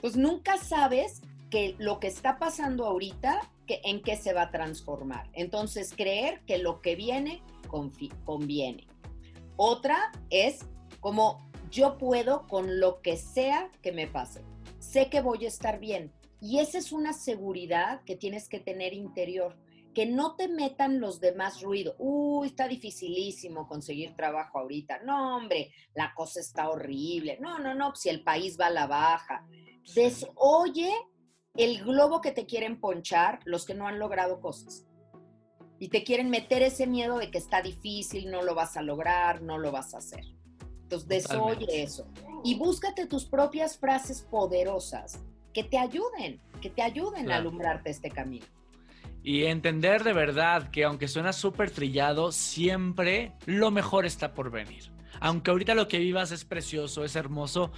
Pues 0.04 0.18
nunca 0.18 0.58
sabes 0.58 1.22
que 1.48 1.76
lo 1.78 1.98
que 1.98 2.08
está 2.08 2.38
pasando 2.38 2.84
ahorita, 2.84 3.40
en 3.68 4.02
qué 4.02 4.18
se 4.18 4.34
va 4.34 4.42
a 4.42 4.50
transformar. 4.50 5.30
Entonces, 5.32 5.94
creer 5.96 6.42
que 6.44 6.58
lo 6.58 6.82
que 6.82 6.94
viene 6.94 7.42
conviene. 8.26 8.86
Otra 9.56 10.12
es 10.28 10.66
como 11.00 11.50
yo 11.70 11.96
puedo 11.96 12.46
con 12.48 12.80
lo 12.80 13.00
que 13.00 13.16
sea 13.16 13.70
que 13.80 13.92
me 13.92 14.06
pase. 14.06 14.42
Sé 14.78 15.08
que 15.08 15.22
voy 15.22 15.46
a 15.46 15.48
estar 15.48 15.80
bien. 15.80 16.12
Y 16.38 16.58
esa 16.58 16.76
es 16.76 16.92
una 16.92 17.14
seguridad 17.14 18.02
que 18.04 18.14
tienes 18.14 18.50
que 18.50 18.60
tener 18.60 18.92
interior 18.92 19.56
que 19.94 20.04
no 20.04 20.34
te 20.34 20.48
metan 20.48 21.00
los 21.00 21.20
demás 21.20 21.62
ruido. 21.62 21.94
Uy, 21.98 22.48
está 22.48 22.68
dificilísimo 22.68 23.66
conseguir 23.66 24.14
trabajo 24.16 24.58
ahorita. 24.58 24.98
No, 25.04 25.36
hombre, 25.36 25.72
la 25.94 26.12
cosa 26.14 26.40
está 26.40 26.68
horrible. 26.68 27.38
No, 27.40 27.58
no, 27.60 27.74
no, 27.74 27.94
si 27.94 28.08
el 28.08 28.22
país 28.22 28.58
va 28.60 28.66
a 28.66 28.70
la 28.70 28.86
baja. 28.86 29.46
Desoye 29.94 30.92
el 31.56 31.84
globo 31.84 32.20
que 32.20 32.32
te 32.32 32.46
quieren 32.46 32.80
ponchar 32.80 33.40
los 33.44 33.64
que 33.64 33.74
no 33.74 33.86
han 33.86 33.98
logrado 33.98 34.40
cosas. 34.40 34.86
Y 35.78 35.88
te 35.88 36.04
quieren 36.04 36.30
meter 36.30 36.62
ese 36.62 36.86
miedo 36.86 37.18
de 37.18 37.30
que 37.30 37.38
está 37.38 37.60
difícil, 37.60 38.30
no 38.30 38.42
lo 38.42 38.54
vas 38.54 38.76
a 38.76 38.82
lograr, 38.82 39.42
no 39.42 39.58
lo 39.58 39.70
vas 39.72 39.94
a 39.94 39.98
hacer. 39.98 40.24
Entonces, 40.82 41.08
desoye 41.08 41.82
eso. 41.82 42.06
Y 42.44 42.56
búscate 42.56 43.06
tus 43.06 43.24
propias 43.24 43.78
frases 43.78 44.22
poderosas 44.22 45.20
que 45.52 45.64
te 45.64 45.78
ayuden, 45.78 46.40
que 46.60 46.70
te 46.70 46.82
ayuden 46.82 47.30
a 47.30 47.36
alumbrarte 47.36 47.90
este 47.90 48.10
camino. 48.10 48.46
Y 49.22 49.44
entender 49.44 50.04
de 50.04 50.12
verdad 50.12 50.70
que 50.70 50.84
aunque 50.84 51.08
suena 51.08 51.32
súper 51.32 51.70
trillado, 51.70 52.30
siempre 52.32 53.32
lo 53.46 53.70
mejor 53.70 54.04
está 54.04 54.34
por 54.34 54.50
venir. 54.50 54.92
Aunque 55.20 55.50
ahorita 55.50 55.74
lo 55.74 55.88
que 55.88 55.98
vivas 55.98 56.32
es 56.32 56.44
precioso, 56.44 57.04
es 57.04 57.16
hermoso, 57.16 57.72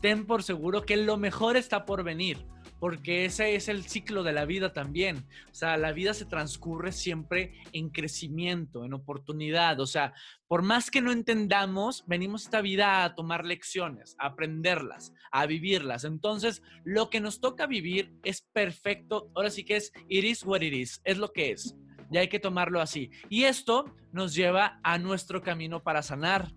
ten 0.00 0.26
por 0.26 0.42
seguro 0.42 0.82
que 0.82 0.96
lo 0.96 1.16
mejor 1.16 1.56
está 1.56 1.84
por 1.84 2.02
venir 2.02 2.46
porque 2.78 3.24
ese 3.24 3.54
es 3.54 3.68
el 3.68 3.84
ciclo 3.84 4.22
de 4.22 4.32
la 4.32 4.44
vida 4.44 4.72
también. 4.72 5.26
O 5.50 5.54
sea, 5.54 5.76
la 5.76 5.92
vida 5.92 6.14
se 6.14 6.24
transcurre 6.24 6.92
siempre 6.92 7.54
en 7.72 7.90
crecimiento, 7.90 8.84
en 8.84 8.94
oportunidad. 8.94 9.80
O 9.80 9.86
sea, 9.86 10.14
por 10.46 10.62
más 10.62 10.90
que 10.90 11.00
no 11.00 11.12
entendamos, 11.12 12.04
venimos 12.06 12.44
esta 12.44 12.60
vida 12.60 13.04
a 13.04 13.14
tomar 13.14 13.44
lecciones, 13.44 14.14
a 14.18 14.28
aprenderlas, 14.28 15.12
a 15.32 15.46
vivirlas. 15.46 16.04
Entonces, 16.04 16.62
lo 16.84 17.10
que 17.10 17.20
nos 17.20 17.40
toca 17.40 17.66
vivir 17.66 18.14
es 18.22 18.42
perfecto. 18.42 19.30
Ahora 19.34 19.50
sí 19.50 19.64
que 19.64 19.76
es 19.76 19.92
it 20.08 20.24
is 20.24 20.44
what 20.44 20.60
it 20.60 20.72
is, 20.72 21.00
es 21.04 21.18
lo 21.18 21.32
que 21.32 21.50
es. 21.50 21.76
Y 22.10 22.16
hay 22.16 22.28
que 22.28 22.40
tomarlo 22.40 22.80
así. 22.80 23.10
Y 23.28 23.44
esto 23.44 23.94
nos 24.12 24.34
lleva 24.34 24.80
a 24.82 24.98
nuestro 24.98 25.42
camino 25.42 25.82
para 25.82 26.02
sanar 26.02 26.52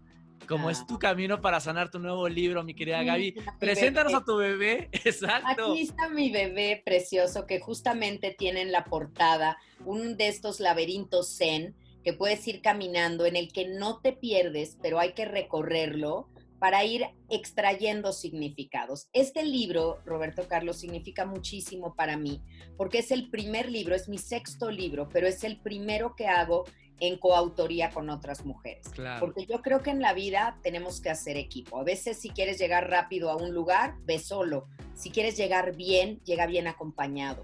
como 0.51 0.69
es 0.69 0.85
tu 0.85 0.99
camino 0.99 1.39
para 1.39 1.61
sanar 1.61 1.89
tu 1.89 1.97
nuevo 1.97 2.27
libro, 2.27 2.61
mi 2.61 2.75
querida 2.75 3.01
Gaby. 3.03 3.35
Preséntanos 3.57 4.13
a 4.13 4.25
tu 4.25 4.35
bebé, 4.35 4.89
exacto. 5.05 5.71
Aquí 5.71 5.81
está 5.83 6.09
mi 6.09 6.29
bebé 6.29 6.81
precioso 6.83 7.47
que 7.47 7.61
justamente 7.61 8.35
tiene 8.37 8.61
en 8.61 8.73
la 8.73 8.83
portada 8.83 9.57
un 9.85 10.17
de 10.17 10.27
estos 10.27 10.59
laberintos 10.59 11.37
zen 11.37 11.73
que 12.03 12.11
puedes 12.11 12.45
ir 12.49 12.61
caminando 12.61 13.25
en 13.25 13.37
el 13.37 13.53
que 13.53 13.65
no 13.65 14.01
te 14.01 14.11
pierdes, 14.11 14.77
pero 14.81 14.99
hay 14.99 15.13
que 15.13 15.23
recorrerlo 15.23 16.27
para 16.59 16.83
ir 16.83 17.05
extrayendo 17.29 18.11
significados. 18.11 19.07
Este 19.13 19.43
libro, 19.43 20.01
Roberto 20.05 20.49
Carlos, 20.49 20.79
significa 20.79 21.25
muchísimo 21.25 21.95
para 21.95 22.17
mí, 22.17 22.41
porque 22.75 22.99
es 22.99 23.11
el 23.11 23.29
primer 23.29 23.71
libro, 23.71 23.95
es 23.95 24.09
mi 24.09 24.17
sexto 24.17 24.69
libro, 24.69 25.07
pero 25.07 25.27
es 25.27 25.45
el 25.45 25.61
primero 25.61 26.13
que 26.15 26.27
hago 26.27 26.65
en 27.01 27.17
coautoría 27.17 27.89
con 27.89 28.09
otras 28.09 28.45
mujeres. 28.45 28.85
Porque 29.19 29.45
yo 29.47 29.61
creo 29.61 29.81
que 29.81 29.89
en 29.89 30.01
la 30.01 30.13
vida 30.13 30.59
tenemos 30.61 31.01
que 31.01 31.09
hacer 31.09 31.35
equipo. 31.35 31.79
A 31.79 31.83
veces 31.83 32.17
si 32.17 32.29
quieres 32.29 32.59
llegar 32.59 32.89
rápido 32.89 33.31
a 33.31 33.35
un 33.35 33.53
lugar, 33.53 33.95
ve 34.03 34.19
solo. 34.19 34.67
Si 34.93 35.09
quieres 35.09 35.35
llegar 35.35 35.75
bien, 35.75 36.21
llega 36.23 36.45
bien 36.45 36.67
acompañado. 36.67 37.43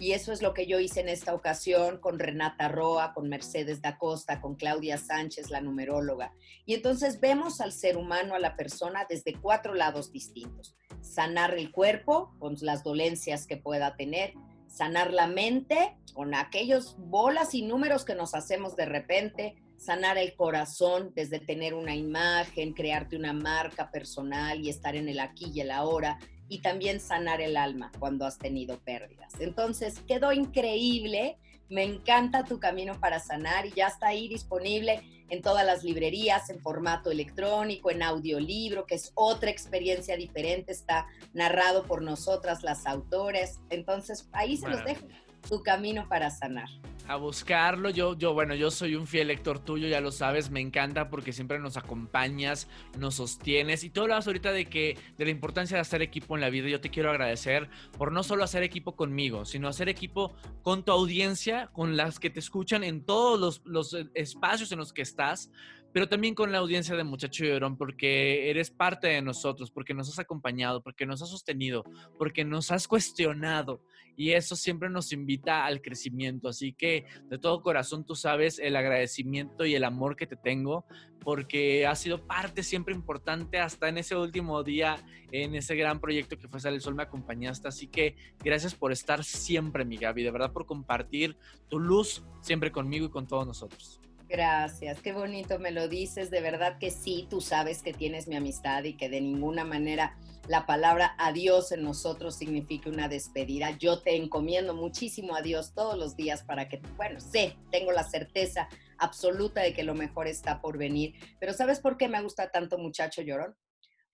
Y 0.00 0.12
eso 0.12 0.32
es 0.32 0.42
lo 0.42 0.52
que 0.52 0.66
yo 0.66 0.80
hice 0.80 1.00
en 1.00 1.08
esta 1.08 1.34
ocasión 1.34 1.98
con 1.98 2.18
Renata 2.18 2.68
Roa, 2.68 3.14
con 3.14 3.28
Mercedes 3.28 3.80
da 3.80 3.96
Costa, 3.96 4.40
con 4.40 4.56
Claudia 4.56 4.98
Sánchez, 4.98 5.50
la 5.50 5.60
numeróloga. 5.60 6.34
Y 6.66 6.74
entonces 6.74 7.20
vemos 7.20 7.60
al 7.60 7.72
ser 7.72 7.96
humano, 7.96 8.34
a 8.34 8.40
la 8.40 8.56
persona, 8.56 9.06
desde 9.08 9.34
cuatro 9.40 9.72
lados 9.72 10.10
distintos. 10.12 10.76
Sanar 11.00 11.54
el 11.54 11.70
cuerpo 11.70 12.34
con 12.40 12.56
las 12.60 12.82
dolencias 12.82 13.46
que 13.46 13.56
pueda 13.56 13.96
tener, 13.96 14.34
sanar 14.76 15.10
la 15.14 15.26
mente 15.26 15.96
con 16.12 16.34
aquellos 16.34 16.96
bolas 16.98 17.54
y 17.54 17.62
números 17.62 18.04
que 18.04 18.14
nos 18.14 18.34
hacemos 18.34 18.76
de 18.76 18.84
repente, 18.84 19.56
sanar 19.78 20.18
el 20.18 20.34
corazón 20.34 21.12
desde 21.14 21.38
tener 21.38 21.72
una 21.72 21.94
imagen, 21.94 22.74
crearte 22.74 23.16
una 23.16 23.32
marca 23.32 23.90
personal 23.90 24.60
y 24.60 24.68
estar 24.68 24.94
en 24.94 25.08
el 25.08 25.18
aquí 25.18 25.50
y 25.54 25.60
el 25.60 25.70
ahora, 25.70 26.18
y 26.48 26.60
también 26.60 27.00
sanar 27.00 27.40
el 27.40 27.56
alma 27.56 27.90
cuando 27.98 28.26
has 28.26 28.38
tenido 28.38 28.78
pérdidas. 28.80 29.32
Entonces, 29.40 30.00
quedó 30.06 30.32
increíble 30.32 31.38
me 31.68 31.84
encanta 31.84 32.44
tu 32.44 32.58
camino 32.60 32.98
para 33.00 33.20
sanar 33.20 33.66
y 33.66 33.72
ya 33.72 33.88
está 33.88 34.08
ahí 34.08 34.28
disponible 34.28 35.02
en 35.28 35.42
todas 35.42 35.66
las 35.66 35.82
librerías, 35.82 36.50
en 36.50 36.60
formato 36.60 37.10
electrónico, 37.10 37.90
en 37.90 38.02
audiolibro, 38.02 38.86
que 38.86 38.94
es 38.94 39.10
otra 39.14 39.50
experiencia 39.50 40.16
diferente, 40.16 40.72
está 40.72 41.06
narrado 41.32 41.84
por 41.84 42.02
nosotras 42.02 42.62
las 42.62 42.86
autores. 42.86 43.58
Entonces, 43.70 44.28
ahí 44.32 44.56
se 44.56 44.68
los 44.68 44.84
dejo 44.84 45.06
tu 45.48 45.62
camino 45.62 46.08
para 46.08 46.30
sanar. 46.30 46.68
A 47.08 47.16
buscarlo, 47.16 47.90
yo, 47.90 48.18
yo, 48.18 48.34
bueno, 48.34 48.54
yo 48.54 48.70
soy 48.70 48.96
un 48.96 49.06
fiel 49.06 49.28
lector 49.28 49.60
tuyo, 49.60 49.86
ya 49.86 50.00
lo 50.00 50.10
sabes, 50.10 50.50
me 50.50 50.60
encanta 50.60 51.08
porque 51.08 51.32
siempre 51.32 51.58
nos 51.58 51.76
acompañas, 51.76 52.68
nos 52.98 53.14
sostienes. 53.14 53.84
Y 53.84 53.90
tú 53.90 54.02
hablas 54.02 54.26
ahorita 54.26 54.50
de 54.50 54.66
que, 54.66 54.98
de 55.16 55.24
la 55.24 55.30
importancia 55.30 55.76
de 55.76 55.82
hacer 55.82 56.02
equipo 56.02 56.34
en 56.34 56.40
la 56.40 56.50
vida. 56.50 56.68
Yo 56.68 56.80
te 56.80 56.90
quiero 56.90 57.10
agradecer 57.10 57.68
por 57.96 58.10
no 58.10 58.22
solo 58.22 58.42
hacer 58.42 58.64
equipo 58.64 58.96
conmigo, 58.96 59.44
sino 59.44 59.68
hacer 59.68 59.88
equipo 59.88 60.34
con 60.62 60.84
tu 60.84 60.90
audiencia, 60.90 61.68
con 61.72 61.96
las 61.96 62.18
que 62.18 62.30
te 62.30 62.40
escuchan 62.40 62.82
en 62.82 63.04
todos 63.04 63.38
los, 63.38 63.62
los 63.64 64.08
espacios 64.14 64.72
en 64.72 64.78
los 64.78 64.92
que 64.92 65.02
estás, 65.02 65.50
pero 65.96 66.10
también 66.10 66.34
con 66.34 66.52
la 66.52 66.58
audiencia 66.58 66.94
de 66.94 67.04
Muchacho 67.04 67.46
Llorón, 67.46 67.78
porque 67.78 68.50
eres 68.50 68.70
parte 68.70 69.06
de 69.06 69.22
nosotros, 69.22 69.70
porque 69.70 69.94
nos 69.94 70.10
has 70.10 70.18
acompañado, 70.18 70.82
porque 70.82 71.06
nos 71.06 71.22
has 71.22 71.30
sostenido, 71.30 71.84
porque 72.18 72.44
nos 72.44 72.70
has 72.70 72.86
cuestionado 72.86 73.80
y 74.14 74.32
eso 74.32 74.56
siempre 74.56 74.90
nos 74.90 75.10
invita 75.14 75.64
al 75.64 75.80
crecimiento. 75.80 76.50
Así 76.50 76.74
que 76.74 77.06
de 77.30 77.38
todo 77.38 77.62
corazón 77.62 78.04
tú 78.04 78.14
sabes 78.14 78.58
el 78.58 78.76
agradecimiento 78.76 79.64
y 79.64 79.74
el 79.74 79.84
amor 79.84 80.16
que 80.16 80.26
te 80.26 80.36
tengo, 80.36 80.84
porque 81.20 81.86
ha 81.86 81.94
sido 81.94 82.26
parte 82.26 82.62
siempre 82.62 82.94
importante 82.94 83.58
hasta 83.58 83.88
en 83.88 83.96
ese 83.96 84.16
último 84.16 84.62
día, 84.62 84.96
en 85.32 85.54
ese 85.54 85.76
gran 85.76 85.98
proyecto 85.98 86.36
que 86.36 86.46
fue 86.46 86.60
Sale 86.60 86.76
el 86.76 86.82
Sol, 86.82 86.94
me 86.94 87.04
acompañaste. 87.04 87.68
Así 87.68 87.86
que 87.86 88.16
gracias 88.44 88.74
por 88.74 88.92
estar 88.92 89.24
siempre, 89.24 89.86
mi 89.86 89.96
Gaby, 89.96 90.24
de 90.24 90.30
verdad 90.30 90.52
por 90.52 90.66
compartir 90.66 91.38
tu 91.70 91.78
luz 91.78 92.22
siempre 92.42 92.70
conmigo 92.70 93.06
y 93.06 93.10
con 93.10 93.26
todos 93.26 93.46
nosotros. 93.46 94.02
Gracias, 94.28 95.00
qué 95.02 95.12
bonito 95.12 95.60
me 95.60 95.70
lo 95.70 95.86
dices. 95.86 96.30
De 96.30 96.40
verdad 96.40 96.78
que 96.78 96.90
sí, 96.90 97.28
tú 97.30 97.40
sabes 97.40 97.80
que 97.80 97.92
tienes 97.92 98.26
mi 98.26 98.34
amistad 98.34 98.82
y 98.82 98.96
que 98.96 99.08
de 99.08 99.20
ninguna 99.20 99.64
manera 99.64 100.18
la 100.48 100.66
palabra 100.66 101.14
adiós 101.18 101.70
en 101.70 101.84
nosotros 101.84 102.36
significa 102.36 102.90
una 102.90 103.08
despedida. 103.08 103.70
Yo 103.78 104.02
te 104.02 104.16
encomiendo 104.16 104.74
muchísimo 104.74 105.36
a 105.36 105.42
Dios 105.42 105.74
todos 105.74 105.96
los 105.96 106.16
días 106.16 106.42
para 106.42 106.68
que, 106.68 106.80
bueno, 106.96 107.20
sé, 107.20 107.56
tengo 107.70 107.92
la 107.92 108.02
certeza 108.02 108.68
absoluta 108.98 109.60
de 109.60 109.72
que 109.74 109.84
lo 109.84 109.94
mejor 109.94 110.26
está 110.26 110.60
por 110.60 110.76
venir. 110.76 111.14
Pero 111.38 111.52
¿sabes 111.52 111.78
por 111.78 111.96
qué 111.96 112.08
me 112.08 112.20
gusta 112.20 112.50
tanto 112.50 112.78
muchacho 112.78 113.22
llorón? 113.22 113.54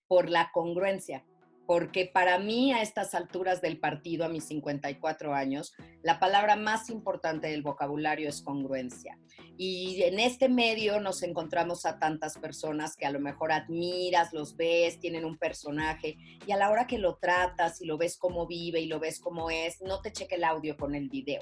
Por 0.07 0.29
la 0.29 0.51
congruencia 0.53 1.25
porque 1.65 2.05
para 2.05 2.39
mí 2.39 2.73
a 2.73 2.81
estas 2.81 3.15
alturas 3.15 3.61
del 3.61 3.79
partido, 3.79 4.25
a 4.25 4.29
mis 4.29 4.45
54 4.45 5.33
años, 5.33 5.73
la 6.01 6.19
palabra 6.19 6.55
más 6.55 6.89
importante 6.89 7.47
del 7.47 7.61
vocabulario 7.61 8.27
es 8.27 8.41
congruencia. 8.41 9.17
Y 9.57 10.01
en 10.03 10.19
este 10.19 10.49
medio 10.49 10.99
nos 10.99 11.23
encontramos 11.23 11.85
a 11.85 11.99
tantas 11.99 12.37
personas 12.37 12.95
que 12.97 13.05
a 13.05 13.11
lo 13.11 13.19
mejor 13.19 13.51
admiras, 13.51 14.33
los 14.33 14.57
ves, 14.57 14.99
tienen 14.99 15.25
un 15.25 15.37
personaje, 15.37 16.17
y 16.45 16.51
a 16.51 16.57
la 16.57 16.69
hora 16.69 16.87
que 16.87 16.97
lo 16.97 17.15
tratas 17.15 17.81
y 17.81 17.85
lo 17.85 17.97
ves 17.97 18.17
cómo 18.17 18.45
vive 18.45 18.81
y 18.81 18.87
lo 18.87 18.99
ves 18.99 19.19
cómo 19.19 19.49
es, 19.49 19.81
no 19.81 20.01
te 20.01 20.11
cheque 20.11 20.35
el 20.35 20.43
audio 20.43 20.75
con 20.75 20.95
el 20.95 21.09
video. 21.09 21.41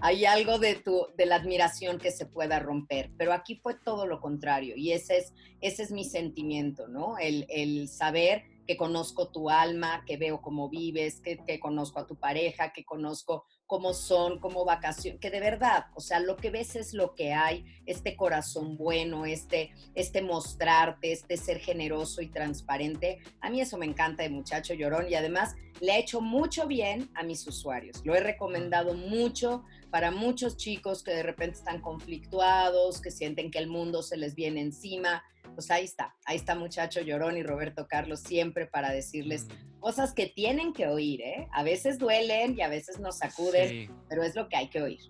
Hay 0.00 0.24
algo 0.24 0.58
de, 0.58 0.74
tu, 0.74 1.06
de 1.16 1.26
la 1.26 1.36
admiración 1.36 1.98
que 1.98 2.10
se 2.10 2.26
pueda 2.26 2.58
romper, 2.58 3.10
pero 3.16 3.32
aquí 3.32 3.56
fue 3.56 3.74
todo 3.74 4.06
lo 4.06 4.20
contrario 4.20 4.74
y 4.76 4.92
ese 4.92 5.18
es, 5.18 5.32
ese 5.60 5.84
es 5.84 5.92
mi 5.92 6.04
sentimiento, 6.04 6.88
¿no? 6.88 7.18
El, 7.18 7.46
el 7.48 7.88
saber 7.88 8.42
que 8.66 8.76
conozco 8.76 9.28
tu 9.28 9.50
alma, 9.50 10.04
que 10.06 10.16
veo 10.16 10.40
cómo 10.40 10.68
vives, 10.68 11.20
que, 11.20 11.60
conozco 11.60 12.00
a 12.00 12.06
tu 12.06 12.16
pareja, 12.16 12.72
que 12.72 12.84
conozco 12.84 13.44
cómo 13.66 13.94
son, 13.94 14.38
cómo 14.38 14.64
vacaciones, 14.64 15.20
que 15.20 15.30
de 15.30 15.40
verdad, 15.40 15.86
o 15.94 16.00
sea, 16.00 16.20
lo 16.20 16.36
que 16.36 16.50
ves 16.50 16.76
es 16.76 16.92
lo 16.92 17.14
que 17.14 17.32
hay, 17.32 17.64
este 17.86 18.16
corazón 18.16 18.76
bueno, 18.76 19.24
este, 19.24 19.72
este 19.94 20.22
mostrarte, 20.22 21.12
este 21.12 21.36
ser 21.36 21.58
generoso 21.58 22.22
y 22.22 22.28
transparente. 22.28 23.18
A 23.40 23.50
mí 23.50 23.60
eso 23.60 23.78
me 23.78 23.86
encanta 23.86 24.22
de 24.22 24.30
muchacho 24.30 24.74
llorón 24.74 25.06
y 25.08 25.14
además 25.14 25.54
le 25.80 25.92
ha 25.92 25.98
hecho 25.98 26.20
mucho 26.20 26.66
bien 26.66 27.10
a 27.14 27.22
mis 27.22 27.46
usuarios. 27.46 28.02
Lo 28.04 28.14
he 28.14 28.20
recomendado 28.20 28.94
mucho 28.94 29.64
para 29.90 30.10
muchos 30.10 30.56
chicos 30.56 31.02
que 31.02 31.12
de 31.12 31.22
repente 31.22 31.58
están 31.58 31.80
conflictuados, 31.80 33.00
que 33.00 33.10
sienten 33.10 33.50
que 33.50 33.58
el 33.58 33.68
mundo 33.68 34.02
se 34.02 34.16
les 34.16 34.34
viene 34.34 34.60
encima 34.60 35.22
pues 35.54 35.70
ahí 35.70 35.84
está, 35.84 36.14
ahí 36.24 36.36
está 36.36 36.54
muchacho 36.54 37.00
llorón 37.00 37.36
y 37.36 37.42
Roberto 37.42 37.86
Carlos 37.88 38.20
siempre 38.20 38.66
para 38.66 38.90
decirles 38.90 39.46
mm. 39.46 39.80
cosas 39.80 40.12
que 40.12 40.26
tienen 40.26 40.72
que 40.72 40.86
oír, 40.86 41.20
¿eh? 41.20 41.48
A 41.52 41.62
veces 41.62 41.98
duelen 41.98 42.56
y 42.56 42.62
a 42.62 42.68
veces 42.68 42.98
nos 43.00 43.18
sacuden, 43.18 43.90
pero 44.08 44.22
es 44.22 44.34
lo 44.34 44.48
que 44.48 44.56
hay 44.56 44.68
que 44.68 44.82
oír. 44.82 45.00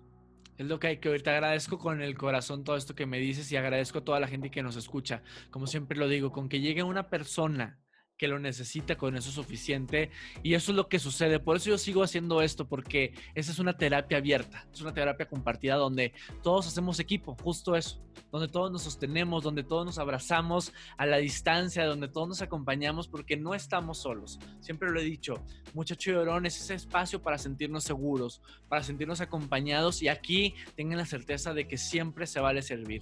Es 0.57 0.67
lo 0.67 0.79
que 0.79 0.87
hay 0.87 0.97
que 0.97 1.09
oír. 1.09 1.23
Te 1.23 1.31
agradezco 1.31 1.79
con 1.79 2.01
el 2.01 2.15
corazón 2.15 2.63
todo 2.63 2.77
esto 2.77 2.95
que 2.95 3.05
me 3.05 3.17
dices 3.17 3.51
y 3.51 3.57
agradezco 3.57 3.99
a 3.99 4.03
toda 4.03 4.19
la 4.19 4.27
gente 4.27 4.51
que 4.51 4.61
nos 4.61 4.75
escucha. 4.75 5.23
Como 5.49 5.67
siempre 5.67 5.97
lo 5.97 6.07
digo, 6.07 6.31
con 6.31 6.47
que 6.47 6.59
llegue 6.59 6.83
una 6.83 7.09
persona 7.09 7.82
que 8.17 8.27
lo 8.27 8.39
necesita 8.39 8.95
con 8.95 9.15
eso 9.15 9.31
suficiente 9.31 10.09
y 10.43 10.53
eso 10.53 10.71
es 10.71 10.75
lo 10.75 10.87
que 10.87 10.99
sucede. 10.99 11.39
Por 11.39 11.57
eso 11.57 11.71
yo 11.71 11.77
sigo 11.77 12.03
haciendo 12.03 12.41
esto 12.41 12.67
porque 12.67 13.13
esa 13.35 13.51
es 13.51 13.59
una 13.59 13.77
terapia 13.77 14.17
abierta, 14.17 14.67
es 14.71 14.81
una 14.81 14.93
terapia 14.93 15.27
compartida 15.27 15.75
donde 15.75 16.13
todos 16.41 16.67
hacemos 16.67 16.99
equipo, 16.99 17.35
justo 17.41 17.75
eso, 17.75 18.01
donde 18.31 18.47
todos 18.47 18.71
nos 18.71 18.83
sostenemos, 18.83 19.43
donde 19.43 19.63
todos 19.63 19.85
nos 19.85 19.97
abrazamos 19.97 20.73
a 20.97 21.05
la 21.05 21.17
distancia, 21.17 21.85
donde 21.85 22.07
todos 22.07 22.27
nos 22.27 22.41
acompañamos 22.41 23.07
porque 23.07 23.35
no 23.35 23.55
estamos 23.55 23.99
solos. 23.99 24.39
Siempre 24.59 24.91
lo 24.91 24.99
he 24.99 25.03
dicho, 25.03 25.43
muchacho 25.73 26.11
llorón 26.11 26.45
es 26.45 26.59
ese 26.59 26.75
espacio 26.75 27.21
para 27.21 27.37
sentirnos 27.37 27.83
seguros, 27.83 28.41
para 28.69 28.83
sentirnos 28.83 29.21
acompañados 29.21 30.01
y 30.01 30.07
aquí 30.07 30.53
tengan 30.75 30.99
la 30.99 31.05
certeza 31.05 31.53
de 31.53 31.67
que 31.67 31.77
siempre 31.77 32.27
se 32.27 32.39
vale 32.39 32.61
servir 32.61 33.01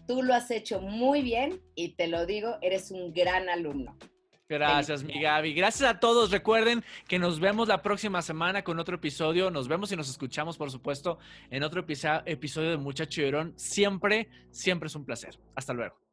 Tú 0.07 0.23
lo 0.23 0.35
has 0.35 0.51
hecho 0.51 0.79
muy 0.83 1.23
bien 1.23 1.63
y 1.75 1.95
te 1.95 2.07
lo 2.07 2.27
digo, 2.27 2.59
eres 2.61 2.91
un 2.91 3.15
gran 3.15 3.49
alumno. 3.49 3.97
Gracias, 4.51 5.05
mi 5.05 5.21
Gaby. 5.21 5.55
Gracias 5.55 5.89
a 5.89 6.01
todos. 6.01 6.31
Recuerden 6.31 6.85
que 7.07 7.19
nos 7.19 7.39
vemos 7.39 7.69
la 7.69 7.83
próxima 7.83 8.21
semana 8.21 8.65
con 8.65 8.81
otro 8.81 8.97
episodio. 8.97 9.51
Nos 9.51 9.69
vemos 9.69 9.93
y 9.93 9.97
nos 9.97 10.11
escuchamos, 10.11 10.57
por 10.57 10.71
supuesto, 10.71 11.19
en 11.51 11.63
otro 11.63 11.85
episodio 11.87 12.71
de 12.71 12.77
Muchacho 12.77 13.23
Llorón. 13.23 13.55
Siempre, 13.57 14.29
siempre 14.51 14.89
es 14.89 14.97
un 14.97 15.05
placer. 15.05 15.39
Hasta 15.55 15.73
luego. 15.73 16.10